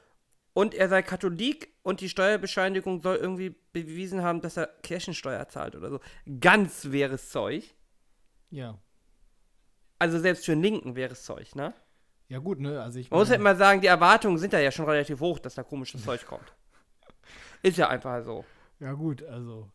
[0.57, 5.75] und er sei Katholik und die Steuerbescheinigung soll irgendwie bewiesen haben, dass er Kirchensteuer zahlt
[5.75, 5.99] oder so.
[6.39, 7.75] Ganz wäres Zeug.
[8.49, 8.79] Ja.
[9.99, 11.75] Also selbst für einen Linken wäre es Zeug, ne?
[12.27, 12.81] Ja, gut, ne?
[12.81, 15.37] Also ich Man muss ja immer sagen, die Erwartungen sind da ja schon relativ hoch,
[15.37, 16.51] dass da komisches Zeug kommt.
[17.61, 18.43] Ist ja einfach so.
[18.79, 19.69] Ja, gut, also.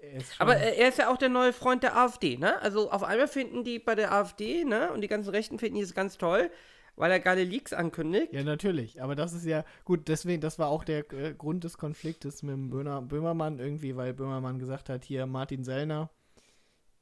[0.00, 2.58] Er Aber er ist ja auch der neue Freund der AfD, ne?
[2.62, 4.90] Also auf einmal finden die bei der AfD, ne?
[4.92, 6.50] Und die ganzen Rechten finden die es ganz toll,
[6.96, 8.32] weil er geile Leaks ankündigt.
[8.32, 9.02] Ja, natürlich.
[9.02, 12.52] Aber das ist ja, gut, deswegen, das war auch der äh, Grund des Konfliktes mit
[12.52, 16.10] dem Böhner, Böhmermann irgendwie, weil Böhmermann gesagt hat, hier Martin Sellner,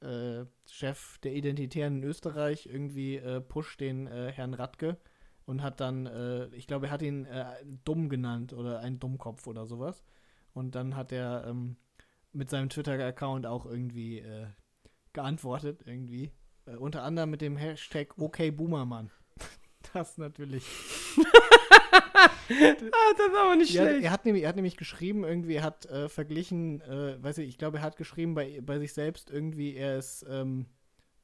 [0.00, 4.96] äh, Chef der Identitären in Österreich, irgendwie äh, pusht den äh, Herrn Radke
[5.44, 7.44] und hat dann, äh, ich glaube, er hat ihn äh,
[7.84, 10.04] dumm genannt oder ein Dummkopf oder sowas.
[10.52, 11.76] Und dann hat er ähm,
[12.32, 14.24] mit seinem Twitter-Account auch irgendwie
[15.12, 16.30] geantwortet, irgendwie.
[16.78, 19.10] unter anderem mit dem Hashtag OKBoomermann.
[19.92, 20.64] Das natürlich.
[22.18, 24.04] ah, das ist aber nicht ja, schlecht.
[24.04, 27.48] Er hat, nämlich, er hat nämlich geschrieben, irgendwie, er hat äh, verglichen, äh, weiß ich,
[27.48, 30.66] ich glaube, er hat geschrieben bei, bei sich selbst irgendwie, er ist, ähm,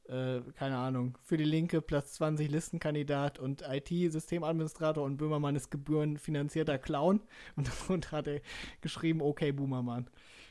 [0.08, 6.78] äh, keine Ahnung, für die Linke Platz 20 Listenkandidat und IT-Systemadministrator und Böhmermann ist gebührenfinanzierter
[6.78, 7.20] Clown.
[7.56, 8.40] Und darunter hat er
[8.80, 10.08] geschrieben, okay, Boomermann.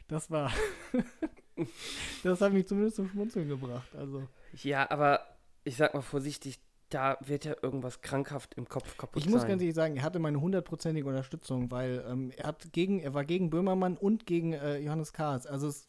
[0.07, 0.51] Das war.
[2.23, 3.95] das hat mich zumindest zum Schmunzeln gebracht.
[3.95, 4.27] Also.
[4.63, 5.21] Ja, aber
[5.63, 6.59] ich sag mal vorsichtig,
[6.93, 10.19] da wird ja irgendwas krankhaft im Kopf kaputt Ich muss ganz ehrlich sagen, er hatte
[10.19, 14.77] meine hundertprozentige Unterstützung, weil ähm, er hat gegen, er war gegen Böhmermann und gegen äh,
[14.77, 15.47] Johannes Kahrs.
[15.47, 15.87] Also es,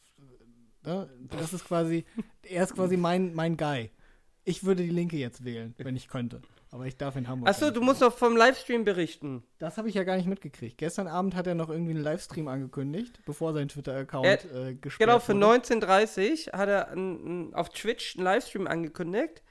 [0.85, 2.05] äh, das ist quasi,
[2.43, 3.91] er ist quasi mein, mein Guy.
[4.45, 6.43] Ich würde die Linke jetzt wählen, wenn ich könnte.
[6.71, 7.49] Aber ich darf in Hamburg.
[7.49, 9.45] Achso, du musst doch vom Livestream berichten.
[9.59, 10.77] Das habe ich ja gar nicht mitgekriegt.
[10.77, 15.21] Gestern Abend hat er noch irgendwie einen Livestream angekündigt, bevor sein Twitter-Account äh, gesperrt Genau,
[15.21, 19.44] für 19.30 hat er ein, ein, auf Twitch einen Livestream angekündigt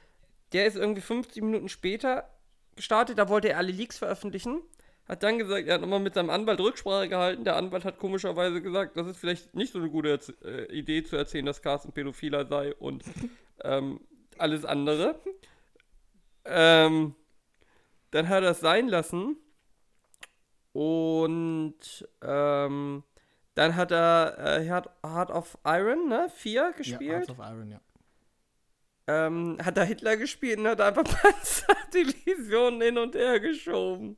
[0.53, 2.29] der ist irgendwie 50 Minuten später
[2.75, 4.61] gestartet, da wollte er alle Leaks veröffentlichen.
[5.07, 7.43] Hat dann gesagt, er hat nochmal mit seinem Anwalt Rücksprache gehalten.
[7.43, 11.03] Der Anwalt hat komischerweise gesagt, das ist vielleicht nicht so eine gute Erz äh, Idee
[11.03, 13.03] zu erzählen, dass Carsten Pädophiler sei und
[13.63, 13.99] ähm,
[14.37, 15.19] alles andere.
[16.45, 17.15] Ähm,
[18.11, 19.35] dann hat er es sein lassen.
[20.71, 23.03] Und ähm,
[23.55, 26.29] dann hat er äh, Heart of Iron, ne?
[26.33, 27.01] 4 gespielt.
[27.01, 27.81] Ja, Heart of Iron, ja
[29.07, 34.17] ähm, hat er Hitler gespielt und hat einfach Panzerdivisionen hin und her geschoben.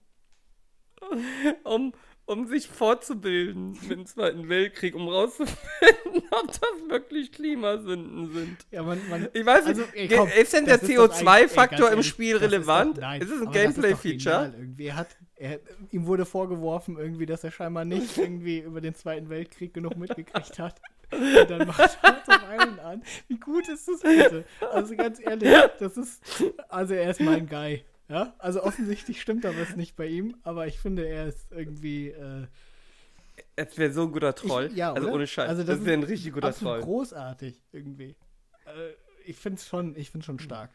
[1.64, 1.94] Um,
[2.26, 8.58] um sich fortzubilden dem Zweiten Weltkrieg, um rauszufinden, ob das wirklich Klimasünden sind.
[8.72, 12.38] Ja, man, man, ich weiß nicht, also, ey, komm, ist denn der CO2-Faktor im Spiel
[12.38, 12.98] relevant?
[12.98, 14.54] Ist, doch, nein, ist es ein Gameplay-Feature?
[14.78, 15.60] Er hat, er,
[15.92, 20.58] ihm wurde vorgeworfen, irgendwie, dass er scheinbar nicht irgendwie über den Zweiten Weltkrieg genug mitgekriegt
[20.58, 20.82] hat.
[21.12, 23.04] Und dann macht Hearts of Iron an.
[23.28, 24.46] Wie gut ist das bitte?
[24.72, 25.50] Also ganz ehrlich,
[25.80, 26.22] das ist.
[26.70, 27.84] Also er ist mein Guy.
[28.08, 28.34] Ja?
[28.38, 32.10] Also offensichtlich stimmt da was nicht bei ihm, aber ich finde, er ist irgendwie.
[32.10, 32.48] Äh,
[33.56, 34.68] es wäre so ein guter Troll.
[34.68, 35.50] Ich, ja, also ohne Scheiß.
[35.50, 36.82] Also das, das wäre ein richtig guter Troll.
[36.82, 38.16] großartig irgendwie.
[38.66, 38.94] Äh,
[39.26, 40.70] ich finde es schon, schon stark.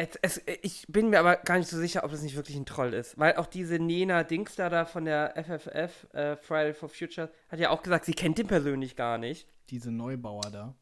[0.00, 2.64] Es, es, ich bin mir aber gar nicht so sicher, ob es nicht wirklich ein
[2.64, 3.18] Troll ist.
[3.18, 7.68] Weil auch diese Nena Dingster da von der FFF, äh, Friday for Future, hat ja
[7.68, 9.46] auch gesagt, sie kennt ihn persönlich gar nicht.
[9.68, 10.74] Diese Neubauer da.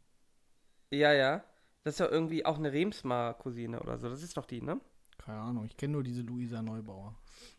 [0.90, 1.42] Ja, ja.
[1.82, 4.08] Das ist ja irgendwie auch eine Remsmar-Cousine oder so.
[4.08, 4.80] Das ist doch die, ne?
[5.18, 5.64] Keine Ahnung.
[5.64, 7.16] Ich kenne nur diese Luisa Neubauer.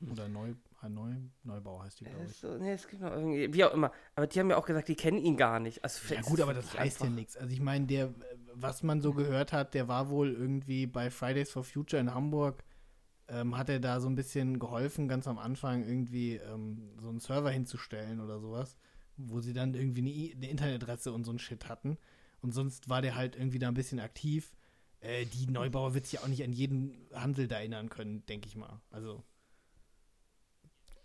[0.10, 0.54] Oder Neu,
[0.88, 1.12] Neu,
[1.44, 2.38] Neubauer heißt die, glaube ich.
[2.38, 3.92] So, nee, es gibt noch irgendwie, wie auch immer.
[4.16, 5.84] Aber die haben ja auch gesagt, die kennen ihn gar nicht.
[5.84, 7.36] Also, ja gut, aber das heißt ja nichts.
[7.36, 8.14] Also ich meine, der,
[8.54, 12.64] was man so gehört hat, der war wohl irgendwie bei Fridays for Future in Hamburg,
[13.28, 17.20] ähm, hat er da so ein bisschen geholfen, ganz am Anfang irgendwie ähm, so einen
[17.20, 18.78] Server hinzustellen oder sowas,
[19.18, 21.98] wo sie dann irgendwie eine, eine Internetadresse und so ein Shit hatten.
[22.42, 24.56] Und sonst war der halt irgendwie da ein bisschen aktiv.
[25.02, 28.56] Äh, die Neubauer wird sich auch nicht an jeden Handel da erinnern können, denke ich
[28.56, 28.82] mal.
[28.90, 29.24] Also.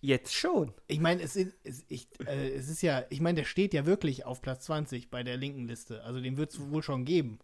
[0.04, 0.74] Jetzt schon.
[0.86, 4.26] Ich meine, es, ist, es, äh, es ist ja, ich meine, der steht ja wirklich
[4.26, 6.02] auf Platz 20 bei der linken Liste.
[6.04, 7.38] Also den wird es wohl schon geben.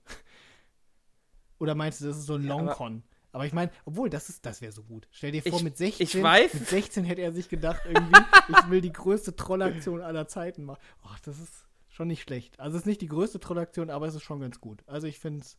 [1.59, 3.03] Oder meinst du, das ist so ein Ja, aber- Longcon?
[3.33, 5.09] aber, ich meine, obwohl, das ist, das wäre so gut.
[5.11, 6.53] Stell dir vor, Ich- mit 16, ich weiß.
[6.53, 8.13] mit 16 hätte er sich gedacht, irgendwie,
[8.51, 10.81] ich will die größte Trollaktion aller Zeiten machen.
[11.03, 12.61] Oh, das ist schon nicht schlecht.
[12.61, 14.83] Also es ist nicht die größte Trollaktion, aber es ist schon ganz gut.
[14.87, 15.57] Also ich finde es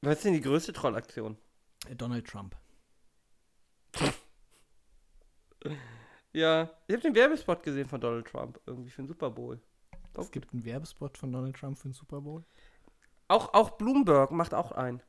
[0.00, 1.36] Was ist denn die größte Trollaktion?
[1.98, 2.56] Donald Trump.
[6.38, 9.60] Ja, ich habe den Werbespot gesehen von Donald Trump, irgendwie für den Super Bowl.
[10.16, 12.44] Es gibt einen Werbespot von Donald Trump für den Super Bowl.
[13.26, 15.02] Auch, auch Bloomberg macht auch einen.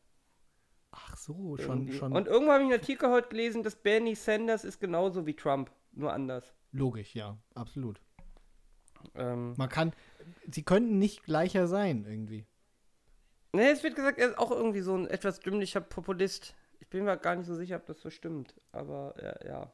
[0.90, 1.98] Ach so, schon, irgendwie.
[1.98, 5.36] schon Und irgendwann habe ich einen Artikel heute gelesen, dass Bernie Sanders ist genauso wie
[5.36, 6.52] Trump, nur anders.
[6.72, 8.02] logisch, ja, absolut.
[9.14, 9.94] Ähm, Man kann,
[10.52, 12.48] sie könnten nicht gleicher sein, irgendwie.
[13.54, 16.56] ne, es wird gesagt, er ist auch irgendwie so ein etwas dümmlicher Populist.
[16.80, 18.60] Ich bin mir gar nicht so sicher, ob das so stimmt.
[18.72, 19.72] Aber äh, ja.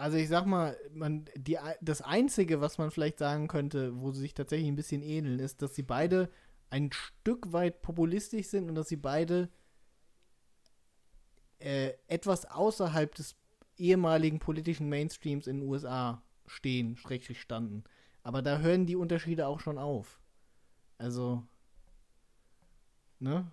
[0.00, 4.20] Also ich sag mal, man, die, das Einzige, was man vielleicht sagen könnte, wo sie
[4.20, 6.30] sich tatsächlich ein bisschen ähneln, ist, dass sie beide
[6.70, 9.50] ein Stück weit populistisch sind und dass sie beide
[11.58, 13.36] äh, etwas außerhalb des
[13.76, 17.84] ehemaligen politischen Mainstreams in den USA stehen, schrägstrich standen.
[18.22, 20.18] Aber da hören die Unterschiede auch schon auf.
[20.96, 21.46] Also,
[23.18, 23.52] ne?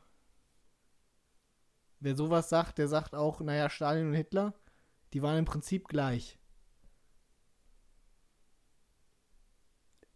[2.00, 4.54] Wer sowas sagt, der sagt auch, naja, Stalin und Hitler,
[5.12, 6.37] die waren im Prinzip gleich.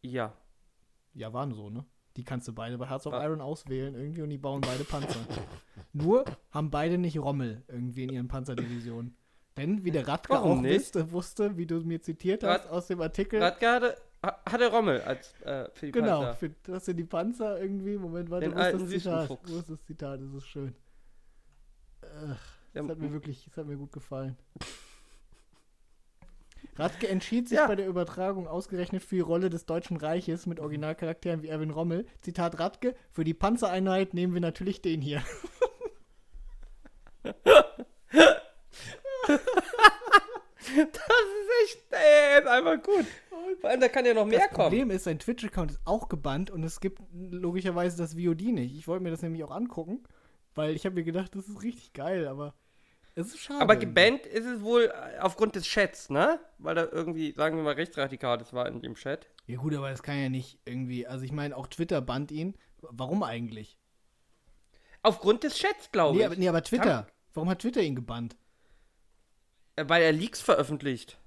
[0.01, 0.33] Ja.
[1.13, 1.85] Ja, waren so, ne?
[2.17, 3.23] Die kannst du beide bei Hearts of Ja.
[3.25, 5.19] Iron auswählen irgendwie und die bauen beide Panzer.
[5.93, 9.15] Nur haben beide nicht Rommel irgendwie in ihren Panzerdivisionen.
[9.57, 10.79] Denn, wie der Radke Warum auch nicht?
[10.79, 13.41] wusste, wusste, wie du mir zitiert hast Rad- aus dem Artikel.
[13.43, 16.35] Radke hatte, ha- hatte Rommel als äh, für die genau, Panzer.
[16.35, 17.97] für, das sind die Panzer irgendwie.
[17.97, 19.29] Moment, warte, Den wo ist das Zitat?
[19.43, 20.21] Wo ist das Zitat?
[20.21, 20.73] Das ist schön.
[22.01, 22.39] Ach,
[22.73, 24.37] Ja, das hat mir wirklich, das hat mir gut gefallen.
[26.75, 27.67] Radke entschied sich Ja.
[27.67, 32.05] bei der Übertragung ausgerechnet für die Rolle des Deutschen Reiches mit Originalcharakteren wie Erwin Rommel.
[32.21, 35.21] Zitat Radke, für die Panzereinheit nehmen wir natürlich den hier.
[40.63, 43.05] Das ist echt, ey, ist einfach gut.
[43.59, 44.69] Vor allem, da kann ja noch mehr Das kommen.
[44.69, 48.75] Problem ist, sein Twitch-Account ist auch gebannt und es gibt logischerweise das VOD nicht.
[48.77, 50.03] Ich wollte mir das nämlich auch angucken,
[50.55, 52.53] weil ich habe mir gedacht, das ist richtig geil, aber
[53.15, 53.61] es ist schade.
[53.61, 56.39] Aber gebannt ist es wohl äh, aufgrund des Chats, ne?
[56.57, 59.27] Weil da irgendwie, sagen wir mal, rechtsradikales war in dem Chat.
[59.47, 62.55] Ja gut, aber das kann ja nicht irgendwie, also ich meine, auch Twitter bannt ihn.
[62.81, 63.77] Warum eigentlich?
[65.03, 66.25] Aufgrund des Chats, glaube Nee ich.
[66.27, 67.07] aber, nee, aber Twitter.
[67.33, 68.37] Warum hat Twitter ihn gebannt?
[69.75, 71.17] Äh, Weil er Leaks veröffentlicht.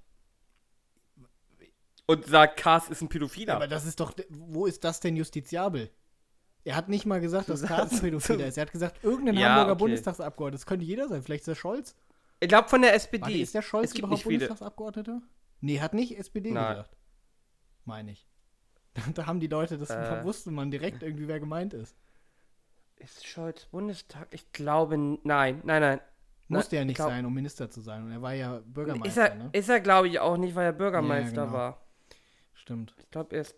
[2.07, 3.55] Und sagt, Cars ist ein Pädophiler.
[3.57, 5.91] Aber das ist doch, wo ist das denn justiziabel?
[6.65, 8.57] Er hat nicht mal gesagt, dass Carsten Pädophiler ist.
[8.57, 9.79] Er hat gesagt, irgendein Ja, Hamburger okay.
[9.81, 10.59] Bundestagsabgeordneter.
[10.61, 11.23] Das könnte jeder sein.
[11.23, 11.95] Vielleicht ist der Scholz.
[12.41, 13.23] ich glaube von der SPD.
[13.23, 14.25] Warte, ist der Scholz es gibt überhaupt.
[14.25, 15.21] Bundestagsabgeordneter?
[15.61, 16.77] Nee, hat nicht SPD Nein.
[16.77, 16.97] gesagt.
[17.85, 18.27] Meine ich.
[19.15, 20.25] Da haben die Leute, das Äh.
[20.25, 21.97] wusste man direkt irgendwie, wer gemeint ist.
[22.97, 24.29] Ist Scholz Bundestag?
[24.31, 26.01] Ich glaube, nein, nein, nein.
[26.49, 28.05] Musste ja nicht glaub- sein, um Minister zu sein.
[28.05, 29.49] Und er war ja Ist Bürgermeister, er, ne?
[29.53, 31.53] ist er glaube ich, auch nicht, weil er Bürgermeister genau.
[31.53, 31.87] war.
[32.53, 32.95] Stimmt.
[32.99, 33.57] Ich glaube, er ist,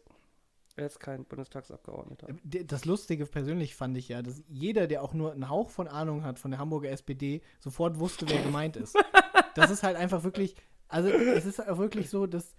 [0.77, 2.29] er ist kein Bundestagsabgeordneter.
[2.45, 5.89] D- Das Lustige persönlich fand ich ja, dass jeder, der auch nur einen Hauch von
[5.89, 8.97] Ahnung hat von der Hamburger SPD, sofort wusste, wer gemeint ist.
[9.55, 10.55] Das ist halt einfach wirklich,
[10.87, 12.55] also es ist auch wirklich so, dass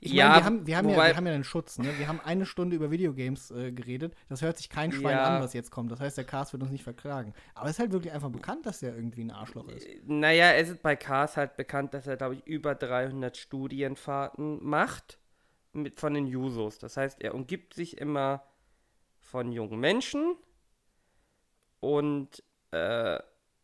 [0.00, 1.92] ich Ja, meine, wir haben, wir, haben ja, wobei- wir haben ja einen Schutz, ne?
[1.98, 4.14] Wir haben eine Stunde über Videogames äh, geredet.
[4.30, 5.24] Das hört sich kein Schwein Ja.
[5.36, 5.90] an, was jetzt kommt.
[5.92, 7.34] Das heißt, der Cast wird uns nicht verklagen.
[7.54, 9.86] Aber es ist halt wirklich einfach bekannt, dass der irgendwie ein Arschloch ist.
[10.06, 15.18] Naja, es ist bei Cars halt bekannt, dass er, glaube ich, über 300 Studienfahrten macht
[15.82, 16.78] mit, von den Jusos.
[16.78, 18.42] Das heißt, er umgibt sich immer
[19.20, 20.36] von jungen Menschen
[21.80, 23.18] und äh,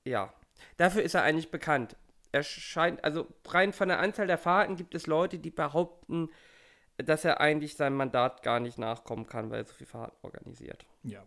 [0.05, 0.33] ja,
[0.77, 1.97] dafür ist er eigentlich bekannt.
[2.33, 6.31] Er scheint, also rein von der Anzahl der Fahrten gibt es Leute, die behaupten,
[6.97, 10.87] dass er eigentlich seinem Mandat gar nicht nachkommen kann, weil er so viele Fahrten organisiert.
[11.03, 11.23] Ja.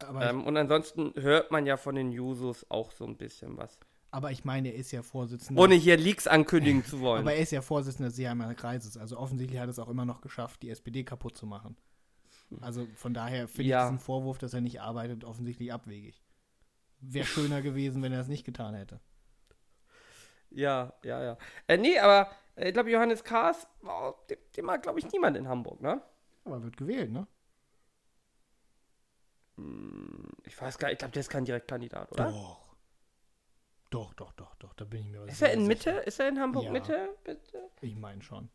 [0.00, 3.78] Aber, Ähm, und ansonsten hört man ja von den Jusos auch so ein bisschen was.
[4.12, 5.60] Aber ich meine, er ist ja Vorsitzender.
[5.60, 7.22] Ohne hier Leaks ankündigen zu wollen.
[7.22, 8.96] aber er ist ja Vorsitzender des Seeheimer Kreises.
[8.96, 11.76] Also offensichtlich hat er es auch immer noch geschafft, die SPD kaputt zu machen.
[12.60, 13.84] Also von daher finde Ja.
[13.84, 16.22] ich diesen Vorwurf, dass er nicht arbeitet, offensichtlich abwegig.
[17.00, 19.00] Wäre schöner gewesen, wenn er es nicht getan hätte.
[20.50, 21.38] ja, ja, ja.
[21.66, 25.36] Äh, nee, aber äh, ich glaube, Johannes Kahrs, oh, den, den mag, glaube ich, niemand
[25.36, 26.00] in Hamburg, ne?
[26.44, 27.26] Aber er wird gewählt, ne?
[30.44, 32.30] Ich weiß gar nicht, ich glaube, der ist kein Direktkandidat, oder?
[32.30, 32.61] Doch.
[33.92, 34.72] Doch, doch, doch, doch.
[34.72, 35.90] Da bin ich mir aber Ist er in Mitte?
[35.90, 36.06] sicher.
[36.06, 36.72] Ist er in Hamburg Ja.
[36.72, 37.10] Mitte?
[37.24, 37.68] Bitte?
[37.82, 38.48] Ich meine schon.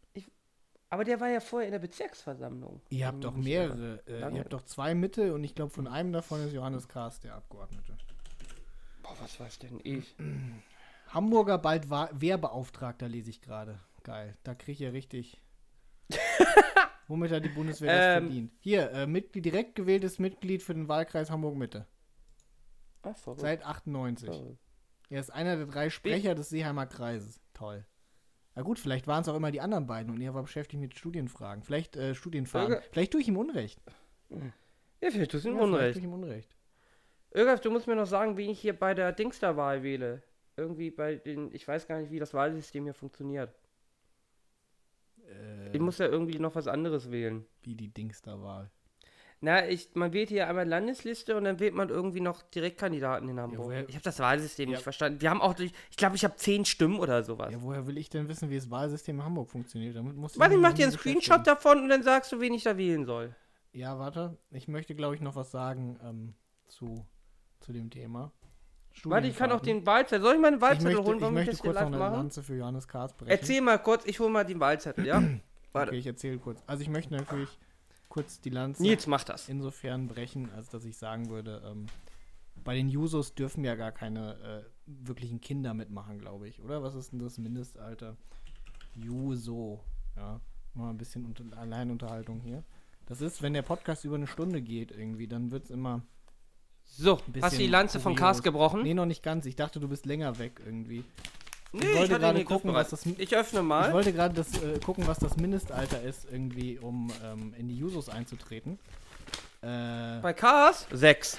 [0.90, 2.82] Aber der war ja vorher in der Bezirksversammlung.
[2.90, 4.02] Ihr habt doch mehrere.
[4.08, 7.20] Äh, ihr habt doch zwei Mitte und ich glaube, von einem davon ist Johannes Kahrs
[7.20, 7.96] der Abgeordnete.
[9.04, 10.16] Boah, was weiß denn ich?
[11.10, 13.80] Hamburger bald Wehrbeauftragter lese ich gerade.
[14.04, 14.38] Geil.
[14.44, 15.42] Da kriege ich ja richtig.
[17.08, 18.24] Womit hat die Bundeswehr das Ähm.
[18.26, 18.52] verdient?
[18.60, 21.86] Hier, äh, Mitglied, direkt gewähltes Mitglied für den Wahlkreis Hamburg-Mitte.
[23.36, 24.30] Seit 98.
[24.30, 24.60] verrückt.
[25.10, 27.40] Er ist einer der drei Sprecher des Seeheimer Kreises.
[27.54, 27.86] Toll.
[28.56, 30.98] Na gut, vielleicht waren es auch immer die anderen beiden und er war beschäftigt mit
[30.98, 31.64] Studienfragen.
[31.64, 32.74] Vielleicht äh, Studienfragen.
[32.76, 33.80] Irge- Vielleicht tue ich ihm Unrecht.
[34.30, 35.94] Ja, vielleicht tust du ihm Ja, Unrecht.
[35.94, 36.56] tue ich ihm Unrecht.
[37.32, 40.24] Irgaf, du musst mir noch sagen, wen ich hier bei der Dingster-Wahl wähle.
[40.56, 43.54] Irgendwie bei den, ich weiß gar nicht, wie das Wahlsystem hier funktioniert.
[45.30, 47.46] Äh, Ich muss ja irgendwie noch was anderes wählen.
[47.62, 48.72] wie die Dingster-Wahl.
[49.40, 53.40] Na, ich, man wählt hier einmal Landesliste und dann wählt man irgendwie noch Direktkandidaten in
[53.40, 53.68] Hamburg.
[53.68, 54.76] woher- ich habe das Wahlsystem Ja.
[54.78, 55.22] nicht verstanden.
[55.22, 57.52] Wir haben auch, durch- ich glaube, ich habe zehn Stimmen oder sowas.
[57.54, 59.96] Ja, woher will ich denn wissen, wie das Wahlsystem in Hamburg funktioniert?
[59.96, 62.64] Damit muss Warte, ich mach dir einen Screenshot davon und dann sagst du, wen ich
[62.64, 63.36] da wählen soll.
[63.74, 64.38] Ja, warte.
[64.50, 66.34] Ich möchte, glaube ich, noch was sagen ähm,
[66.68, 67.06] zu,
[67.60, 68.32] zu dem Thema.
[69.04, 70.24] Warte, ich kann auch den Wahlzettel.
[70.24, 71.18] Soll ich mal einen Ich Wahlzettel möchte, holen?
[71.18, 72.14] ich Wollen wir möchte kurz noch eine machen?
[72.16, 73.30] Lanze für Johannes Kahrs brechen.
[73.30, 75.22] Erzähl mal kurz, ich hole mal den Wahlzettel, ja?
[75.74, 75.92] Warte.
[75.92, 76.64] Okay, ich erzähle kurz.
[76.66, 77.50] Also ich möchte natürlich
[78.18, 79.48] kurz die Lanze Nils, mach das.
[79.48, 81.86] insofern brechen, als dass ich sagen würde, ähm,
[82.64, 86.82] bei den Jusos dürfen ja gar keine äh, wirklichen Kinder mitmachen, glaube ich, oder?
[86.82, 88.18] Was ist denn das Mindestalter?
[88.96, 89.84] Juso,
[90.16, 90.42] ja.
[90.74, 92.64] Mal ein bisschen unter Alleinunterhaltung hier.
[93.06, 96.02] Das ist, wenn der Podcast über eine Stunde geht irgendwie, dann wird es immer...
[96.86, 98.38] So, hast du die Lanze vom kurios.
[98.38, 98.82] Cast gebrochen?
[98.82, 99.46] Nee, noch nicht ganz.
[99.46, 101.04] Ich dachte, du bist länger weg irgendwie.
[101.74, 103.94] Nee, ich wollte hatte gerade gucken, was das- Ich öffne Ich mal.
[103.94, 108.10] wollte gerade das äh, gucken, was das Mindestalter ist, irgendwie, um ähm, in die Jusos
[108.10, 108.80] einzutreten.
[109.62, 110.88] Äh, Bei Cast?
[110.92, 111.38] Sechs.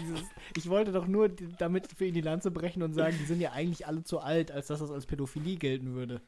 [0.00, 0.20] dieses,
[0.56, 3.52] ich wollte doch nur damit für ihn die Lanze brechen und sagen, die sind ja
[3.52, 6.20] eigentlich alle zu alt, als dass das als Pädophilie gelten würde.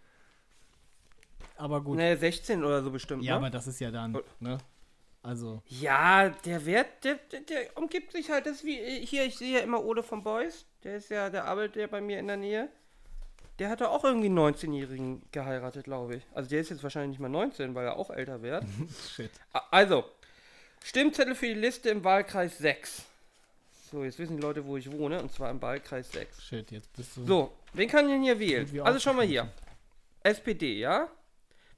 [1.56, 1.97] Aber gut.
[1.97, 3.38] Nee, 16 oder so bestimmt, ja, ne?
[3.38, 4.59] aber das ist ja dann, ne?
[5.22, 9.24] Also, Ja, der Wert, der, der, der umgibt sich halt, das ist wie, äh, hier,
[9.24, 12.18] ich sehe ja immer Ole von Boys, der ist ja, der arbeitet ja bei mir
[12.20, 12.68] in der Nähe.
[13.59, 16.23] Der hat doch auch irgendwie einen 19-Jährigen geheiratet, glaube ich.
[16.35, 18.65] Also der ist jetzt wahrscheinlich nicht mal 19, weil er auch älter wird.
[19.15, 19.31] shit.
[19.70, 20.05] Also,
[20.85, 23.05] Stimmzettel für die Liste im Wahlkreis 6.
[23.91, 26.43] So, jetzt wissen die Leute, wo ich wohne, und zwar im Wahlkreis 6.
[26.45, 27.24] Shit, jetzt bist du.
[27.27, 28.81] So, wen kann ich denn hier wählen?
[28.83, 29.51] Also schau mal hier.
[30.23, 31.09] SPD, ja?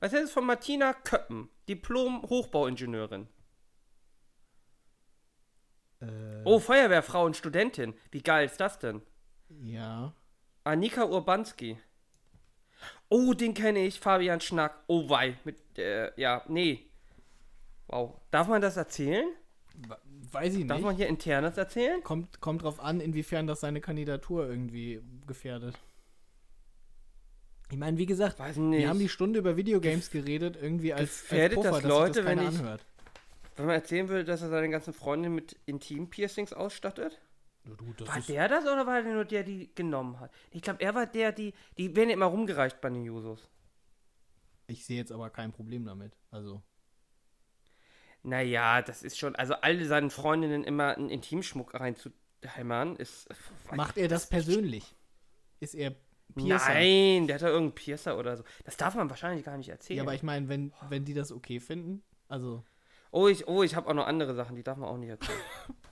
[0.00, 3.28] Was ist von Martina Köppen, Diplom-Hochbauingenieurin?
[6.00, 6.06] Äh,
[6.44, 7.94] Oh, Feuerwehrfrau und Studentin.
[8.10, 9.02] Wie geil ist das denn?
[9.60, 10.12] Ja.
[10.64, 11.78] Annika Urbanski.
[13.08, 13.98] Oh, den kenne ich.
[14.00, 14.84] Fabian Schnack.
[14.86, 15.36] Oh, wei.
[15.44, 16.86] Mit, äh, ja, nee.
[17.86, 18.20] Wow.
[18.30, 19.26] Darf man das erzählen?
[20.32, 20.84] Weiß ich Darf nicht.
[20.84, 22.02] man hier internes erzählen?
[22.02, 25.74] Kommt, kommt drauf an, inwiefern das seine Kandidatur irgendwie gefährdet.
[27.70, 31.56] Ich meine, wie gesagt, wir haben die Stunde über Videogames geredet, irgendwie als, als Gefährdet
[31.56, 32.84] Puffer, das Leute, das wenn ich- anhört.
[33.56, 37.18] Wenn man erzählen würde, dass er seine ganzen Freunde mit Intim-Piercings ausstattet?
[37.76, 40.32] Du, das War der das oder war der nur der, die genommen hat?
[40.50, 41.52] Ich glaube, er war der, die.
[41.76, 43.48] Die werden immer rumgereicht bei den Jusos.
[44.66, 46.16] Ich sehe jetzt aber kein Problem damit.
[46.30, 46.62] Also,
[48.22, 49.34] Naja, das ist schon.
[49.36, 53.28] Also, alle seinen Freundinnen immer einen Intimschmuck reinzuhämmern, ist.
[53.72, 54.94] macht er das persönlich?
[55.60, 55.94] Ist er
[56.34, 56.74] Piercer?
[56.74, 58.44] Nein, der hat da irgendeinen Piercer oder so.
[58.64, 59.98] Das darf man wahrscheinlich gar nicht erzählen.
[59.98, 62.64] Ja, aber ich meine, wenn, wenn die das okay finden, also.
[63.10, 65.38] oh, ich, oh, ich habe auch noch andere Sachen, die darf man auch nicht erzählen.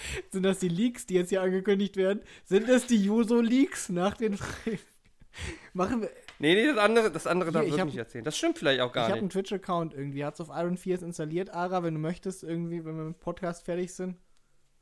[0.30, 2.20] Sind das die Leaks, die jetzt hier angekündigt werden?
[2.44, 4.78] Sind das die Juso-Leaks nach den Fre-
[5.74, 6.10] Machen wir.
[6.40, 8.24] nee, nee, das andere, das andere darf ich ich hab- nicht erzählen.
[8.24, 9.32] Das stimmt vielleicht auch Ich gar habe einen nicht.
[9.32, 10.24] Twitch-Account irgendwie.
[10.24, 11.50] Hat's auf Iron 4 installiert.
[11.50, 14.16] Ara, wenn du möchtest, irgendwie, wenn wir mit dem Podcast fertig sind,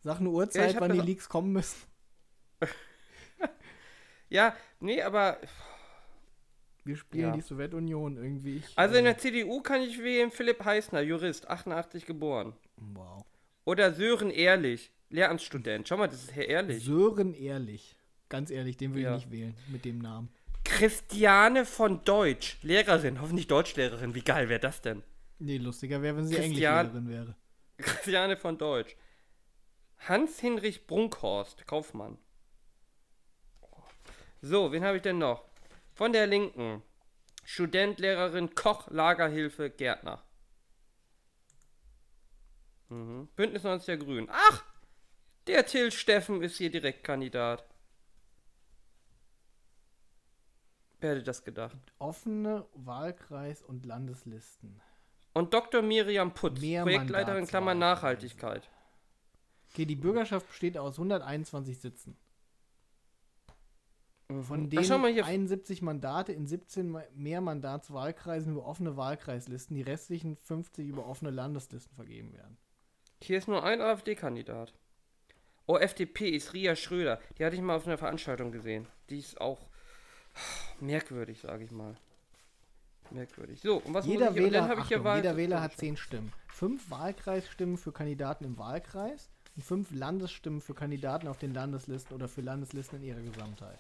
[0.01, 1.77] sag eine Ja, Uhrzeit, ich hab wann die Leaks kommen müssen.
[4.31, 5.39] Ja, nee, aber.
[6.85, 7.33] Wir spielen Ja.
[7.33, 8.57] die Sowjetunion irgendwie.
[8.59, 12.55] Ich, Also in äh, der CDU kann ich wählen Philipp Heißner, Jurist, 88 geboren.
[12.77, 13.25] Wow.
[13.65, 15.89] Oder Sören Ehrlich, Lehramtsstudent.
[15.89, 16.85] Schau mal, das ist Herr Ehrlich.
[16.85, 17.97] Sören Ehrlich.
[18.29, 19.17] Ganz ehrlich, den will Ja.
[19.17, 20.29] ich nicht wählen mit dem Namen.
[20.65, 24.15] Christiane von Deutsch, Lehrerin, hoffentlich Deutschlehrerin.
[24.15, 25.03] Wie geil wäre das denn?
[25.39, 27.37] Nee, lustiger wäre, wenn sie Christian- Englischlehrerin wäre.
[27.79, 28.97] Christiane von Deutsch.
[30.01, 32.19] Hans-Hinrich Brunkhorst, Kaufmann.
[34.43, 35.45] So, wen habe ich denn noch?
[35.95, 36.83] Von der Linken.
[37.45, 40.23] Student, Lehrerin, Koch, Lagerhilfe, Gärtner.
[42.91, 43.29] Mhm.
[43.37, 44.29] Bündnis 90 der Grünen.
[44.31, 44.65] Ach!
[45.49, 47.65] Der Till Steffen ist hier Direktkandidat.
[51.01, 51.77] Wer hätte das gedacht?
[51.99, 54.81] Offene Wahlkreis- und Landeslisten.
[55.33, 55.81] Und Dr.
[55.83, 57.75] Miriam Putz, Mehr Projektleiterin Klammer.
[57.75, 58.69] Nachhaltigkeit.
[59.73, 62.17] Okay, die Bürgerschaft besteht aus 121 Sitzen.
[64.43, 65.25] Von Ach, denen hier.
[65.25, 71.95] 71 Mandate in 17 Ma- Mehrmandatswahlkreisen über offene Wahlkreislisten, die restlichen 50 über offene Landeslisten
[71.95, 72.59] vergeben werden.
[73.23, 74.75] Hier ist nur ein AfD-Kandidat.
[75.71, 77.21] Oh, FDP ist Ria Schröder.
[77.39, 78.89] Die hatte ich mal auf einer Veranstaltung gesehen.
[79.11, 79.61] Die ist auch
[80.81, 81.95] merkwürdig, sage ich mal.
[83.11, 83.61] Merkwürdig.
[83.61, 85.61] So, und was Jeder muss ich, und Wähler, habe ich hier Achtung, Wahl- jeder Wähler
[85.61, 86.33] hat 10 Stimmen.
[86.49, 89.29] Fünf Wahlkreisstimmen für Kandidaten im Wahlkreis,
[89.61, 93.79] fünf Landesstimmen für Kandidaten auf den Landeslisten oder für Landeslisten in ihrer Gesamtheit.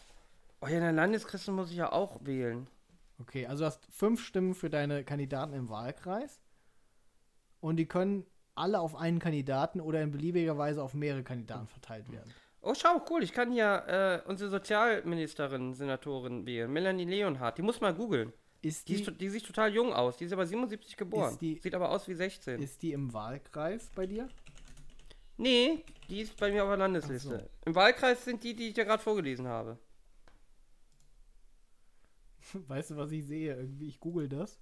[0.60, 2.66] Oh ja, in der Landesliste muss ich ja auch wählen.
[3.18, 6.38] Okay, also du hast fünf Stimmen für deine Kandidaten im Wahlkreis.
[7.60, 8.26] Und die können
[8.58, 12.32] alle auf einen Kandidaten oder in beliebiger Weise auf mehrere Kandidaten verteilt werden.
[12.60, 13.84] Oh, schau, cool, ich kann hier
[14.26, 17.56] äh, unsere Sozialministerin, Senatorin wählen, Melanie Leonhardt.
[17.58, 18.32] Die muss mal googeln.
[18.60, 20.16] Ist Die, die, ist die sieht total jung aus.
[20.16, 21.38] Die ist aber 77 geboren.
[21.40, 22.60] Die- Sieht aber aus wie 16.
[22.60, 24.28] ist die im Wahlkreis bei dir?
[25.36, 27.48] nee, die ist bei mir auf der Landesliste.
[27.48, 29.78] Ach Im Wahlkreis sind die, die ich dir gerade vorgelesen habe.
[32.52, 33.54] Weißt du, was ich sehe?
[33.54, 34.58] Irgendwie, ich google das.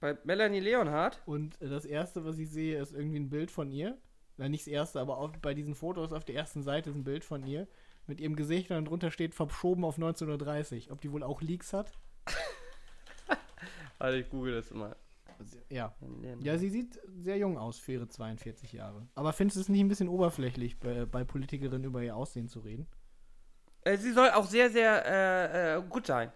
[0.00, 1.22] Bei Melanie Leonhardt?
[1.26, 3.98] Und das erste, was ich sehe, ist irgendwie ein Bild von ihr.
[4.36, 7.04] Na, nicht das erste, aber auch bei diesen Fotos auf der ersten Seite ist ein
[7.04, 7.66] Bild von ihr
[8.06, 10.90] mit ihrem Gesicht und dann drunter steht verschoben auf 1930.
[10.92, 11.92] Ob die wohl auch Leaks hat?
[14.00, 14.94] Also ich google das mal.
[15.70, 15.92] Ja.
[16.40, 19.08] Ja, sie sieht sehr jung aus für ihre 42 Jahre.
[19.16, 22.60] Aber findest du es nicht ein bisschen oberflächlich, bei, bei Politikerinnen über ihr Aussehen zu
[22.60, 22.86] reden?
[23.82, 26.32] Äh, sie soll auch sehr, sehr äh, äh, gut sein.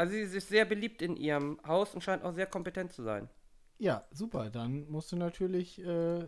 [0.00, 3.28] Also sie ist sehr beliebt in ihrem Haus und scheint auch sehr kompetent zu sein.
[3.76, 4.48] Ja, super.
[4.48, 5.78] Dann musst du natürlich.
[5.78, 6.26] Äh,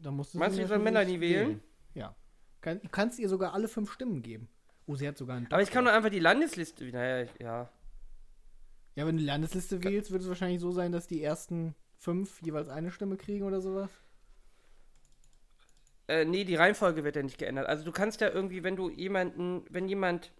[0.00, 1.62] dann musst du Meinst du, ich soll natürlich Melanie wählen?
[1.94, 2.16] Ja.
[2.60, 4.48] Kann, du kannst ihr sogar alle fünf Stimmen geben.
[4.86, 5.96] Oh, sie hat sogar einen Aber ich kann Doktor.
[5.96, 6.84] einfach die Landesliste.
[6.86, 7.70] Naja, ja.
[8.96, 12.42] Ja, wenn du die Landesliste wählst, wird es wahrscheinlich so sein, dass die ersten fünf
[12.42, 13.90] jeweils eine Stimme kriegen oder sowas.
[16.08, 17.68] Äh, nee, die Reihenfolge wird ja nicht geändert.
[17.68, 20.32] Also du kannst ja irgendwie, wenn du jemanden, wenn jemand,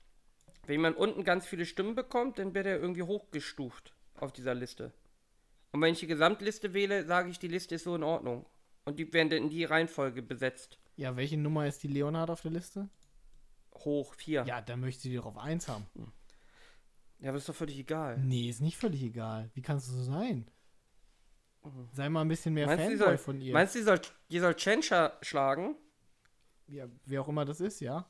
[0.67, 4.93] wenn jemand unten ganz viele Stimmen bekommt, dann wird er irgendwie hochgestuft auf dieser Liste.
[5.73, 8.47] Und wenn ich die Gesamtliste wähle, sage ich, die Liste ist so in Ordnung.
[8.85, 10.79] Und die werden dann in die Reihenfolge besetzt.
[10.97, 12.89] Ja, welche Nummer ist die Leonhard auf der Liste?
[13.75, 14.45] Hoch, vier.
[14.47, 15.87] Ja, dann möchte sie doch auf eins haben.
[17.19, 18.19] Ja, aber ist doch völlig egal.
[18.19, 19.51] Nee, ist nicht völlig egal.
[19.55, 20.51] Wie kannst du so sein?
[21.93, 23.53] Sei mal ein bisschen mehr Meinst Fanboy soll, von ihr.
[23.53, 25.77] meinst du, die soll, die soll Tschentscher schlagen?
[26.69, 28.09] ja, wer auch immer das ist, ja?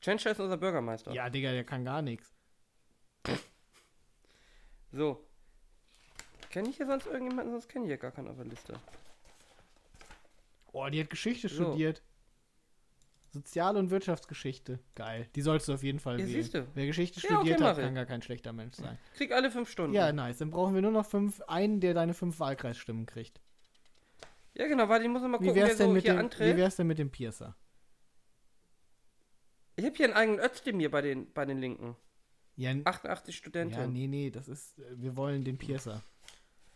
[0.00, 1.12] Tschentscher ist unser Bürgermeister.
[1.12, 2.32] Ja, Digga, der kann gar nichts.
[4.92, 5.24] So.
[6.50, 7.52] Kenne ich hier sonst irgendjemanden?
[7.52, 8.74] Sonst kenne ich hier gar keinen auf der Liste.
[10.72, 11.62] Oh, die hat Geschichte So.
[11.66, 12.02] studiert.
[13.32, 14.80] Sozial- und Wirtschaftsgeschichte.
[14.96, 15.28] Geil.
[15.36, 16.42] Die sollst du auf jeden Fall Ja, wählen.
[16.42, 16.66] siehst du.
[16.74, 17.84] Wer Geschichte Ja, okay, studiert hat, mach ich.
[17.84, 18.98] kann gar kein schlechter Mensch sein.
[19.14, 19.94] Krieg alle fünf Stunden.
[19.94, 20.38] Ja, nice.
[20.38, 23.40] Dann brauchen wir nur noch fünf, einen, der deine fünf Wahlkreisstimmen kriegt.
[24.54, 26.14] Ja, genau, warte, ich muss noch mal Wie gucken, wär's, wer denn so mit hier
[26.14, 26.56] dem, wie antritt.
[26.56, 27.54] wär's denn mit dem Piercer?
[29.80, 31.96] Ich habe hier einen eigenen Özdemir bei den, bei den Linken.
[32.56, 33.74] Ja, n- 88 Studenten.
[33.74, 36.02] ja, nee, nee, das ist, äh, wir wollen den Piercer.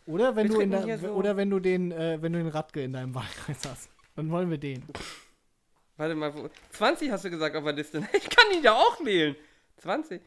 [0.07, 2.49] Oder wenn Wir du in der, so- oder wenn du den, äh, wenn du den
[2.49, 3.91] Radke in deinem Wahlkreis hast.
[4.17, 4.83] Dann wollen wir den.
[5.97, 7.99] Warte mal, wo, 20 hast du gesagt auf der Liste.
[8.15, 9.37] Ich kann ihn ja auch wählen.
[9.79, 10.23] 20?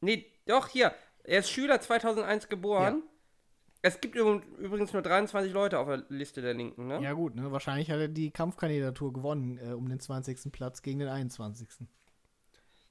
[0.00, 0.94] Nee, doch, hier.
[1.24, 3.02] Er ist Schüler 2001 geboren.
[3.84, 7.02] Es gibt üb- übrigens nur 23 Leute auf der Liste der Linken, ne?
[7.02, 7.50] Ja gut, ne?
[7.50, 10.52] Wahrscheinlich hat er die Kampfkandidatur gewonnen äh, um den 20.
[10.52, 11.68] Platz gegen den 21.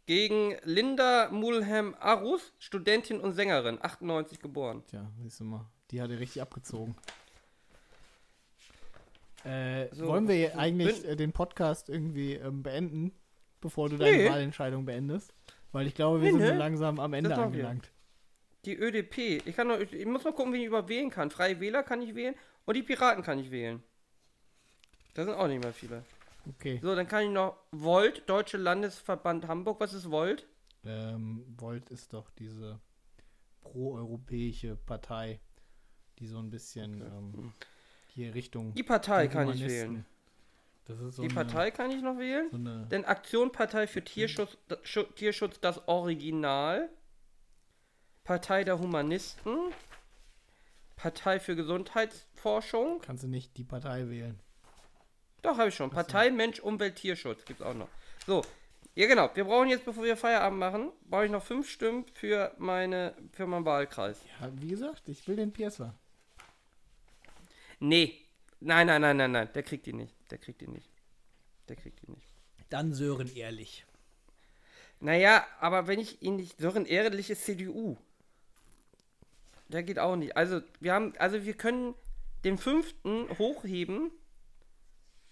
[0.05, 4.84] Gegen Linda Mulham Arus, Studentin und Sängerin, 98 geboren.
[4.88, 5.69] Tja, siehst du mal.
[5.91, 6.95] Die hat er richtig abgezogen.
[9.45, 13.11] Äh, So, wollen wir so, eigentlich äh, den Podcast irgendwie ähm, beenden,
[13.59, 14.11] bevor du Nee.
[14.18, 15.34] deine Wahlentscheidung beendest?
[15.72, 16.59] Weil ich glaube, wir Nee, sind so nee.
[16.59, 17.80] langsam am Ende machen wir.
[18.65, 19.41] Die ÖDP.
[19.45, 21.31] Ich, kann noch, ich muss mal gucken, wie ich überhaupt wählen kann.
[21.31, 22.35] Freie Wähler kann ich wählen
[22.65, 23.81] und die Piraten kann ich wählen.
[25.13, 26.03] Da sind auch nicht mehr viele.
[26.47, 26.79] Okay.
[26.81, 29.79] So, dann kann ich noch Volt, Deutsche Landesverband Hamburg.
[29.79, 30.47] Was ist Volt?
[30.85, 32.79] Ähm, Volt ist doch diese
[33.61, 35.39] proeuropäische Partei,
[36.19, 37.53] die so ein bisschen ähm,
[38.07, 40.05] hier Richtung Die Partei kann ich wählen.
[40.88, 42.49] So Die eine, Partei kann ich noch wählen.
[42.51, 42.57] So
[42.89, 46.89] Denn Aktion Partei für Tierschutz, da- Schu- Tierschutz das Original.
[48.32, 49.74] Partei der Humanisten.
[50.95, 53.02] Partei für Gesundheitsforschung.
[53.02, 54.40] kannst du nicht die Partei wählen.
[55.41, 55.90] Doch, habe ich schon.
[55.90, 57.90] Partei Mensch, Umwelt, Tierschutz gibt's auch noch.
[58.26, 58.41] So,
[58.95, 59.30] ja genau.
[59.34, 63.45] Wir brauchen jetzt, bevor wir Feierabend machen, brauche ich noch fünf Stimmen für meine, für
[63.48, 64.22] meinen Wahlkreis.
[64.40, 65.94] Ja, wie gesagt, ich will den Piercer.
[67.82, 68.18] Nee.
[68.62, 69.49] Nein, nein, nein, nein, nein.
[69.53, 70.16] Der kriegt die nicht.
[70.32, 70.90] Der kriegt die nicht.
[71.68, 72.30] Der kriegt die nicht.
[72.70, 73.86] Dann Sören ehrlich.
[75.02, 76.60] Naja, aber wenn ich ihn nicht.
[76.60, 77.98] Sören Ehrlich ist CDU.
[79.72, 80.35] Der geht auch nicht.
[80.35, 81.14] Also, wir haben.
[81.18, 81.95] Also, wir können
[82.43, 84.11] den fünften hochheben,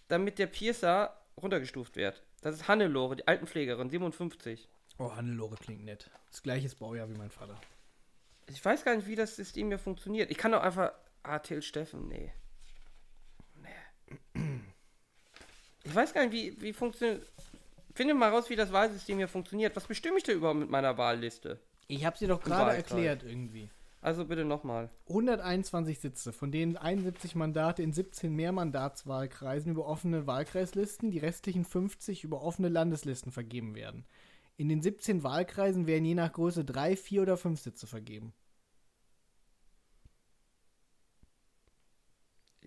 [0.08, 2.24] damit der Piercer runtergestuft wird.
[2.42, 4.70] Das ist Hannelore, die Altenpflegerin, 57.
[4.98, 6.10] Oh, Hannelore klingt nett.
[6.30, 7.60] Das gleiche Baujahr wie mein Vater.
[8.48, 10.32] Ich weiß gar nicht, wie das System hier funktioniert.
[10.32, 10.92] Ich kann doch einfach.
[11.24, 12.32] Ah, Till Steffen, nee.
[13.56, 14.62] Nee.
[15.84, 17.28] Ich weiß gar nicht, wie, wie funktioniert.
[17.94, 19.76] Finde mal raus, wie das Wahlsystem hier funktioniert.
[19.76, 21.60] Was bestimme ich denn überhaupt mit meiner Wahlliste?
[21.88, 23.70] Ich habe sie doch gerade erklärt irgendwie.
[24.02, 24.90] Also bitte nochmal.
[25.10, 32.24] 121 Sitze, von denen 71 Mandate in 17 Mehrmandatswahlkreisen über offene Wahlkreislisten, die restlichen 50
[32.24, 34.06] über offene Landeslisten vergeben werden.
[34.56, 38.34] In den 17 Wahlkreisen werden je nach Größe drei, vier oder fünf Sitze vergeben.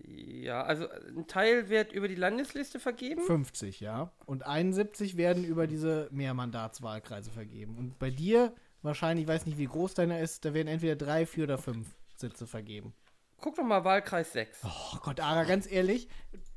[0.05, 3.23] Ja, also ein Teil wird über die Landesliste vergeben.
[3.23, 4.11] 50, ja.
[4.25, 7.77] Und 71 werden über diese Mehrmandatswahlkreise vergeben.
[7.77, 8.53] Und bei dir,
[8.83, 11.87] wahrscheinlich, ich weiß nicht, wie groß deiner ist, da werden entweder drei, vier oder fünf
[12.15, 12.93] Sitze vergeben.
[13.39, 14.59] Guck doch mal Wahlkreis 6.
[14.63, 16.07] Oh Gott, Ara, ganz ehrlich,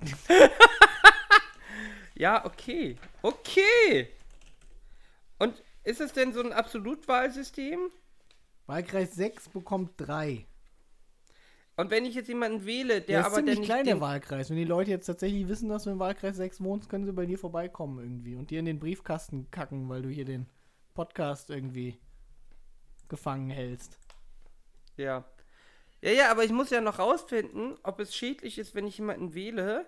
[2.16, 2.96] Ja, okay.
[3.22, 4.08] Okay.
[5.38, 7.90] Und ist es denn so ein Absolutwahlsystem?
[8.66, 10.46] Wahlkreis 6 bekommt drei.
[11.76, 13.94] Und wenn ich jetzt jemanden wähle, der, Der ist aber ziemlich der nicht klein, der
[13.96, 14.48] den, Wahlkreis.
[14.48, 17.26] Wenn die Leute jetzt tatsächlich wissen, dass du im Wahlkreis 6 wohnst, können sie bei
[17.26, 20.46] dir vorbeikommen irgendwie und dir in den Briefkasten kacken, weil du hier den
[20.94, 21.98] Podcast irgendwie
[23.08, 23.98] gefangen hältst.
[24.96, 25.24] Ja.
[26.00, 29.34] Ja, ja, aber ich muss ja noch rausfinden, ob es schädlich ist, wenn ich jemanden
[29.34, 29.86] wähle.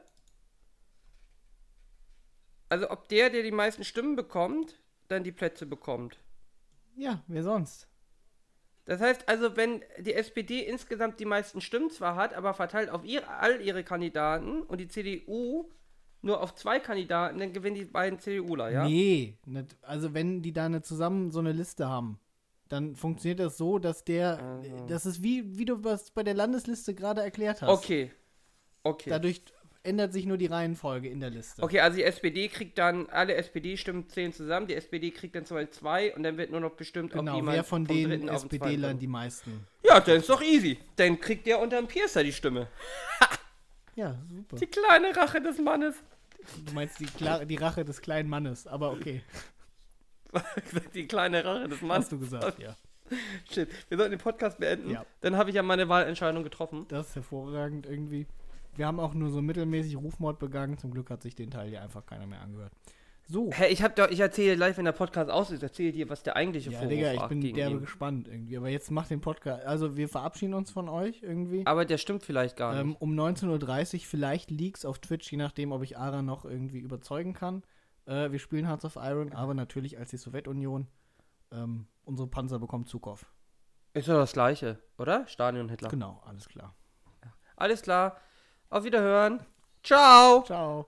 [2.68, 6.18] Also ob der, der die meisten Stimmen bekommt, dann die Plätze bekommt.
[6.96, 7.88] Ja, wer sonst?
[8.84, 13.04] Das heißt also, wenn die SPD insgesamt die meisten Stimmen zwar hat, aber verteilt auf
[13.04, 15.70] ihr, all ihre Kandidaten und die CDU
[16.22, 18.88] nur auf zwei Kandidaten, dann gewinnen die beiden CDUler, ja?
[18.88, 22.18] Nee, nicht, also wenn die da eine zusammen so eine Liste haben,
[22.68, 24.86] dann funktioniert das so, dass der, Aha.
[24.88, 27.68] das ist wie, wie du was bei der Landesliste gerade erklärt hast.
[27.68, 28.10] Okay.
[28.82, 29.10] Okay.
[29.10, 29.42] Dadurch
[29.82, 31.62] ändert sich nur die Reihenfolge in der Liste.
[31.62, 35.66] Okay, also die SPD kriegt dann, alle SPD-Stimmen zählen zusammen, die SPD kriegt dann zwei,
[35.66, 39.06] zwei und dann wird nur noch bestimmt, ob Genau, jemand wer von den SPD-Lern die
[39.06, 39.66] meisten.
[39.82, 40.78] Ja, dann ist doch easy.
[40.96, 42.68] Dann kriegt der unter dem Piercer die Stimme.
[43.94, 44.56] Ja, super.
[44.56, 45.96] Die kleine Rache des Mannes.
[46.64, 49.22] Du meinst die, Kla die Rache des kleinen Mannes, aber okay,
[50.94, 52.04] die kleine Rache des Mannes.
[52.04, 52.76] hast du gesagt, ja.
[53.50, 54.90] Shit, wir sollten den Podcast beenden.
[54.90, 55.04] Ja.
[55.22, 56.84] Dann habe ich ja meine Wahlentscheidung getroffen.
[56.88, 58.26] Das ist hervorragend irgendwie.
[58.76, 60.76] Wir haben auch nur so mittelmäßig Rufmord begangen.
[60.78, 62.72] Zum Glück hat sich den Teil hier einfach keiner mehr angehört.
[63.30, 63.50] So.
[63.52, 66.22] Hä, ich hab doch, ich erzähle live, wenn der Podcast aus ist, erzähle dir, was
[66.22, 67.80] der eigentliche Ja, Vorwurf Digga, ich bin derbe ihn.
[67.80, 68.56] gespannt irgendwie.
[68.56, 69.64] Aber jetzt macht den Podcast.
[69.66, 71.66] Also, wir verabschieden uns von euch irgendwie.
[71.66, 73.00] Aber der stimmt vielleicht gar Ähm, nicht.
[73.02, 77.34] um 19.30 Uhr vielleicht Leaks auf Twitch, je nachdem, ob ich Ara noch irgendwie überzeugen
[77.34, 77.62] kann.
[78.08, 80.88] Äh, wir spielen Hearts of Iron, aber natürlich als die Sowjetunion.
[81.52, 83.26] Ähm, unsere Panzer bekommen Zugriff.
[83.92, 85.26] Ist doch das gleiche, oder?
[85.26, 85.88] Stadion Hitler.
[85.90, 86.74] Genau, alles klar.
[87.56, 88.16] Alles klar.
[88.70, 89.44] Auf Wiederhören.
[89.82, 90.42] Ciao.
[90.44, 90.86] Ciao.